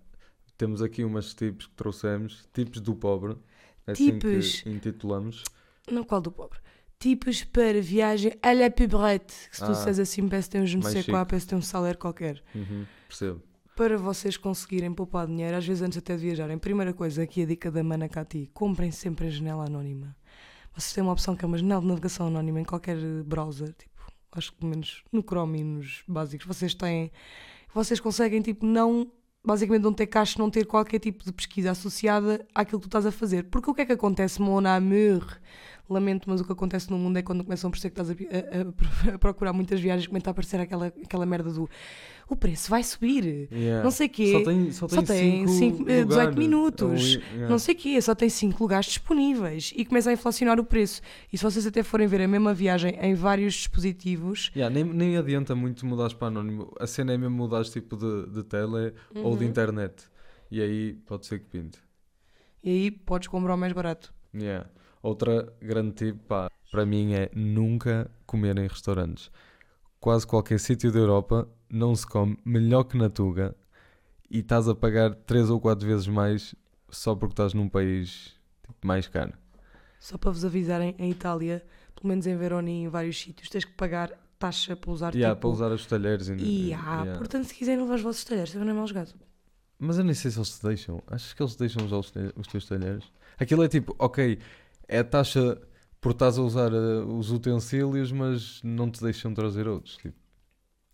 Temos 0.57 0.81
aqui 0.81 1.03
umas 1.03 1.33
tipos 1.33 1.67
que 1.67 1.73
trouxemos, 1.75 2.47
tipos 2.53 2.79
do 2.81 2.95
pobre. 2.95 3.35
É 3.87 3.91
Assim 3.91 4.11
Tipos. 4.11 4.61
que 4.61 4.69
intitulamos. 4.69 5.43
Não 5.91 6.03
qual 6.03 6.21
do 6.21 6.31
pobre. 6.31 6.59
Tipos 6.99 7.43
para 7.43 7.81
viagem 7.81 8.33
à 8.43 8.53
la 8.53 8.69
pobrette. 8.69 9.33
Que 9.49 9.55
se 9.57 9.63
tu 9.65 9.69
Ah. 9.69 9.73
disseres 9.73 9.99
assim, 9.99 10.27
parece 10.27 10.47
que 10.47 10.51
tem 10.53 10.61
um 10.61 10.65
je 10.67 10.77
ne 10.77 10.83
chique. 10.83 11.11
parece 11.11 11.45
que 11.45 11.49
tem 11.49 11.57
um 11.57 11.61
salário 11.61 11.97
qualquer. 11.97 12.43
Uhum, 12.53 12.85
percebo. 13.07 13.41
Para 13.75 13.97
vocês 13.97 14.37
conseguirem 14.37 14.93
poupar 14.93 15.25
dinheiro, 15.25 15.57
às 15.57 15.65
vezes 15.65 15.81
antes 15.81 15.97
até 15.97 16.15
de 16.15 16.21
viajarem, 16.21 16.57
primeira 16.59 16.93
coisa, 16.93 17.23
aqui 17.23 17.41
a 17.41 17.45
dica 17.45 17.71
da 17.71 17.83
Mana 17.83 18.07
Cati, 18.07 18.49
comprem 18.53 18.91
sempre 18.91 19.27
a 19.27 19.29
janela 19.29 19.65
anónima. 19.65 20.15
Vocês 20.75 20.93
têm 20.93 21.01
uma 21.03 21.13
opção 21.13 21.35
que 21.35 21.43
é 21.43 21.47
uma 21.47 21.57
janela 21.57 21.81
de 21.81 21.87
navegação 21.87 22.27
anónima 22.27 22.59
em 22.61 22.63
qualquer 22.65 22.97
browser, 23.23 23.73
tipo, 23.73 23.99
acho 24.33 24.51
que 24.51 24.57
pelo 24.59 24.69
menos 24.69 25.03
no 25.11 25.21
Chrome 25.23 25.59
e 25.59 25.63
nos 25.63 26.03
básicos, 26.07 26.45
vocês 26.45 26.75
têm, 26.75 27.11
vocês 27.73 27.99
conseguem 27.99 28.41
tipo 28.41 28.65
não, 28.65 29.11
basicamente 29.43 29.83
não 29.83 29.93
ter 29.93 30.07
caixa, 30.07 30.39
não 30.39 30.49
ter 30.49 30.65
qualquer 30.65 30.99
tipo 30.99 31.23
de 31.23 31.31
pesquisa 31.31 31.71
associada 31.71 32.45
àquilo 32.53 32.79
que 32.79 32.87
tu 32.87 32.89
estás 32.89 33.05
a 33.05 33.11
fazer. 33.11 33.43
Porque 33.45 33.69
o 33.69 33.73
que 33.73 33.81
é 33.81 33.85
que 33.85 33.93
acontece, 33.93 34.41
mon 34.41 34.65
amour? 34.65 35.39
Lamento, 35.89 36.29
mas 36.29 36.39
o 36.39 36.45
que 36.45 36.51
acontece 36.51 36.89
no 36.89 36.97
mundo 36.97 37.17
é 37.17 37.21
quando 37.21 37.43
começam 37.43 37.67
a 37.67 37.71
perceber 37.71 37.93
que 37.95 38.01
estás 38.01 38.33
a, 39.09 39.11
a- 39.11 39.15
a 39.15 39.19
procurar 39.19 39.51
muitas 39.53 39.79
viagens, 39.79 40.07
começa 40.07 40.29
a 40.29 40.31
aparecer 40.31 40.59
aquela, 40.59 40.87
aquela 40.87 41.25
merda 41.25 41.51
do 41.51 41.69
o 42.29 42.35
preço 42.35 42.69
vai 42.69 42.81
subir. 42.81 43.49
Yeah. 43.51 43.83
Não 43.83 43.91
sei 43.91 44.07
quê. 44.07 44.31
Só 44.31 44.43
tem, 44.45 44.71
só 44.71 44.87
tem, 44.87 44.95
Só 44.99 45.01
tem 45.13 45.47
cinco 45.47 45.49
cinco- 45.77 45.89
eh, 45.89 46.05
18 46.05 46.09
lugares. 46.09 46.35
minutos. 46.37 47.13
Yeah. 47.15 47.49
Não 47.49 47.59
sei 47.59 47.75
o 47.75 47.77
quê, 47.77 48.01
só 48.01 48.15
tem 48.15 48.29
5 48.29 48.63
lugares 48.63 48.85
disponíveis 48.85 49.73
e 49.75 49.83
começa 49.83 50.09
a 50.09 50.13
inflacionar 50.13 50.57
o 50.57 50.63
preço. 50.63 51.01
E 51.33 51.37
se 51.37 51.43
vocês 51.43 51.67
até 51.67 51.83
forem 51.83 52.07
ver 52.07 52.21
a 52.21 52.27
mesma 52.29 52.53
viagem 52.53 52.97
em 53.01 53.13
vários 53.15 53.53
dispositivos, 53.55 54.49
Yeah, 54.55 54.73
nem, 54.73 54.83
nem 54.85 55.17
adianta 55.17 55.53
muito 55.55 55.85
mudares 55.85 56.13
para 56.13 56.29
anónimo. 56.29 56.73
A 56.79 56.87
cena 56.87 57.11
é 57.11 57.17
mesmo 57.17 57.35
mudares 57.35 57.69
tipo 57.69 57.97
de, 57.97 58.27
de 58.31 58.43
tele 58.43 58.93
ou 59.15 59.35
de 59.35 59.43
Uhum. 59.43 59.49
internet. 59.49 60.03
E 60.49 60.61
aí 60.61 60.93
pode 61.05 61.25
ser 61.25 61.39
que 61.39 61.45
pinte. 61.47 61.79
e 62.63 62.69
aí 62.69 62.91
podes 62.91 63.27
comprar 63.27 63.55
o 63.55 63.57
mais 63.57 63.73
barato. 63.73 64.13
Yeah. 64.33 64.69
Outra 65.01 65.51
grande 65.61 65.93
tip 65.93 66.19
pá, 66.27 66.49
para 66.71 66.85
mim 66.85 67.13
é 67.13 67.29
nunca 67.35 68.09
comer 68.25 68.57
em 68.57 68.67
restaurantes. 68.67 69.31
Quase 69.99 70.25
qualquer 70.25 70.59
sítio 70.59 70.91
da 70.91 70.99
Europa 70.99 71.47
não 71.69 71.95
se 71.95 72.05
come 72.07 72.37
melhor 72.45 72.83
que 72.83 72.97
na 72.97 73.09
Tuga 73.09 73.55
e 74.29 74.39
estás 74.39 74.67
a 74.67 74.75
pagar 74.75 75.13
3 75.15 75.49
ou 75.49 75.59
4 75.59 75.87
vezes 75.87 76.07
mais 76.07 76.55
só 76.89 77.15
porque 77.15 77.33
estás 77.33 77.53
num 77.53 77.69
país 77.69 78.35
tipo, 78.65 78.75
mais 78.85 79.07
caro. 79.07 79.33
Só 79.99 80.17
para 80.17 80.31
vos 80.31 80.43
avisarem, 80.43 80.95
em 80.97 81.11
Itália, 81.11 81.63
pelo 81.95 82.09
menos 82.09 82.25
em 82.25 82.35
Verona 82.35 82.69
e 82.69 82.73
em 82.83 82.87
vários 82.89 83.19
sítios, 83.19 83.49
tens 83.49 83.65
que 83.65 83.73
pagar 83.73 84.11
taxa 84.39 84.75
para 84.75 84.91
usar 84.91 85.13
Yeah, 85.13 85.35
tipo... 85.35 85.41
para 85.41 85.49
usar 85.49 85.71
os 85.71 85.85
talheres. 85.85 86.27
E, 86.29 86.73
há, 86.73 87.01
yeah. 87.03 87.17
portanto, 87.17 87.45
se 87.45 87.53
quiserem 87.53 87.81
levar 87.81 87.95
os 87.95 88.01
vossos 88.01 88.23
talheres, 88.23 88.51
também 88.51 88.65
não 88.67 88.73
é 88.73 88.77
mal 88.77 88.87
jogado. 88.87 89.13
Mas 89.79 89.97
eu 89.97 90.03
nem 90.03 90.13
sei 90.13 90.29
se 90.31 90.37
eles 90.37 90.57
te 90.59 90.63
deixam. 90.65 91.01
Achas 91.07 91.33
que 91.33 91.41
eles 91.41 91.55
deixam 91.55 91.85
usar 91.85 91.97
os, 91.97 92.11
te- 92.11 92.33
os 92.35 92.47
teus 92.47 92.65
talheres? 92.67 93.03
Aquilo 93.39 93.63
é 93.63 93.67
tipo, 93.67 93.95
ok, 93.97 94.37
é 94.91 94.99
a 94.99 95.03
taxa 95.03 95.59
por 95.99 96.11
estás 96.11 96.37
a 96.37 96.41
usar 96.41 96.71
eh, 96.73 96.99
os 97.07 97.31
utensílios, 97.31 98.11
mas 98.11 98.61
não 98.63 98.89
te 98.91 99.01
deixam 99.01 99.33
trazer 99.33 99.67
outros. 99.67 99.97
Tipo, 99.97 100.15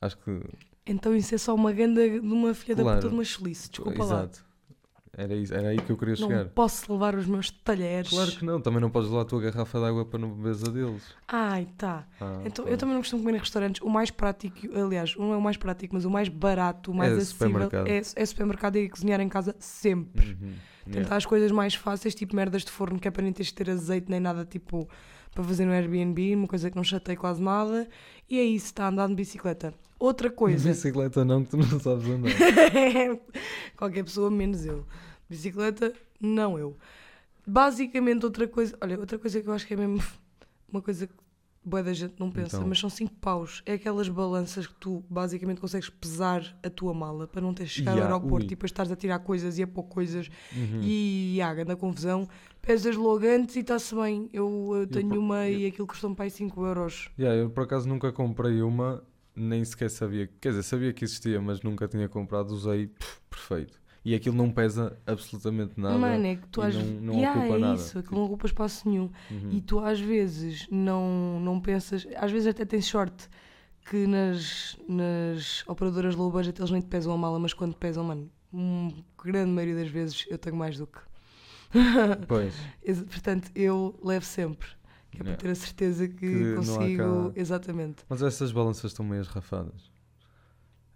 acho 0.01 0.17
que. 0.19 0.41
Então 0.85 1.15
isso 1.15 1.33
é 1.35 1.37
só 1.37 1.53
uma 1.55 1.71
ganda 1.73 2.07
de 2.09 2.19
uma 2.19 2.53
filha 2.53 2.75
da 2.75 2.83
Claro. 2.83 2.97
puta 2.99 3.09
de 3.09 3.13
uma 3.15 3.23
chelice, 3.23 3.69
desculpa 3.69 4.03
lá. 4.05 4.29
Era, 5.19 5.33
isso, 5.33 5.51
era 5.51 5.69
aí 5.69 5.77
que 5.81 5.89
eu 5.91 5.97
queria 5.97 6.13
Não 6.19 6.27
chegar. 6.27 6.45
posso 6.49 6.93
levar 6.93 7.15
os 7.15 7.25
meus 7.25 7.49
talheres. 7.49 8.09
Claro 8.11 8.31
que 8.33 8.45
não, 8.45 8.61
também 8.61 8.79
não 8.79 8.91
podes 8.91 9.09
levar 9.09 9.23
a 9.23 9.25
tua 9.25 9.41
garrafa 9.41 9.79
de 9.79 9.85
água 9.85 10.05
para 10.05 10.19
não 10.19 10.29
beberes 10.29 10.63
a 10.63 10.69
deles. 10.69 11.01
Ai, 11.27 11.67
tá. 11.75 12.05
Ah, 12.21 12.43
Então, 12.45 12.63
pá. 12.65 12.69
eu 12.71 12.77
também 12.77 12.93
não 12.93 13.01
costumo 13.01 13.23
comer 13.23 13.35
em 13.35 13.39
restaurantes. 13.39 13.81
O 13.81 13.89
mais 13.89 14.11
prático, 14.11 14.55
aliás, 14.79 15.15
não 15.17 15.33
é 15.33 15.37
o 15.37 15.41
mais 15.41 15.57
prático, 15.57 15.95
mas 15.95 16.05
o 16.05 16.09
mais 16.11 16.29
barato, 16.29 16.91
o 16.91 16.93
mais 16.95 17.11
É 17.13 17.15
acessível 17.15 17.47
supermercado. 17.47 17.87
é, 17.87 17.97
é 18.15 18.25
supermercado 18.27 18.75
e 18.75 18.87
cozinhar 18.89 19.19
em 19.19 19.27
casa 19.27 19.55
sempre. 19.59 20.37
Uhum. 20.39 20.53
Tentar 20.85 20.99
Yeah. 20.99 21.15
as 21.17 21.25
coisas 21.25 21.51
mais 21.51 21.73
fáceis, 21.73 22.13
tipo 22.15 22.33
merdas 22.35 22.63
de 22.63 22.71
forno, 22.71 22.97
que 22.99 23.07
é 23.07 23.11
para 23.11 23.23
nem 23.23 23.33
teres 23.33 23.47
de 23.47 23.55
ter 23.55 23.69
azeite 23.71 24.09
nem 24.09 24.19
nada, 24.21 24.45
tipo, 24.45 24.87
para 25.33 25.43
fazer 25.43 25.65
no 25.65 25.71
Airbnb, 25.73 26.33
uma 26.35 26.47
coisa 26.47 26.69
que 26.69 26.77
não 26.77 26.83
chatei 26.83 27.15
quase 27.17 27.41
nada. 27.41 27.89
E 28.29 28.39
é 28.39 28.43
isso, 28.43 28.67
está 28.67 28.85
a 28.85 28.89
andar 28.89 29.07
de 29.09 29.15
bicicleta. 29.15 29.73
Outra 29.99 30.29
coisa. 30.29 30.69
Bicicleta 30.69 31.25
não, 31.25 31.43
que 31.43 31.49
tu 31.49 31.57
não 31.57 31.79
sabes 31.79 32.07
andar. 32.07 32.29
Qualquer 33.75 34.03
pessoa, 34.03 34.29
menos 34.31 34.65
eu. 34.65 34.85
Bicicleta, 35.29 35.93
não 36.19 36.57
eu. 36.57 36.75
Basicamente, 37.45 38.25
outra 38.25 38.47
coisa. 38.47 38.77
Olha, 38.81 38.99
outra 38.99 39.17
coisa 39.17 39.41
que 39.41 39.47
eu 39.47 39.53
acho 39.53 39.65
que 39.65 39.73
é 39.73 39.77
mesmo 39.77 40.01
uma 40.71 40.81
coisa 40.81 41.07
que 41.07 41.13
boa 41.63 41.83
da 41.83 41.91
gente 41.93 42.13
não 42.17 42.31
pensa, 42.31 42.55
Então. 42.57 42.67
mas 42.67 42.79
são 42.79 42.89
5 42.89 43.13
paus. 43.15 43.61
É 43.65 43.73
aquelas 43.73 44.07
balanças 44.07 44.67
que 44.67 44.75
tu 44.75 45.03
basicamente 45.09 45.59
consegues 45.59 45.89
pesar 45.89 46.57
a 46.63 46.69
tua 46.69 46.93
mala 46.93 47.27
para 47.27 47.41
não 47.41 47.53
teres 47.53 47.71
de 47.71 47.79
chegar 47.79 47.95
Ya, 47.95 48.03
ao 48.03 48.07
aeroporto 48.07 48.45
ui. 48.45 48.45
e 48.45 48.49
depois 48.49 48.69
estares 48.71 48.89
a 48.91 48.95
tirar 48.95 49.19
coisas 49.19 49.57
e 49.57 49.63
a 49.63 49.67
pôr 49.67 49.83
coisas 49.83 50.29
Uhum. 50.55 50.79
e 50.81 51.41
água 51.41 51.65
na 51.65 51.75
confusão. 51.75 52.27
Pesas 52.61 52.95
logo 52.95 53.25
antes 53.25 53.55
e 53.57 53.59
está-se 53.59 53.93
bem. 53.95 54.29
Eu, 54.31 54.47
uh, 54.47 54.87
tenho 54.87 55.09
por- 55.09 55.17
uma 55.17 55.47
e 55.49 55.65
aquilo 55.65 55.87
custou-me 55.87 56.15
para 56.15 56.25
aí 56.25 56.31
5 56.31 56.65
euros. 56.65 57.09
Yeah, 57.19 57.37
eu 57.37 57.49
por 57.49 57.63
acaso 57.63 57.87
nunca 57.87 58.11
comprei 58.13 58.61
uma, 58.61 59.03
nem 59.35 59.63
sequer 59.65 59.89
sabia. 59.89 60.29
Quer 60.39 60.49
dizer, 60.49 60.63
sabia 60.63 60.93
que 60.93 61.03
existia, 61.03 61.41
mas 61.41 61.61
nunca 61.61 61.85
tinha 61.87 62.07
comprado. 62.07 62.51
Usei, 62.51 62.87
pff, 62.87 63.19
perfeito. 63.29 63.77
E 64.09 64.15
aquilo 64.15 64.35
não 64.37 64.49
pesa 64.49 64.97
absolutamente 65.05 65.77
nada. 65.77 65.97
Mano, 65.97 66.25
é 66.25 66.35
que 66.37 66.47
tu 66.47 66.61
às 66.61 66.73
vezes. 66.73 67.01
não 67.01 67.13
Yeah, 67.15 67.39
ocupa 67.41 67.55
é 67.55 67.59
nada. 67.59 67.75
isso, 67.75 67.99
aquilo 67.99 68.15
não 68.19 68.25
ocupa 68.25 68.45
espaço 68.45 68.87
nenhum. 68.89 69.09
Uhum. 69.29 69.49
E 69.51 69.59
tu 69.61 69.79
às 69.79 69.99
vezes 69.99 70.65
não, 70.71 71.39
não 71.41 71.59
pensas, 71.59 72.07
às 72.15 72.31
vezes 72.31 72.47
até 72.47 72.63
tens 72.63 72.85
sorte 72.85 73.27
que 73.89 74.07
nas, 74.07 74.77
nas 74.87 75.63
operadoras 75.67 76.15
low 76.15 76.31
budget 76.31 76.57
eles 76.57 76.71
nem 76.71 76.79
te 76.81 76.87
pesam 76.87 77.11
a 77.13 77.17
mala, 77.17 77.37
mas 77.37 77.53
quando 77.53 77.73
te 77.73 77.79
pesam, 77.79 78.03
mano, 78.05 78.29
hum, 78.53 78.93
grande 79.21 79.51
maioria 79.51 79.75
das 79.75 79.89
vezes 79.89 80.25
eu 80.29 80.37
tenho 80.37 80.55
mais 80.55 80.77
do 80.77 80.87
que. 80.87 80.99
Pois. 82.29 82.53
Portanto, 83.09 83.51
eu 83.53 83.99
levo 84.01 84.23
sempre, 84.25 84.67
que 85.11 85.17
é 85.17 85.23
para 85.23 85.27
Yeah. 85.31 85.41
ter 85.43 85.49
a 85.49 85.55
certeza 85.55 86.07
que, 86.07 86.15
Que 86.15 86.55
consigo. 86.55 86.97
cá- 86.97 87.31
Exatamente. 87.35 87.97
Mas 88.07 88.21
essas 88.21 88.53
balanças 88.53 88.91
estão 88.91 89.05
meio 89.05 89.23
rafadas. 89.23 89.91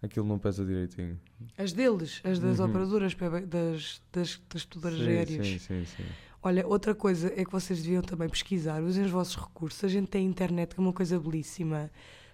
Aquilo 0.02 0.26
não 0.26 0.40
pesa 0.40 0.66
direitinho. 0.66 1.20
As 1.58 1.74
deles, 1.74 2.22
as 2.24 2.40
das 2.40 2.60
Uhum. 2.60 2.66
operadoras, 2.66 3.16
das, 3.48 4.02
das, 4.12 4.42
das 4.52 4.66
tutoras 4.66 4.98
sim, 4.98 5.04
aéreas. 5.08 5.48
sim, 5.48 5.60
sim, 5.60 5.86
sim. 5.86 6.04
Olha, 6.42 6.66
outra 6.68 6.96
coisa 6.96 7.32
é 7.36 7.46
que 7.46 7.52
vocês 7.52 7.84
deviam 7.84 8.02
também 8.02 8.28
pesquisar, 8.28 8.82
usem 8.82 9.06
os 9.06 9.12
vossos 9.12 9.36
recursos. 9.36 9.84
A 9.84 9.88
gente 9.88 10.08
tem 10.08 10.26
internet, 10.26 10.74
que 10.74 10.80
é 10.80 10.84
uma 10.84 10.92
coisa 10.94 11.20
belíssima. 11.20 11.92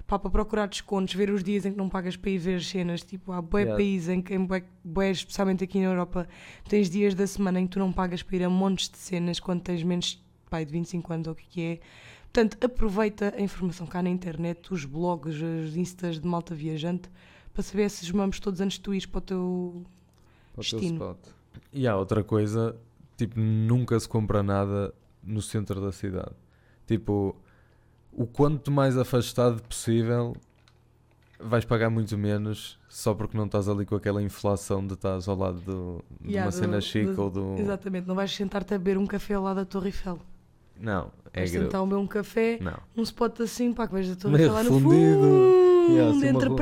Pá, 0.08 0.18
para 0.18 0.30
procurar 0.32 0.68
descontos, 0.70 1.14
ver 1.14 1.30
os 1.30 1.44
dias 1.44 1.66
em 1.66 1.72
que 1.74 1.78
não 1.78 1.90
pagas 1.90 2.16
para 2.16 2.30
ir 2.32 2.38
ver 2.38 2.56
as 2.56 2.66
cenas. 2.68 3.04
Tipo, 3.04 3.34
há 3.34 3.42
bué 3.42 3.64
Yeah. 3.64 3.76
países 3.76 4.08
em 4.08 4.22
que, 4.22 4.34
em 4.34 4.46
bué, 4.46 4.64
bué, 4.82 5.12
especialmente 5.12 5.66
aqui 5.66 5.80
na 5.80 5.88
Europa, 5.88 6.26
tens 6.70 6.90
dias 6.90 7.14
da 7.14 7.28
semana 7.28 7.60
em 7.60 7.66
que 7.68 7.74
tu 7.74 7.80
não 7.80 7.92
pagas 7.92 8.24
para 8.24 8.38
ir 8.38 8.44
a 8.46 8.50
montes 8.50 8.88
de 8.90 8.98
cenas 8.98 9.42
quando 9.42 9.60
tens 9.64 9.84
menos 9.84 10.24
pá, 10.50 10.64
de 10.64 10.72
25 10.72 11.12
anos 11.12 11.28
ou 11.28 11.34
o 11.34 11.36
que 11.36 11.46
que 11.48 11.62
é. 11.62 11.80
Portanto, 12.32 12.58
aproveita 12.64 13.34
a 13.38 13.42
informação 13.42 13.86
cá 13.86 14.02
na 14.02 14.10
internet, 14.10 14.72
os 14.74 14.86
blogs, 14.86 15.36
os 15.42 15.76
instas 15.76 16.22
de 16.22 16.26
malta 16.28 16.56
viajante, 16.56 17.10
para 17.58 17.63
saber 17.63 17.84
esses 17.86 18.12
mamos 18.12 18.39
todos 18.39 18.62
antes 18.62 18.78
de 18.78 18.82
tu 18.84 18.93
ires 18.93 19.08
para 19.08 19.17
o 19.17 19.22
teu 19.22 19.84
Para 20.54 20.62
o 20.62 20.63
teu 20.63 20.80
Destino. 20.80 20.93
spot. 21.06 21.17
E 21.74 21.88
há 21.88 21.98
outra 21.98 22.24
coisa, 22.24 22.76
tipo, 23.17 23.39
nunca 23.39 24.00
se 24.00 24.08
compra 24.08 24.43
nada 24.43 24.94
no 25.23 25.42
centro 25.42 25.82
da 25.82 25.92
cidade. 25.92 26.36
Tipo, 26.86 27.36
o 28.13 28.27
quanto 28.27 28.69
mais 28.69 28.96
afastado 28.96 29.60
possível, 29.63 30.36
vais 31.40 31.65
pagar 31.65 31.90
muito 31.90 32.15
menos 32.15 32.77
só 32.88 33.15
porque 33.15 33.36
não 33.36 33.46
estás 33.48 33.67
ali 33.67 33.88
com 33.88 33.96
aquela 33.96 34.21
inflação 34.21 34.86
de 34.86 34.94
estás 34.94 35.27
ao 35.27 35.36
lado 35.36 35.60
do- 35.62 36.04
de 36.21 36.34
Yeah, 36.34 36.46
uma 36.46 36.52
do- 36.52 36.56
cena 36.60 36.79
chique 36.82 37.12
do- 37.13 37.21
ou 37.23 37.29
do. 37.32 37.56
Exatamente, 37.58 38.08
não 38.08 38.13
vais 38.13 38.32
sentar-te 38.32 38.75
a 38.75 38.77
beber 38.77 39.00
um 39.00 39.06
café 39.08 39.34
ao 39.34 39.42
lado 39.44 39.56
da 39.58 39.65
Torre 39.65 39.88
Eiffel. 39.88 40.19
Não, 40.79 41.12
é 41.34 41.40
Vais 41.40 41.50
sentar 41.50 41.82
a 41.82 41.84
beber 41.84 41.96
um 41.98 42.06
café 42.06 42.60
Não. 42.62 42.77
num 42.96 43.02
spot 43.02 43.40
assim, 43.42 43.73
pá, 43.73 43.88
que 43.88 43.94
vejo 43.96 44.13
a 44.13 44.15
Torre 44.15 44.36
Eiffel 44.36 44.54
lá 44.54 44.63
no 44.63 44.79
fundo, 44.79 44.94
Yeah, 45.90 46.10
assim, 46.12 46.17
uma 46.19 46.27
entre 46.27 46.50
ru- 46.50 46.56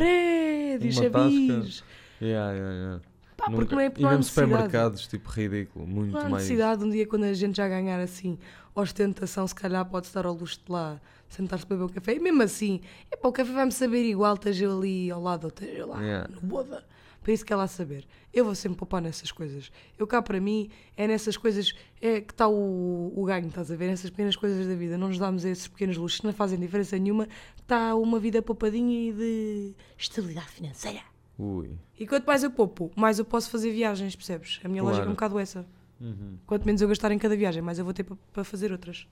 prédios, 0.79 1.79
uma. 1.81 2.27
Yeah, 2.27 2.53
yeah, 2.53 2.73
yeah. 2.75 3.01
Pá, 3.37 3.45
Nunca- 3.49 3.55
porque 3.57 3.75
não 3.75 3.81
é 3.81 3.91
e 3.97 4.01
não 4.01 4.07
há 4.09 4.11
mesmo 4.13 4.23
supermercados, 4.23 5.07
tipo, 5.07 5.29
ridículo. 5.29 5.85
Muito 5.85 6.11
Não 6.13 6.19
há 6.19 6.23
mais. 6.29 6.43
necessidade, 6.43 6.83
um 6.83 6.89
dia 6.89 7.05
quando 7.05 7.23
a 7.25 7.33
gente 7.33 7.57
já 7.57 7.67
ganhar 7.67 7.99
assim 7.99 8.37
ostentação, 8.73 9.45
se 9.47 9.55
calhar 9.55 9.85
pode 9.85 10.07
estar 10.07 10.25
ao 10.25 10.33
luxo 10.33 10.59
de 10.65 10.71
lá, 10.71 10.99
sentar-se 11.29 11.65
para 11.65 11.75
beber 11.77 11.89
um 11.91 11.93
café. 11.93 12.15
E 12.15 12.19
mesmo 12.19 12.41
assim, 12.43 12.79
é 13.11 13.27
o 13.27 13.31
café 13.31 13.51
vai-me 13.51 13.71
saber 13.71 14.03
igual, 14.05 14.35
esteja 14.35 14.69
ali 14.71 15.11
ao 15.11 15.21
lado 15.21 15.43
ou 15.45 15.49
esteja 15.49 15.85
lá 15.85 16.01
Yeah. 16.01 16.29
no 16.33 16.41
boda. 16.41 16.83
Para 17.25 17.33
isso 17.33 17.43
que 17.43 17.51
ela 17.51 17.65
saber. 17.65 18.05
Eu 18.31 18.45
vou 18.45 18.53
sempre 18.53 18.77
poupar 18.77 19.01
nessas 19.01 19.31
coisas. 19.31 19.71
Eu 19.97 20.05
cá 20.05 20.21
para 20.21 20.39
mim 20.39 20.69
é 20.95 21.07
nessas 21.07 21.35
coisas 21.35 21.73
é 21.99 22.21
que 22.21 22.31
está 22.31 22.47
o, 22.47 23.11
o 23.15 23.25
ganho, 23.25 23.47
estás 23.47 23.71
a 23.71 23.75
ver? 23.75 23.87
Nessas 23.87 24.11
pequenas 24.11 24.35
coisas 24.35 24.67
da 24.67 24.75
vida. 24.75 24.95
Não 24.95 25.07
nos 25.07 25.17
damos 25.17 25.43
a 25.43 25.49
esses 25.49 25.67
pequenos 25.67 25.97
luxos 25.97 26.19
que 26.19 26.25
não 26.27 26.33
fazem 26.33 26.59
diferença 26.59 26.99
nenhuma. 26.99 27.27
Está 27.57 27.95
uma 27.95 28.19
vida 28.19 28.43
poupadinha 28.43 29.09
e 29.09 29.11
de 29.11 29.73
estabilidade 29.97 30.49
financeira. 30.49 30.99
Ui. 31.39 31.71
E 31.99 32.05
quanto 32.05 32.25
mais 32.27 32.43
eu 32.43 32.51
poupo, 32.51 32.91
mais 32.95 33.17
eu 33.17 33.25
posso 33.25 33.49
fazer 33.49 33.71
viagens, 33.71 34.15
percebes? 34.15 34.59
A 34.63 34.67
minha 34.67 34.83
lógica 34.83 35.05
é 35.07 35.09
um 35.09 35.15
Claro. 35.15 35.33
bocado 35.33 35.39
essa. 35.39 35.65
Uhum. 35.99 36.37
Quanto 36.45 36.63
menos 36.63 36.79
eu 36.79 36.87
gastar 36.87 37.11
em 37.11 37.17
cada 37.17 37.35
viagem, 37.35 37.59
mais 37.63 37.79
eu 37.79 37.85
vou 37.85 37.93
ter 37.93 38.03
pa- 38.03 38.15
para 38.31 38.43
fazer 38.43 38.71
outras. 38.71 39.07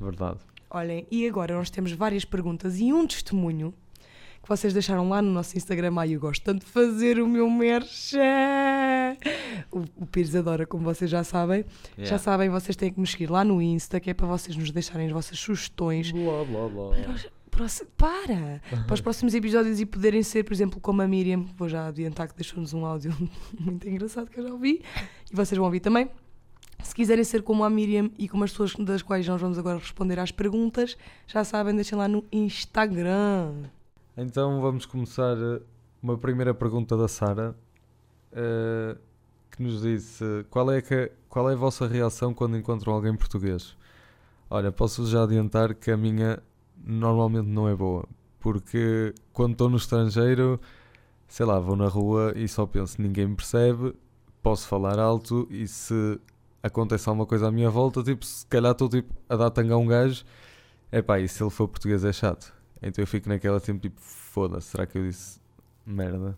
Verdade. 0.00 0.38
Olhem, 0.70 1.08
e 1.10 1.26
agora 1.26 1.56
nós 1.56 1.70
temos 1.70 1.90
várias 1.90 2.24
perguntas 2.24 2.78
e 2.78 2.92
um 2.92 3.04
testemunho 3.04 3.74
que 4.48 4.56
vocês 4.56 4.72
deixaram 4.72 5.06
lá 5.10 5.20
no 5.20 5.30
nosso 5.30 5.58
Instagram. 5.58 5.92
Ai, 5.98 6.14
eu 6.14 6.20
gosto 6.20 6.42
tanto 6.42 6.64
de 6.64 6.72
fazer 6.72 7.20
o 7.20 7.28
meu 7.28 7.50
merchan. 7.50 8.18
O, 9.70 9.80
o 10.02 10.06
Pires 10.06 10.34
adora, 10.34 10.64
como 10.66 10.82
vocês 10.84 11.10
já 11.10 11.22
sabem. 11.22 11.66
Já 11.98 12.02
Yeah. 12.04 12.18
sabem, 12.18 12.48
vocês 12.48 12.74
têm 12.74 12.90
que 12.90 12.98
me 12.98 13.06
seguir 13.06 13.30
lá 13.30 13.44
no 13.44 13.60
Insta, 13.60 14.00
que 14.00 14.08
é 14.08 14.14
para 14.14 14.26
vocês 14.26 14.56
nos 14.56 14.70
deixarem 14.70 15.06
as 15.06 15.12
vossas 15.12 15.38
sugestões. 15.38 16.10
Blá, 16.12 16.44
blá, 16.44 16.66
blá. 16.68 16.96
Para 17.50 17.64
os, 17.64 17.82
para! 17.96 18.62
Para 18.86 18.94
os 18.94 19.00
próximos 19.02 19.34
episódios 19.34 19.80
e 19.80 19.84
poderem 19.86 20.22
ser, 20.22 20.44
por 20.44 20.54
exemplo, 20.54 20.80
como 20.80 21.02
a 21.02 21.06
Miriam, 21.06 21.44
vou 21.56 21.68
já 21.68 21.86
adiantar 21.88 22.28
que 22.28 22.34
deixou-nos 22.34 22.72
um 22.72 22.86
áudio 22.86 23.12
muito 23.60 23.86
engraçado 23.86 24.30
que 24.30 24.40
eu 24.40 24.44
já 24.46 24.52
ouvi 24.52 24.80
e 25.30 25.36
vocês 25.36 25.56
vão 25.58 25.66
ouvir 25.66 25.80
também. 25.80 26.08
Se 26.82 26.94
quiserem 26.94 27.24
ser 27.24 27.42
como 27.42 27.64
a 27.64 27.68
Miriam 27.70 28.10
e 28.16 28.28
como 28.28 28.44
as 28.44 28.52
pessoas 28.52 28.74
das 28.76 29.02
quais 29.02 29.26
nós 29.28 29.40
vamos 29.40 29.58
agora 29.58 29.78
responder 29.78 30.18
às 30.18 30.30
perguntas, 30.30 30.96
já 31.26 31.44
sabem, 31.44 31.74
deixem 31.74 31.98
lá 31.98 32.08
no 32.08 32.24
Instagram. 32.32 33.64
Então 34.20 34.60
vamos 34.60 34.84
começar 34.84 35.36
eh, 35.38 35.60
uma 36.02 36.18
primeira 36.18 36.52
pergunta 36.52 36.96
da 36.96 37.06
Sara 37.06 37.54
eh, 38.32 38.96
que 39.48 39.62
nos 39.62 39.82
disse 39.82 40.44
qual 40.50 40.72
é, 40.72 40.82
que, 40.82 41.12
qual 41.28 41.48
é 41.48 41.52
a 41.52 41.56
vossa 41.56 41.86
reação 41.86 42.34
quando 42.34 42.56
encontram 42.56 42.92
alguém 42.92 43.14
português? 43.16 43.76
Olha, 44.50 44.72
posso 44.72 45.06
já 45.06 45.22
adiantar 45.22 45.72
que 45.72 45.92
a 45.92 45.96
minha 45.96 46.42
normalmente 46.84 47.46
não 47.46 47.68
é 47.68 47.76
boa, 47.76 48.08
porque 48.40 49.14
quando 49.32 49.52
estou 49.52 49.70
no 49.70 49.76
estrangeiro, 49.76 50.60
sei 51.28 51.46
lá, 51.46 51.60
vou 51.60 51.76
na 51.76 51.86
rua 51.86 52.32
e 52.34 52.48
só 52.48 52.66
penso, 52.66 53.00
ninguém 53.00 53.28
me 53.28 53.36
percebe, 53.36 53.94
posso 54.42 54.66
falar 54.66 54.98
alto 54.98 55.46
e 55.48 55.68
se 55.68 56.18
acontece 56.60 57.08
alguma 57.08 57.24
coisa 57.24 57.46
à 57.46 57.52
minha 57.52 57.70
volta, 57.70 58.02
tipo, 58.02 58.26
se 58.26 58.44
calhar 58.46 58.72
estou 58.72 58.88
tipo, 58.88 59.14
a 59.28 59.36
dar 59.36 59.50
tanga 59.50 59.74
a 59.74 59.78
um 59.78 59.86
gajo, 59.86 60.24
epá, 60.90 61.20
e 61.20 61.28
se 61.28 61.40
ele 61.40 61.50
for 61.50 61.68
português 61.68 62.04
é 62.04 62.12
chato. 62.12 62.57
Então 62.82 63.02
eu 63.02 63.06
fico 63.06 63.28
naquela 63.28 63.60
tempo 63.60 63.80
tipo, 63.80 64.00
foda-se, 64.00 64.68
será 64.68 64.86
que 64.86 64.96
eu 64.98 65.02
disse 65.08 65.40
merda? 65.84 66.36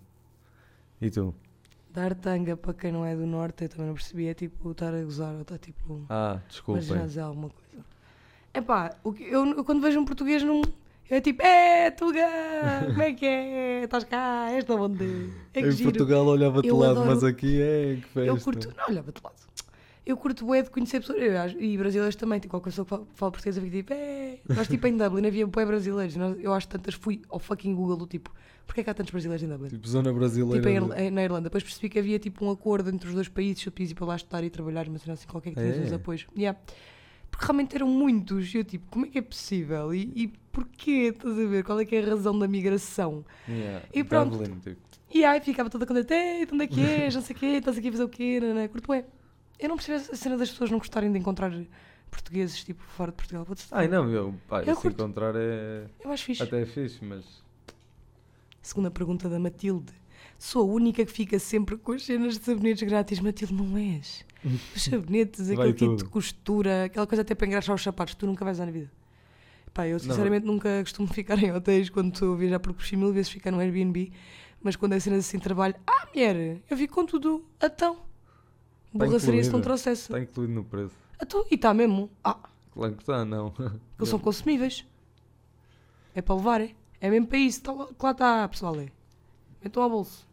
E 1.01 1.11
tu? 1.11 1.35
Dar 1.93 2.15
tanga 2.15 2.57
para 2.57 2.73
quem 2.73 2.93
não 2.93 3.05
é 3.05 3.17
do 3.17 3.27
norte, 3.27 3.65
eu 3.65 3.69
também 3.69 3.87
não 3.87 3.95
percebi, 3.95 4.29
é 4.29 4.35
tipo 4.35 4.71
estar 4.71 4.95
a 4.95 5.03
gozar 5.03 5.35
ou 5.35 5.43
estar 5.43 5.59
tipo. 5.59 6.05
Ah, 6.09 6.35
Mas 6.35 6.53
desculpem. 6.53 7.09
já 7.09 7.25
alguma 7.25 7.51
coisa. 7.51 7.85
É 8.55 8.61
pá, 8.61 8.97
eu, 9.05 9.47
eu 9.47 9.65
quando 9.65 9.81
vejo 9.83 9.99
um 10.01 10.05
português 10.05 10.43
não. 10.43 10.63
É 11.09 11.21
tipo, 11.21 11.43
é, 11.43 11.91
Tuga, 11.91 12.21
como 12.87 13.03
é 13.03 13.13
que 13.13 13.27
é? 13.27 13.83
Estás 13.83 14.05
cá, 14.05 14.49
esta 14.53 14.75
onde? 14.77 15.31
É 15.53 15.61
que 15.61 15.69
em 15.69 15.73
giro. 15.73 15.91
Portugal 15.91 16.25
olhava-te 16.25 16.71
lado, 16.71 16.91
adoro- 17.01 17.07
mas 17.09 17.25
aqui 17.25 17.61
é 17.61 17.97
que 17.97 18.03
festa. 18.03 18.21
Eu 18.21 18.39
curto, 18.41 18.73
não, 18.77 18.85
olha, 18.89 19.03
para 19.03 19.13
lado. 19.25 19.37
Eu 20.05 20.17
curto 20.17 20.45
bué 20.47 20.63
de 20.63 20.71
conhecer 20.71 21.01
pessoas, 21.01 21.19
eu 21.21 21.61
e 21.61 21.77
brasileiros 21.77 22.17
também, 22.17 22.41
tipo, 22.41 22.51
qualquer 22.53 22.71
pessoa 22.71 22.85
que 22.85 22.89
fala, 22.91 23.07
fala 23.15 23.33
português, 23.33 23.57
eu 23.57 23.63
fico 23.63 23.77
tipo, 23.77 23.93
é. 23.93 24.39
Nós, 24.49 24.67
tipo, 24.67 24.87
em 24.87 24.97
Dublin 24.97 25.27
havia 25.27 25.47
bué 25.47 25.65
brasileiros, 25.67 26.17
nós- 26.17 26.37
eu 26.41 26.53
acho 26.55 26.67
tantas, 26.69 26.95
fui 26.95 27.21
ao 27.29 27.39
fucking 27.39 27.75
Google 27.75 27.97
do 27.99 28.07
tipo, 28.07 28.33
porquê 28.67 28.81
é 28.81 28.85
que 28.85 28.91
há 28.91 28.95
tantos 28.95 29.13
brasileiros 29.13 29.43
em 29.45 29.49
Dublin? 29.49 29.69
Tipo 29.69 29.87
zona 29.87 30.13
brasileira. 30.13 30.59
Tipo, 30.67 30.95
em 30.95 31.07
em- 31.07 31.11
na 31.11 31.23
Irlanda. 31.23 31.45
Depois 31.45 31.63
percebi 31.63 31.89
que 31.91 31.99
havia 31.99 32.19
tipo 32.19 32.45
um 32.45 32.51
acordo 32.51 32.89
entre 32.91 33.09
os 33.09 33.15
dois 33.15 33.29
países, 33.29 33.63
se 33.63 33.69
eu 33.69 33.73
ir 33.79 33.95
para 33.95 34.07
lá 34.07 34.17
estudar 34.17 34.43
e 34.43 34.49
trabalhar, 34.51 34.89
mas 34.89 35.05
não 35.05 35.13
assim 35.15 35.27
qualquer 35.29 35.51
que 35.51 35.61
tinha 35.61 35.75
É. 35.75 35.85
os 35.87 35.93
apoios. 35.93 36.27
Yeah. 36.37 36.59
Porque 37.31 37.45
realmente 37.45 37.77
eram 37.77 37.87
muitos. 37.87 38.53
E 38.55 38.59
eu 38.59 38.65
tipo, 38.65 38.87
como 38.91 39.05
é 39.07 39.09
que 39.09 39.19
é 39.19 39.23
possível? 39.23 39.95
E, 39.95 40.11
e 40.17 40.29
porquê? 40.51 41.13
Estás 41.15 41.39
a 41.39 41.45
ver? 41.47 41.63
Qual 41.63 41.79
é 41.79 41.85
que 41.85 41.95
é 41.95 42.03
a 42.03 42.07
razão 42.09 42.37
da 42.39 42.49
migração? 42.49 43.25
Yeah, 43.49 43.85
E 43.95 44.03
pronto. 44.03 44.39
Dublin, 44.39 44.59
tipo. 44.61 44.81
E 45.13 45.25
aí 45.25 45.41
ficava 45.41 45.69
toda 45.69 45.85
contente, 45.87 46.13
ei, 46.15 46.47
de 46.47 46.55
onde 46.55 46.65
é 46.65 46.67
que 46.67 46.81
és? 46.81 47.15
Não 47.15 47.23
sei 47.23 47.37
o 47.37 47.39
quê, 47.39 47.47
estás 47.47 47.77
aqui 47.77 47.89
a 47.89 47.93
fazer 47.93 48.05
o 48.05 48.09
quê? 48.09 48.39
Não, 48.41 48.55
não. 48.55 48.67
Curto 48.69 48.93
é. 48.95 49.05
Eu 49.61 49.69
não 49.69 49.77
percebo 49.77 49.99
a 50.13 50.17
cena 50.17 50.37
das 50.37 50.51
pessoas 50.51 50.71
não 50.71 50.79
gostarem 50.79 51.13
de 51.13 51.19
encontrar 51.19 51.53
portugueses 52.11 52.65
tipo 52.65 52.83
fora 52.83 53.11
de 53.11 53.17
Portugal. 53.17 53.45
Vou-te 53.45 53.67
Ai 53.71 53.87
não, 53.89 54.09
eu, 54.11 54.35
pá, 54.49 54.63
Eu 54.63 54.75
se 54.75 54.83
curto. 54.83 55.03
encontrar 55.03 55.35
é. 55.37 55.87
Eu 56.03 56.11
acho 56.11 56.25
fixe. 56.25 56.43
Até 56.43 56.63
é 56.63 56.67
fixe, 56.67 57.05
mas. 57.05 57.25
Segunda 58.63 58.91
pergunta 58.91 59.29
da 59.29 59.39
Matilde. 59.39 59.93
Sou 60.39 60.71
a 60.71 60.75
única 60.75 61.05
que 61.05 61.13
fica 61.13 61.39
sempre 61.39 61.77
com 61.77 61.93
as 61.93 62.05
cenas 62.05 62.39
de 62.39 62.45
sabonetes 62.45 62.83
grátis. 62.89 63.21
Matilde, 63.21 63.55
não 63.55 63.77
és. 63.77 64.25
Os 64.75 64.85
sabonetes, 64.85 65.51
aquele 65.51 65.75
kit 65.75 65.97
de 65.97 66.05
costura, 66.05 66.85
aquela 66.85 67.07
coisa 67.07 67.23
até 67.23 67.35
para 67.35 67.47
engraxar 67.47 67.75
os 67.75 67.83
sapatos, 67.83 68.15
tu 68.15 68.27
nunca 68.27 68.43
vais 68.45 68.57
usar 68.57 68.65
na 68.67 68.73
vida. 68.73 68.91
Pá, 69.75 69.87
eu 69.87 69.99
sinceramente 69.99 70.47
nunca 70.47 70.81
costumo 70.83 71.07
ficar 71.09 71.39
em 71.39 71.53
hotéis 71.53 71.91
quando 71.91 72.13
estou 72.13 72.35
a 72.35 72.37
viajar 72.37 72.59
porque 72.59 72.79
prefiro 72.79 73.03
mil 73.03 73.13
vezes 73.13 73.31
ficar 73.31 73.51
no 73.51 73.61
Airbnb, 73.61 74.11
mas 74.63 74.77
quando 74.77 74.95
é 74.95 75.01
cenas 75.01 75.21
assim 75.21 75.37
de 75.37 75.45
trabalho, 75.45 75.75
ah, 75.87 76.09
mulher, 76.13 76.61
eu 76.69 76.77
fico 76.77 76.95
com 76.95 77.05
tudo. 77.05 77.45
Então. 77.63 77.99
Burra 78.93 79.19
seria 79.21 79.43
se 79.45 79.51
não 79.51 79.61
trouxesse. 79.61 80.03
Está 80.03 80.21
incluído 80.21 80.53
no 80.53 80.65
preço. 80.65 80.95
Então, 81.23 81.45
e 81.51 81.55
está 81.55 81.73
mesmo. 81.75 82.11
Ah, 82.25 82.37
Claro 82.73 82.95
que 82.95 83.03
está, 83.03 83.25
não. 83.25 83.53
eles 83.99 84.09
são 84.09 84.19
consumíveis. 84.19 84.85
É 86.15 86.23
para 86.23 86.35
levar, 86.35 86.61
é? 86.61 86.71
É 87.01 87.11
mesmo 87.11 87.27
para 87.27 87.39
isso. 87.39 87.63
Tá 87.63 87.73
lá, 87.73 87.89
lá 88.03 88.11
está, 88.11 88.49
pessoal. 88.49 88.79
É. 88.81 88.87
Metam 89.63 89.83
ao 89.83 89.91
bolso. 89.91 90.27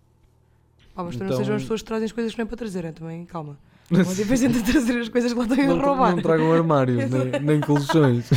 Pá, 0.96 1.04
mas 1.04 1.16
tu 1.16 1.20
não 1.20 1.26
Então- 1.28 1.38
sejam 1.38 1.56
as 1.56 1.62
pessoas 1.64 1.82
que 1.82 1.88
trazem 1.88 2.06
as 2.06 2.12
coisas 2.12 2.34
que 2.34 2.38
não 2.40 2.44
é 2.46 2.48
para 2.48 2.58
trazerem 2.58 2.92
também. 2.94 3.26
Calma. 3.26 3.58
Uma 3.90 4.04
diferença 4.04 4.46
entre 4.46 4.64
trazer 4.64 5.00
as 5.00 5.08
coisas 5.10 5.32
que 5.34 5.40
lá 5.40 5.46
estão 5.46 5.64
a 5.64 5.68
não, 5.68 5.80
roubar. 5.86 6.16
não 6.16 6.22
tragam 6.22 6.52
armários, 6.52 6.98
nem, 7.10 7.40
nem 7.42 7.62
colchões. 7.62 8.30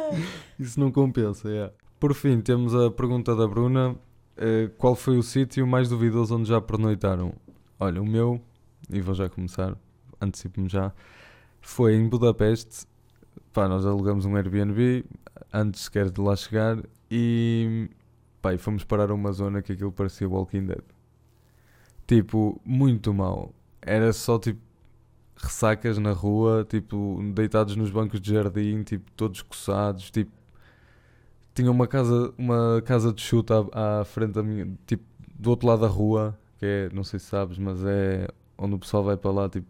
Isso 0.58 0.78
não 0.78 0.92
compensa, 0.92 1.48
yeah. 1.48 1.72
Por 1.98 2.14
fim, 2.14 2.40
temos 2.40 2.74
a 2.74 2.90
pergunta 2.90 3.34
da 3.34 3.46
Bruna. 3.48 3.96
eh, 4.36 4.70
qual 4.78 4.94
foi 4.94 5.18
o 5.18 5.22
sítio 5.22 5.66
mais 5.66 5.88
duvidoso 5.88 6.36
onde 6.36 6.48
já 6.48 6.60
pernoitaram? 6.60 7.32
Olha, 7.80 8.00
o 8.00 8.06
meu, 8.06 8.40
e 8.92 9.00
vou 9.00 9.14
já 9.14 9.28
começar, 9.28 9.76
antecipo-me 10.20 10.68
já, 10.68 10.92
foi 11.60 11.94
em 11.94 12.08
Budapeste. 12.08 12.86
Pá, 13.52 13.68
nós 13.68 13.84
alugamos 13.86 14.24
um 14.24 14.36
Airbnb 14.36 15.04
antes 15.52 15.82
sequer 15.82 16.10
de 16.10 16.20
lá 16.20 16.34
chegar 16.36 16.78
e, 17.10 17.88
pá, 18.40 18.54
e 18.54 18.58
fomos 18.58 18.84
parar 18.84 19.10
a 19.10 19.14
uma 19.14 19.32
zona 19.32 19.62
que 19.62 19.72
aquilo 19.72 19.92
parecia 19.92 20.28
Walking 20.28 20.66
Dead. 20.66 20.82
Tipo, 22.06 22.60
muito 22.64 23.12
mal. 23.14 23.54
Era 23.80 24.12
só 24.12 24.38
tipo 24.38 24.60
ressacas 25.36 25.98
na 25.98 26.12
rua, 26.12 26.64
tipo, 26.68 27.20
deitados 27.34 27.74
nos 27.76 27.90
bancos 27.90 28.20
de 28.20 28.32
jardim, 28.32 28.82
tipo, 28.82 29.10
todos 29.12 29.42
coçados, 29.42 30.10
tipo, 30.10 30.30
tinha 31.54 31.70
uma 31.70 31.86
casa, 31.86 32.32
uma 32.38 32.82
casa 32.84 33.12
de 33.12 33.20
chute 33.20 33.52
à, 33.52 34.00
à 34.00 34.04
frente 34.04 34.32
da 34.32 34.42
minha, 34.42 34.72
tipo, 34.86 35.04
do 35.34 35.50
outro 35.50 35.68
lado 35.68 35.82
da 35.82 35.88
rua, 35.88 36.38
que 36.58 36.66
é, 36.66 36.90
não 36.92 37.04
sei 37.04 37.18
se 37.18 37.26
sabes, 37.26 37.58
mas 37.58 37.84
é 37.84 38.28
onde 38.62 38.74
o 38.74 38.78
pessoal 38.78 39.02
vai 39.04 39.16
para 39.16 39.30
lá, 39.30 39.48
tipo, 39.48 39.66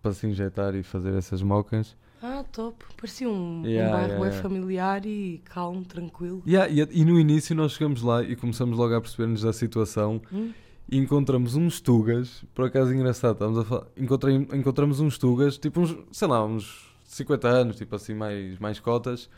para 0.00 0.12
se 0.12 0.26
injetar 0.26 0.74
e 0.74 0.82
fazer 0.82 1.14
essas 1.14 1.42
mocas. 1.42 1.96
Ah, 2.22 2.44
top. 2.52 2.84
Parecia 2.96 3.28
um, 3.28 3.62
um 3.62 3.66
Yeah, 3.66 3.90
bairro 3.92 4.08
yeah, 4.12 4.26
yeah. 4.26 4.42
familiar 4.42 5.04
e 5.06 5.40
calmo, 5.44 5.84
tranquilo. 5.84 6.42
Yeah, 6.46 6.72
e, 6.72 7.00
e 7.00 7.04
no 7.04 7.18
início 7.18 7.54
nós 7.54 7.72
chegamos 7.72 8.02
lá 8.02 8.22
e 8.22 8.36
começamos 8.36 8.78
logo 8.78 8.94
a 8.94 9.00
perceber-nos 9.00 9.42
da 9.42 9.52
situação 9.52 10.20
Hum? 10.32 10.52
e 10.88 10.98
encontramos 10.98 11.56
uns 11.56 11.80
tugas, 11.80 12.44
por 12.54 12.66
acaso 12.66 12.92
engraçado, 12.94 13.32
estávamos 13.34 13.58
a 13.60 13.64
falar, 13.64 13.86
encontrei, 13.96 14.36
encontramos 14.36 15.00
uns 15.00 15.18
tugas, 15.18 15.58
tipo 15.58 15.80
uns, 15.80 15.96
sei 16.12 16.28
lá, 16.28 16.44
uns 16.44 16.88
50 17.04 17.48
anos, 17.48 17.76
tipo 17.76 17.94
assim, 17.96 18.14
mais, 18.14 18.58
mais 18.58 18.78
cotas, 18.78 19.28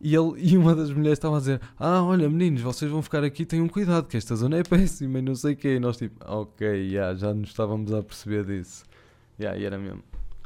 e, 0.00 0.14
ele, 0.14 0.32
e 0.36 0.56
uma 0.56 0.74
das 0.74 0.90
mulheres 0.90 1.18
estava 1.18 1.36
a 1.36 1.40
dizer, 1.40 1.60
ah, 1.78 2.02
olha 2.02 2.28
meninos, 2.28 2.62
vocês 2.62 2.90
vão 2.90 3.02
ficar 3.02 3.22
aqui, 3.24 3.44
tenham 3.44 3.68
cuidado, 3.68 4.06
que 4.08 4.16
esta 4.16 4.34
zona 4.36 4.58
é 4.58 4.62
péssima 4.62 5.18
e 5.18 5.22
não 5.22 5.34
sei 5.34 5.52
o 5.54 5.56
quê, 5.56 5.76
e 5.76 5.80
nós 5.80 5.96
tipo, 5.96 6.16
ok, 6.26 6.66
yeah, 6.66 7.14
já 7.16 7.32
nos 7.34 7.50
estávamos 7.50 7.92
a 7.92 8.02
perceber 8.02 8.44
disso. 8.44 8.84
Yeah, 9.38 9.58
e 9.58 9.64
era 9.64 9.78
mesmo. 9.78 10.02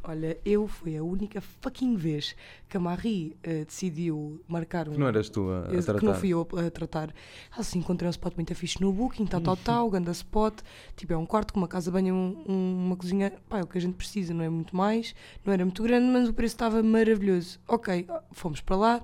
Olha, 0.07 0.37
eu 0.45 0.69
fui 0.69 0.99
a 0.99 1.03
única 1.03 1.41
fucking 1.41 1.97
vez 1.97 2.37
que 2.69 2.77
a 2.77 2.81
Marie 2.81 3.35
eh, 3.43 3.65
decidiu 3.65 4.39
marcar 4.47 4.87
um. 4.87 4.93
Que 4.93 4.99
não 4.99 5.09
eras 5.09 5.31
tu 5.31 5.49
a, 5.49 5.61
a 5.61 5.63
tratar. 5.83 5.99
que 5.99 6.05
não 6.05 6.15
fui 6.15 6.29
eu 6.29 6.47
a, 6.57 6.67
a 6.67 6.71
tratar. 6.71 7.15
Assim, 7.57 7.79
encontrei 7.79 8.07
um 8.07 8.11
spot 8.11 8.35
muito 8.37 8.55
fixe 8.55 8.79
no 8.83 8.93
Booking, 8.93 9.25
tal, 9.25 9.41
tal, 9.41 9.57
tal, 9.57 9.91
ganda 9.91 10.11
spot. 10.13 10.59
Tipo, 10.95 11.15
é 11.15 11.17
um 11.17 11.25
quarto 11.25 11.55
com 11.55 11.59
uma 11.61 11.67
casa 11.67 11.91
banho, 11.91 12.15
um- 12.15 12.45
um- 12.47 12.85
uma 12.87 12.97
cozinha. 12.97 13.33
Pá, 13.49 13.61
é 13.61 13.63
o 13.63 13.67
que 13.67 13.79
a 13.79 13.81
gente 13.81 13.95
precisa, 13.95 14.35
não 14.35 14.45
é 14.45 14.49
muito 14.51 14.77
mais. 14.77 15.15
Não 15.43 15.55
era 15.55 15.65
muito 15.65 15.83
grande, 15.83 16.07
mas 16.13 16.29
o 16.29 16.35
preço 16.35 16.55
estava 16.55 16.83
maravilhoso. 16.83 17.59
Ok, 17.67 18.07
fomos 18.33 18.61
para 18.61 18.77
lá. 18.77 19.03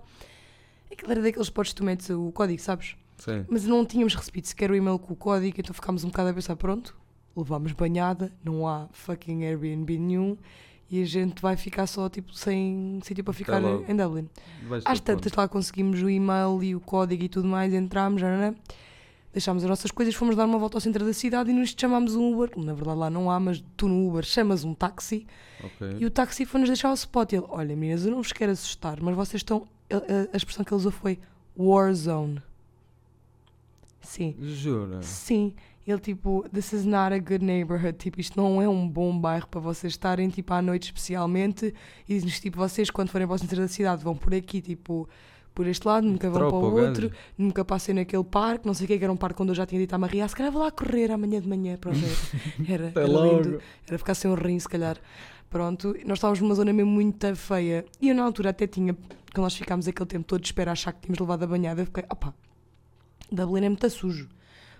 Aquilo 0.90 1.12
era 1.12 1.22
daqueles 1.22 1.46
spots 1.46 1.72
que 1.72 1.76
tu 1.76 1.84
metes 1.84 2.10
o 2.10 2.30
código, 2.32 2.60
sabes? 2.60 2.96
Sim. 3.18 3.44
Mas 3.48 3.64
não 3.64 3.84
tínhamos 3.84 4.14
recebido 4.14 4.46
sequer 4.46 4.70
o 4.70 4.74
e-mail 4.74 4.98
com 4.98 5.12
o 5.12 5.16
código, 5.16 5.54
então 5.58 5.74
ficámos 5.74 6.04
um 6.04 6.08
bocado 6.08 6.30
a 6.30 6.34
pensar, 6.34 6.56
pronto, 6.56 6.96
levámos 7.36 7.72
banhada, 7.72 8.32
não 8.42 8.66
há 8.66 8.88
fucking 8.92 9.44
Airbnb 9.44 9.98
nenhum 9.98 10.36
e 10.90 11.00
a 11.02 11.04
gente 11.06 11.40
vai 11.40 11.56
ficar 11.56 11.86
só 11.86 12.08
tipo 12.08 12.34
sem 12.34 12.98
sítio 13.04 13.22
para 13.22 13.32
ficar 13.32 13.58
logo. 13.58 13.84
em 13.88 13.94
Dublin. 13.94 14.28
Às 14.84 14.98
tantas 15.00 15.32
lá 15.32 15.46
conseguimos 15.46 16.02
o 16.02 16.10
e-mail 16.10 16.62
e 16.62 16.74
o 16.74 16.80
código 16.80 17.22
e 17.22 17.28
tudo 17.28 17.46
mais, 17.46 17.72
entramos, 17.72 18.20
né? 18.20 18.54
deixámos 19.32 19.62
as 19.62 19.68
nossas 19.68 19.90
coisas, 19.90 20.14
fomos 20.14 20.34
dar 20.34 20.44
uma 20.44 20.58
volta 20.58 20.76
ao 20.76 20.80
centro 20.80 21.04
da 21.04 21.12
cidade 21.12 21.50
e 21.50 21.52
nos 21.52 21.74
chamámos 21.76 22.16
um 22.16 22.34
Uber. 22.34 22.50
Na 22.56 22.74
verdade 22.74 22.98
lá 22.98 23.10
não 23.10 23.30
há, 23.30 23.38
mas 23.38 23.62
tu 23.76 23.88
no 23.88 24.08
Uber 24.08 24.24
chamas 24.24 24.64
um 24.64 24.74
táxi 24.74 25.26
ponto. 25.60 25.72
Ok. 25.74 25.96
e 26.00 26.06
o 26.06 26.10
táxi 26.10 26.44
foi-nos 26.44 26.68
deixar 26.68 26.88
ao 26.88 26.94
spot. 26.94 27.32
E 27.32 27.36
ele, 27.36 27.46
olha 27.48 27.76
meninas, 27.76 28.04
eu 28.04 28.10
não 28.10 28.22
vos 28.22 28.32
quero 28.32 28.52
assustar, 28.52 29.00
mas 29.00 29.14
vocês 29.14 29.40
estão. 29.40 29.66
A, 30.32 30.36
expressão 30.36 30.64
que 30.64 30.72
ele 30.72 30.78
usou 30.78 30.92
foi 30.92 31.18
War 31.56 31.92
Zone. 31.92 32.42
Sim. 34.00 34.34
Jura? 34.40 35.02
Sim, 35.02 35.54
ele 35.86 36.00
tipo, 36.00 36.44
this 36.52 36.72
is 36.72 36.84
not 36.84 37.12
a 37.14 37.18
good 37.18 37.44
neighborhood, 37.44 37.98
tipo, 37.98 38.20
isto 38.20 38.40
não 38.40 38.60
é 38.60 38.68
um 38.68 38.88
bom 38.88 39.18
bairro 39.18 39.46
para 39.48 39.60
vocês 39.60 39.92
estarem, 39.92 40.28
tipo, 40.28 40.52
à 40.52 40.62
noite 40.62 40.84
especialmente, 40.84 41.74
e 42.08 42.14
diz-nos, 42.14 42.40
tipo, 42.40 42.56
vocês 42.56 42.90
quando 42.90 43.10
forem 43.10 43.26
para 43.26 43.34
o 43.34 43.38
centro 43.38 43.56
da 43.56 43.68
cidade 43.68 44.02
vão 44.02 44.16
por 44.16 44.34
aqui, 44.34 44.60
tipo, 44.60 45.08
por 45.54 45.66
este 45.66 45.86
lado, 45.86 46.06
nunca 46.06 46.30
vão 46.30 46.48
para 46.48 46.56
o 46.56 46.74
gajo. 46.74 46.86
outro, 46.86 47.12
nunca 47.36 47.64
passem 47.64 47.94
naquele 47.94 48.24
parque, 48.24 48.66
não 48.66 48.74
sei 48.74 48.84
o 48.84 48.88
que, 48.88 48.98
que 48.98 49.04
era 49.04 49.12
um 49.12 49.16
parque 49.16 49.42
onde 49.42 49.50
eu 49.50 49.54
já 49.54 49.66
tinha 49.66 49.80
dito 49.80 49.94
à 49.94 49.98
Maria, 49.98 50.24
ah, 50.24 50.28
se 50.28 50.36
calhar 50.36 50.52
vou 50.52 50.62
lá 50.62 50.70
correr 50.70 51.10
amanhã 51.10 51.40
de 51.40 51.48
manhã, 51.48 51.76
pronto, 51.76 51.98
era, 52.68 52.92
era, 52.94 53.00
era 53.00 53.06
lindo, 53.06 53.60
era 53.86 53.98
ficar 53.98 54.14
sem 54.14 54.30
um 54.30 54.34
rim, 54.34 54.58
se 54.58 54.68
calhar. 54.68 54.96
Pronto, 55.50 55.94
nós 56.06 56.18
estávamos 56.18 56.40
numa 56.40 56.54
zona 56.54 56.72
mesmo 56.72 56.90
muito 56.90 57.34
feia, 57.34 57.84
e 58.00 58.08
eu 58.08 58.14
na 58.14 58.22
altura 58.22 58.50
até 58.50 58.68
tinha, 58.68 58.94
quando 59.34 59.42
nós 59.44 59.56
ficámos 59.56 59.88
aquele 59.88 60.06
tempo 60.06 60.24
todo 60.24 60.40
de 60.40 60.46
espera 60.46 60.70
a 60.70 60.72
achar 60.72 60.92
que 60.92 61.00
tínhamos 61.00 61.18
levado 61.18 61.42
a 61.42 61.46
banhada, 61.46 61.82
eu 61.82 61.86
fiquei, 61.86 62.04
opá, 62.08 62.32
Dublin 63.30 63.64
é 63.64 63.68
muito 63.68 63.90
sujo. 63.90 64.28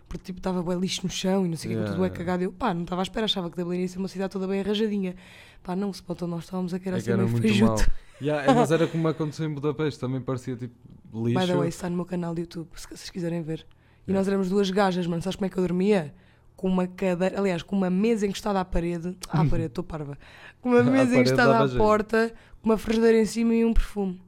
Porque 0.09 0.25
tipo, 0.25 0.39
estava 0.39 0.61
bué 0.61 0.75
lixo 0.75 1.03
no 1.05 1.11
chão 1.11 1.47
e 1.47 1.49
não 1.49 1.57
sei 1.57 1.71
o 1.71 1.75
que, 1.75 1.79
Yeah, 1.79 1.93
tudo 1.93 2.05
é 2.05 2.09
yeah. 2.09 2.18
cagado. 2.18 2.43
Eu, 2.43 2.53
pá, 2.53 2.75
não 2.75 2.83
estava 2.83 3.01
à 3.01 3.05
espera, 3.05 3.27
achava 3.27 3.49
que 3.49 3.57
Dublin 3.57 3.81
ia 3.81 3.89
ser 3.89 3.99
uma 3.99 4.09
cidade 4.09 4.33
toda 4.33 4.47
bem 4.49 4.59
arranjadinha. 4.59 5.14
Pá, 5.62 5.77
não, 5.77 5.93
se 5.93 6.03
onde 6.09 6.27
nós 6.27 6.45
estávamos 6.45 6.75
a 6.75 6.81
que 6.81 6.89
era 6.89 6.97
É 6.97 6.99
assim 6.99 7.07
que 7.07 7.12
era 7.12 7.27
muito 7.27 7.64
mal. 7.64 7.77
Yeah, 8.21 8.51
é, 8.51 8.55
mas 8.55 8.73
era 8.73 8.87
como 8.89 9.07
aconteceu 9.07 9.47
em 9.47 9.55
Budapeste, 9.55 10.01
também 10.01 10.21
parecia 10.21 10.57
tipo 10.57 10.75
lixo. 11.14 11.39
By 11.39 11.47
the 11.47 11.57
way, 11.57 11.68
está 11.68 11.89
no 11.89 11.95
meu 11.95 12.05
canal 12.05 12.35
de 12.35 12.41
YouTube, 12.41 12.68
se 12.75 12.89
vocês 12.89 13.09
quiserem 13.09 13.41
ver. 13.41 13.64
E 14.09 14.12
nós 14.12 14.27
éramos 14.27 14.49
duas 14.49 14.68
gajas, 14.68 15.07
mano, 15.07 15.23
sabes 15.23 15.37
como 15.37 15.47
é 15.47 15.49
que 15.49 15.57
eu 15.57 15.62
dormia? 15.62 16.12
Com 16.61 16.69
uma 16.69 16.87
cadeira, 16.87 17.41
aliás, 17.41 17.63
com 17.63 17.75
uma 17.75 17.89
mesa 17.89 18.27
encostada 18.27 18.61
à 18.61 18.65
parede. 18.67 19.17
À 19.31 19.43
parede, 19.47 19.69
estou 19.69 19.83
parva. 19.83 20.19
Com 20.61 20.69
uma 20.69 20.83
mesa 20.85 21.17
encostada 21.17 21.65
à 21.65 21.69
porta, 21.75 22.31
com 22.61 22.69
uma 22.69 22.77
frigideira 22.77 23.19
em 23.19 23.25
cima 23.25 23.55
e 23.55 23.65
um 23.65 23.73
perfume. 23.73 24.21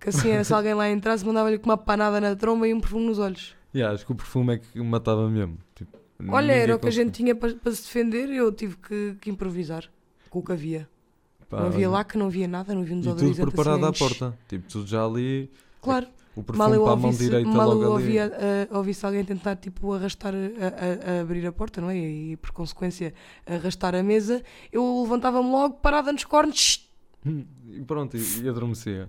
Que 0.00 0.08
assim 0.08 0.30
era, 0.30 0.42
se 0.42 0.54
alguém 0.54 0.72
lá 0.72 0.88
entrasse, 0.90 1.22
mandava-lhe 1.22 1.58
com 1.58 1.68
uma 1.68 1.76
panada 1.76 2.18
na 2.18 2.34
tromba 2.34 2.66
e 2.66 2.72
um 2.72 2.80
perfume 2.80 3.04
nos 3.04 3.18
olhos. 3.18 3.54
Yeah, 3.74 3.94
acho 3.94 4.06
que 4.06 4.12
o 4.12 4.14
perfume 4.14 4.54
é 4.54 4.58
que 4.58 4.80
matava 4.80 5.28
mesmo. 5.28 5.58
Tipo, 5.74 5.98
Olha, 6.28 6.52
era 6.52 6.76
o 6.76 6.78
que 6.78 6.88
a 6.88 6.90
gente 6.90 7.10
tinha 7.10 7.34
para, 7.34 7.54
para 7.54 7.72
se 7.72 7.82
defender 7.82 8.30
e 8.30 8.38
eu 8.38 8.50
tive 8.50 8.78
que, 8.78 9.14
que 9.20 9.28
improvisar 9.28 9.84
com 10.30 10.38
o 10.38 10.42
que 10.42 10.52
havia. 10.52 10.88
Pá, 11.46 11.60
não 11.60 11.66
havia 11.66 11.88
olha, 11.88 11.98
lá 11.98 12.04
que 12.04 12.16
não 12.16 12.26
havia 12.26 12.48
nada, 12.48 12.74
não 12.74 12.80
havia 12.80 12.96
uns 12.96 13.06
E 13.06 13.14
tudo 13.14 13.34
preparado 13.36 13.84
à 13.84 13.92
porta. 13.92 14.34
Tipo, 14.48 14.66
tudo 14.66 14.86
já 14.86 15.04
ali. 15.04 15.50
Claro, 15.82 16.06
O 16.36 16.44
mal 16.56 16.72
eu 16.74 16.82
para 16.84 16.92
a 16.92 16.96
mão 16.96 17.06
ouvisse, 17.06 17.24
direita 17.24 17.48
mal 17.50 17.72
eu 17.82 17.90
ouvia, 17.92 18.30
uh, 18.70 18.76
ouvisse 18.76 19.06
alguém 19.06 19.24
tentar 19.24 19.56
tipo, 19.56 19.92
arrastar, 19.94 20.34
a, 20.34 20.36
a- 20.36 21.18
a 21.18 21.20
abrir 21.22 21.46
a 21.46 21.52
porta, 21.52 21.80
não 21.80 21.88
é? 21.90 21.96
E 21.98 22.36
por 22.36 22.50
consequência 22.52 23.14
arrastar 23.46 23.94
a 23.94 24.02
mesa, 24.02 24.42
eu 24.70 25.02
levantava-me 25.02 25.48
logo, 25.50 25.74
parada 25.76 26.12
nos 26.12 26.24
cornos, 26.24 26.86
E 27.24 27.80
pronto, 27.86 28.16
e, 28.16 28.42
e 28.42 28.48
adormecia. 28.48 29.08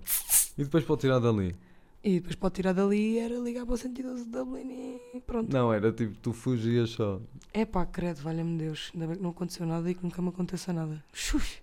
E 0.56 0.64
depois 0.64 0.82
pode 0.84 1.02
tirar 1.02 1.18
dali. 1.20 1.54
e 2.02 2.14
depois 2.14 2.34
pode 2.34 2.54
tirar 2.54 2.72
dali 2.72 2.96
e 3.14 3.18
era 3.18 3.34
ligar 3.38 3.64
para 3.66 3.74
o 3.74 3.76
112 3.76 4.24
de 4.24 4.30
Dublin 4.30 4.98
e 5.14 5.20
pronto. 5.20 5.52
Não, 5.52 5.72
era 5.72 5.92
tipo, 5.92 6.16
tu 6.22 6.32
fugias 6.32 6.90
só. 6.90 7.20
É 7.52 7.64
pá, 7.66 7.84
credo, 7.84 8.22
valha-me 8.22 8.56
Deus, 8.58 8.90
ainda 8.94 9.06
bem 9.06 9.16
que 9.16 9.22
não 9.22 9.30
aconteceu 9.30 9.66
nada 9.66 9.88
e 9.90 9.94
que 9.94 10.02
nunca 10.02 10.20
me 10.22 10.30
aconteça 10.30 10.72
nada. 10.72 11.04
Xux, 11.12 11.60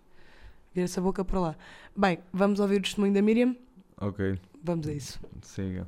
vira 0.74 0.86
essa 0.86 1.02
boca 1.02 1.26
para 1.26 1.40
lá. 1.40 1.56
Bem, 1.98 2.20
vamos 2.32 2.60
ouvir 2.60 2.78
o 2.78 2.82
testemunho 2.84 3.14
da 3.14 3.22
Miriam? 3.22 3.56
Ok, 4.00 4.38
Vamos 4.66 4.88
a 4.88 4.94
isso. 4.94 5.20
siga. 5.44 5.88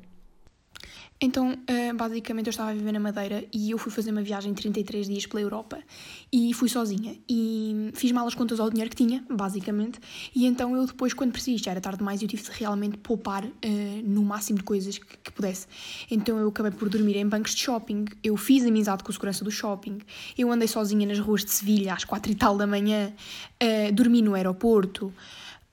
Então, 1.20 1.58
eh, 1.66 1.92
basicamente, 1.92 2.46
eu 2.46 2.52
estava 2.52 2.70
a 2.70 2.72
viver 2.72 2.92
na 2.92 3.00
Madeira 3.00 3.44
e 3.52 3.72
eu 3.72 3.78
fui 3.78 3.90
fazer 3.90 4.12
uma 4.12 4.22
viagem 4.22 4.52
de 4.52 4.62
33 4.62 5.08
dias 5.08 5.26
pela 5.26 5.40
Europa 5.40 5.80
e 6.32 6.54
fui 6.54 6.68
sozinha. 6.68 7.16
E 7.28 7.90
fiz 7.94 8.12
malas 8.12 8.36
contas 8.36 8.60
ao 8.60 8.70
dinheiro 8.70 8.88
que 8.88 8.94
tinha, 8.94 9.24
basicamente. 9.28 9.98
E 10.32 10.46
então, 10.46 10.76
eu 10.76 10.86
depois, 10.86 11.12
quando 11.12 11.32
percebi, 11.32 11.58
já 11.58 11.72
era 11.72 11.80
tarde 11.80 11.98
demais, 11.98 12.22
eu 12.22 12.28
tive 12.28 12.44
de 12.44 12.50
realmente 12.52 12.98
poupar 12.98 13.44
eh, 13.44 14.00
no 14.04 14.22
máximo 14.22 14.58
de 14.58 14.64
coisas 14.64 14.96
que, 14.96 15.18
que 15.24 15.32
pudesse. 15.32 15.66
Então, 16.08 16.38
eu 16.38 16.46
acabei 16.46 16.70
por 16.70 16.88
dormir 16.88 17.16
em 17.16 17.26
bancos 17.26 17.52
de 17.52 17.62
shopping. 17.62 18.04
Eu 18.22 18.36
fiz 18.36 18.64
amizade 18.64 19.02
com 19.02 19.10
a 19.10 19.12
segurança 19.12 19.44
do 19.44 19.50
shopping. 19.50 19.98
Eu 20.38 20.52
andei 20.52 20.68
sozinha 20.68 21.04
nas 21.04 21.18
ruas 21.18 21.44
de 21.44 21.50
Sevilha 21.50 21.94
às 21.94 22.04
quatro 22.04 22.30
e 22.30 22.36
tal 22.36 22.56
da 22.56 22.66
manhã. 22.66 23.12
eh, 23.58 23.90
dormi 23.90 24.22
no 24.22 24.34
aeroporto. 24.34 25.12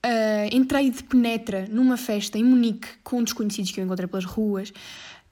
Uh, 0.06 0.56
entrei 0.56 0.92
de 0.92 1.04
penetra 1.04 1.68
numa 1.68 1.98
festa 1.98 2.38
em 2.38 2.44
Munique 2.44 2.88
com 3.04 3.24
desconhecidos 3.24 3.72
que 3.72 3.80
eu 3.80 3.86
encontrei 3.86 4.08
pelas 4.08 4.24
ruas. 4.24 4.72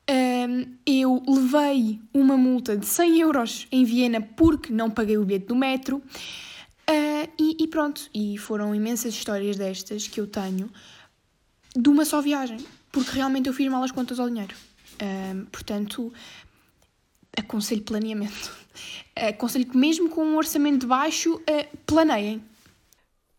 Um, 0.09 0.65
eu 0.84 1.24
levei 1.28 2.01
uma 2.11 2.36
multa 2.36 2.76
de 2.76 2.88
100 2.88 3.19
euros 3.19 3.67
em 3.71 3.86
Viena 3.86 4.19
porque 4.19 4.74
não 4.74 4.89
paguei 4.89 5.15
o 5.15 5.24
bilhete 5.24 5.45
do 5.45 5.55
metro. 5.55 5.97
Uh, 5.97 7.30
e, 7.39 7.63
e 7.63 7.67
pronto, 7.67 8.09
e 8.15 8.36
foram 8.39 8.74
imensas 8.74 9.13
histórias 9.13 9.57
destas 9.57 10.07
que 10.07 10.19
eu 10.19 10.26
tenho 10.26 10.71
de 11.76 11.89
uma 11.89 12.03
só 12.03 12.19
viagem, 12.19 12.57
porque 12.91 13.11
realmente 13.11 13.47
eu 13.47 13.53
fiz 13.53 13.69
mal 13.69 13.84
as 13.84 13.91
contas 13.91 14.19
ao 14.19 14.28
dinheiro. 14.28 14.55
Um, 15.01 15.45
portanto, 15.45 16.11
aconselho 17.38 17.84
planeamento. 17.84 18.51
Aconselho 19.15 19.67
que 19.67 19.78
mesmo 19.78 20.09
com 20.09 20.26
um 20.26 20.36
orçamento 20.36 20.88
baixo, 20.88 21.36
uh, 21.36 21.78
planeiem. 21.86 22.43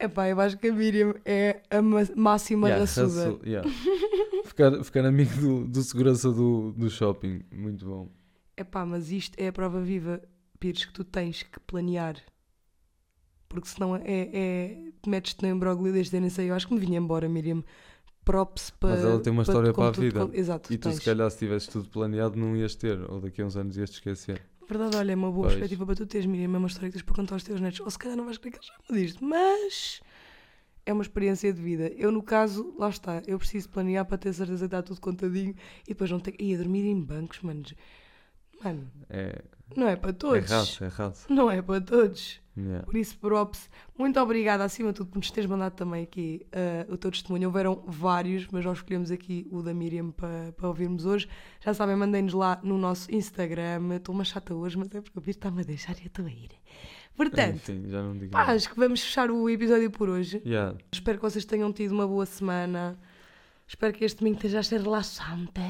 Epá, 0.04 0.28
eu 0.28 0.40
acho 0.40 0.56
que 0.58 0.68
a 0.68 0.72
Miriam 0.72 1.14
é 1.24 1.62
a 1.70 1.80
ma- 1.82 2.00
máxima 2.16 2.68
Yeah, 2.68 2.80
raçuda. 2.84 3.38
yeah. 3.46 3.68
ficar, 4.44 4.84
ficar 4.84 5.04
amigo 5.04 5.34
do, 5.40 5.66
do 5.66 5.82
segurança 5.82 6.30
do, 6.30 6.72
do 6.72 6.88
shopping, 6.90 7.42
muito 7.52 7.84
bom. 7.86 8.08
Epá, 8.56 8.84
mas 8.86 9.10
isto 9.10 9.38
é 9.38 9.48
a 9.48 9.52
prova 9.52 9.80
viva, 9.80 10.20
Pires, 10.60 10.84
que 10.84 10.92
tu 10.92 11.04
tens 11.04 11.42
que 11.42 11.58
planear. 11.60 12.16
Porque 13.48 13.68
senão 13.68 13.96
é, 13.96 14.02
é 14.04 14.78
metes-te 15.06 15.42
no 15.42 15.48
imbróglio 15.48 15.92
desde 15.92 16.18
nem 16.18 16.30
sei, 16.30 16.50
eu 16.50 16.54
acho 16.54 16.66
que 16.68 16.74
me 16.74 16.80
vinha 16.80 16.98
embora, 16.98 17.28
Miriam. 17.28 17.62
Props 18.24 18.70
para. 18.70 18.94
Mas 18.96 19.04
ela 19.04 19.20
tem 19.20 19.32
uma 19.32 19.42
história 19.42 19.72
para 19.72 19.88
a 19.88 19.90
vida. 19.90 20.30
Exato, 20.32 20.72
E 20.72 20.78
tu, 20.78 20.88
tens. 20.88 20.94
se 20.96 21.02
calhar, 21.04 21.30
se 21.30 21.38
tivesses 21.38 21.68
tudo 21.68 21.88
planeado, 21.90 22.36
não 22.36 22.56
ias 22.56 22.74
ter, 22.74 22.98
ou 23.10 23.20
daqui 23.20 23.42
a 23.42 23.46
uns 23.46 23.54
anos 23.54 23.76
ias 23.76 23.90
te 23.90 23.94
esquecer. 23.94 24.40
Verdade, 24.68 24.96
olha, 24.96 25.12
é 25.12 25.14
uma 25.14 25.30
boa 25.30 25.42
Pois. 25.44 25.54
perspectiva 25.54 25.84
para 25.86 25.94
tu 25.94 26.06
teres, 26.06 26.26
Miriam. 26.26 26.54
É 26.54 26.58
uma 26.58 26.66
história 26.68 26.88
que 26.88 26.94
tens 26.94 27.02
para 27.02 27.14
contar 27.14 27.34
aos 27.34 27.44
teus 27.44 27.60
netos. 27.60 27.80
Ou 27.80 27.90
se 27.90 27.98
calhar 27.98 28.16
não 28.16 28.24
vais 28.24 28.38
querer 28.38 28.52
que 28.52 28.58
eles 28.58 28.66
saibam 28.68 28.96
disto, 29.02 29.24
mas 29.24 30.00
é 30.86 30.92
uma 30.92 31.02
experiência 31.02 31.52
de 31.52 31.60
vida. 31.60 31.88
Eu, 31.96 32.10
no 32.10 32.22
caso, 32.22 32.74
lá 32.78 32.88
está, 32.88 33.22
eu 33.26 33.38
preciso 33.38 33.68
planear 33.68 34.04
para 34.06 34.18
ter 34.18 34.32
certeza 34.32 34.60
que 34.60 34.64
está 34.66 34.82
tudo 34.82 35.00
contadinho 35.00 35.54
e 35.84 35.88
depois 35.88 36.10
não 36.10 36.18
ter. 36.20 36.34
Ia 36.40 36.56
dormir 36.58 36.84
em 36.86 37.00
bancos, 37.00 37.40
mano. 37.42 37.62
Mano, 38.62 38.90
É, 39.10 39.42
não 39.76 39.88
é 39.88 39.96
para 39.96 40.10
é 40.10 40.12
todos. 40.14 40.50
raça, 40.50 40.86
é. 41.28 41.32
Não 41.32 41.50
é 41.50 41.60
para 41.60 41.80
todos. 41.80 42.40
Yeah. 42.56 42.84
Por 42.84 42.96
isso, 42.96 43.18
props, 43.18 43.68
muito 43.98 44.18
obrigada 44.20 44.62
acima 44.62 44.90
de 44.90 44.96
tudo 44.96 45.10
por 45.10 45.18
nos 45.18 45.30
teres 45.30 45.50
mandado 45.50 45.74
também 45.74 46.04
aqui 46.04 46.46
eh, 46.52 46.86
o 46.88 46.96
teu 46.96 47.10
testemunho. 47.10 47.48
Houveram 47.48 47.82
vários, 47.86 48.46
mas 48.48 48.64
nós 48.64 48.78
escolhemos 48.78 49.10
aqui 49.10 49.46
o 49.50 49.60
da 49.60 49.74
Miriam 49.74 50.10
para, 50.12 50.52
para 50.52 50.68
ouvirmos 50.68 51.04
hoje. 51.04 51.28
Já 51.60 51.74
sabem, 51.74 51.96
mandem-nos 51.96 52.32
lá 52.32 52.60
no 52.62 52.78
nosso 52.78 53.12
Instagram. 53.12 53.96
Estou 53.96 54.14
uma 54.14 54.24
chata 54.24 54.54
hoje, 54.54 54.78
mas 54.78 54.94
é 54.94 55.00
porque 55.00 55.18
o 55.18 55.22
Pires 55.22 55.36
está-me 55.36 55.62
a 55.62 55.64
deixar 55.64 55.96
e 55.98 56.02
eu 56.02 56.06
estou 56.06 56.26
a 56.26 56.30
ir. 56.30 56.50
Portanto, 57.16 57.70
Enfim, 57.70 58.28
pá, 58.30 58.52
acho 58.52 58.68
que 58.68 58.76
vamos 58.76 59.00
fechar 59.00 59.30
o 59.30 59.48
episódio 59.48 59.90
por 59.90 60.08
hoje. 60.08 60.42
Yeah. 60.44 60.76
Espero 60.92 61.18
que 61.18 61.22
vocês 61.22 61.44
tenham 61.44 61.72
tido 61.72 61.92
uma 61.92 62.06
boa 62.06 62.26
semana. 62.26 62.98
Espero 63.66 63.92
que 63.92 64.04
este 64.04 64.18
domingo 64.18 64.36
esteja 64.36 64.60
a 64.60 64.62
ser 64.62 64.80
relaxante. 64.80 65.60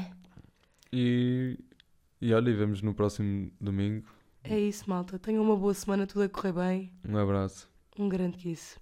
E, 0.91 1.57
e 2.21 2.33
olha, 2.33 2.49
e 2.49 2.53
vemos 2.53 2.81
no 2.81 2.93
próximo 2.93 3.51
domingo. 3.59 4.14
É 4.47 4.59
isso, 4.59 4.89
malta. 4.89 5.17
Tenham 5.17 5.43
uma 5.43 5.55
boa 5.55 5.73
semana, 5.73 6.05
tudo 6.05 6.23
a 6.23 6.29
correr 6.29 6.53
bem. 6.53 6.93
Um 7.07 7.17
abraço. 7.17 7.67
Um 7.97 8.07
grande 8.07 8.37
kiss. 8.37 8.77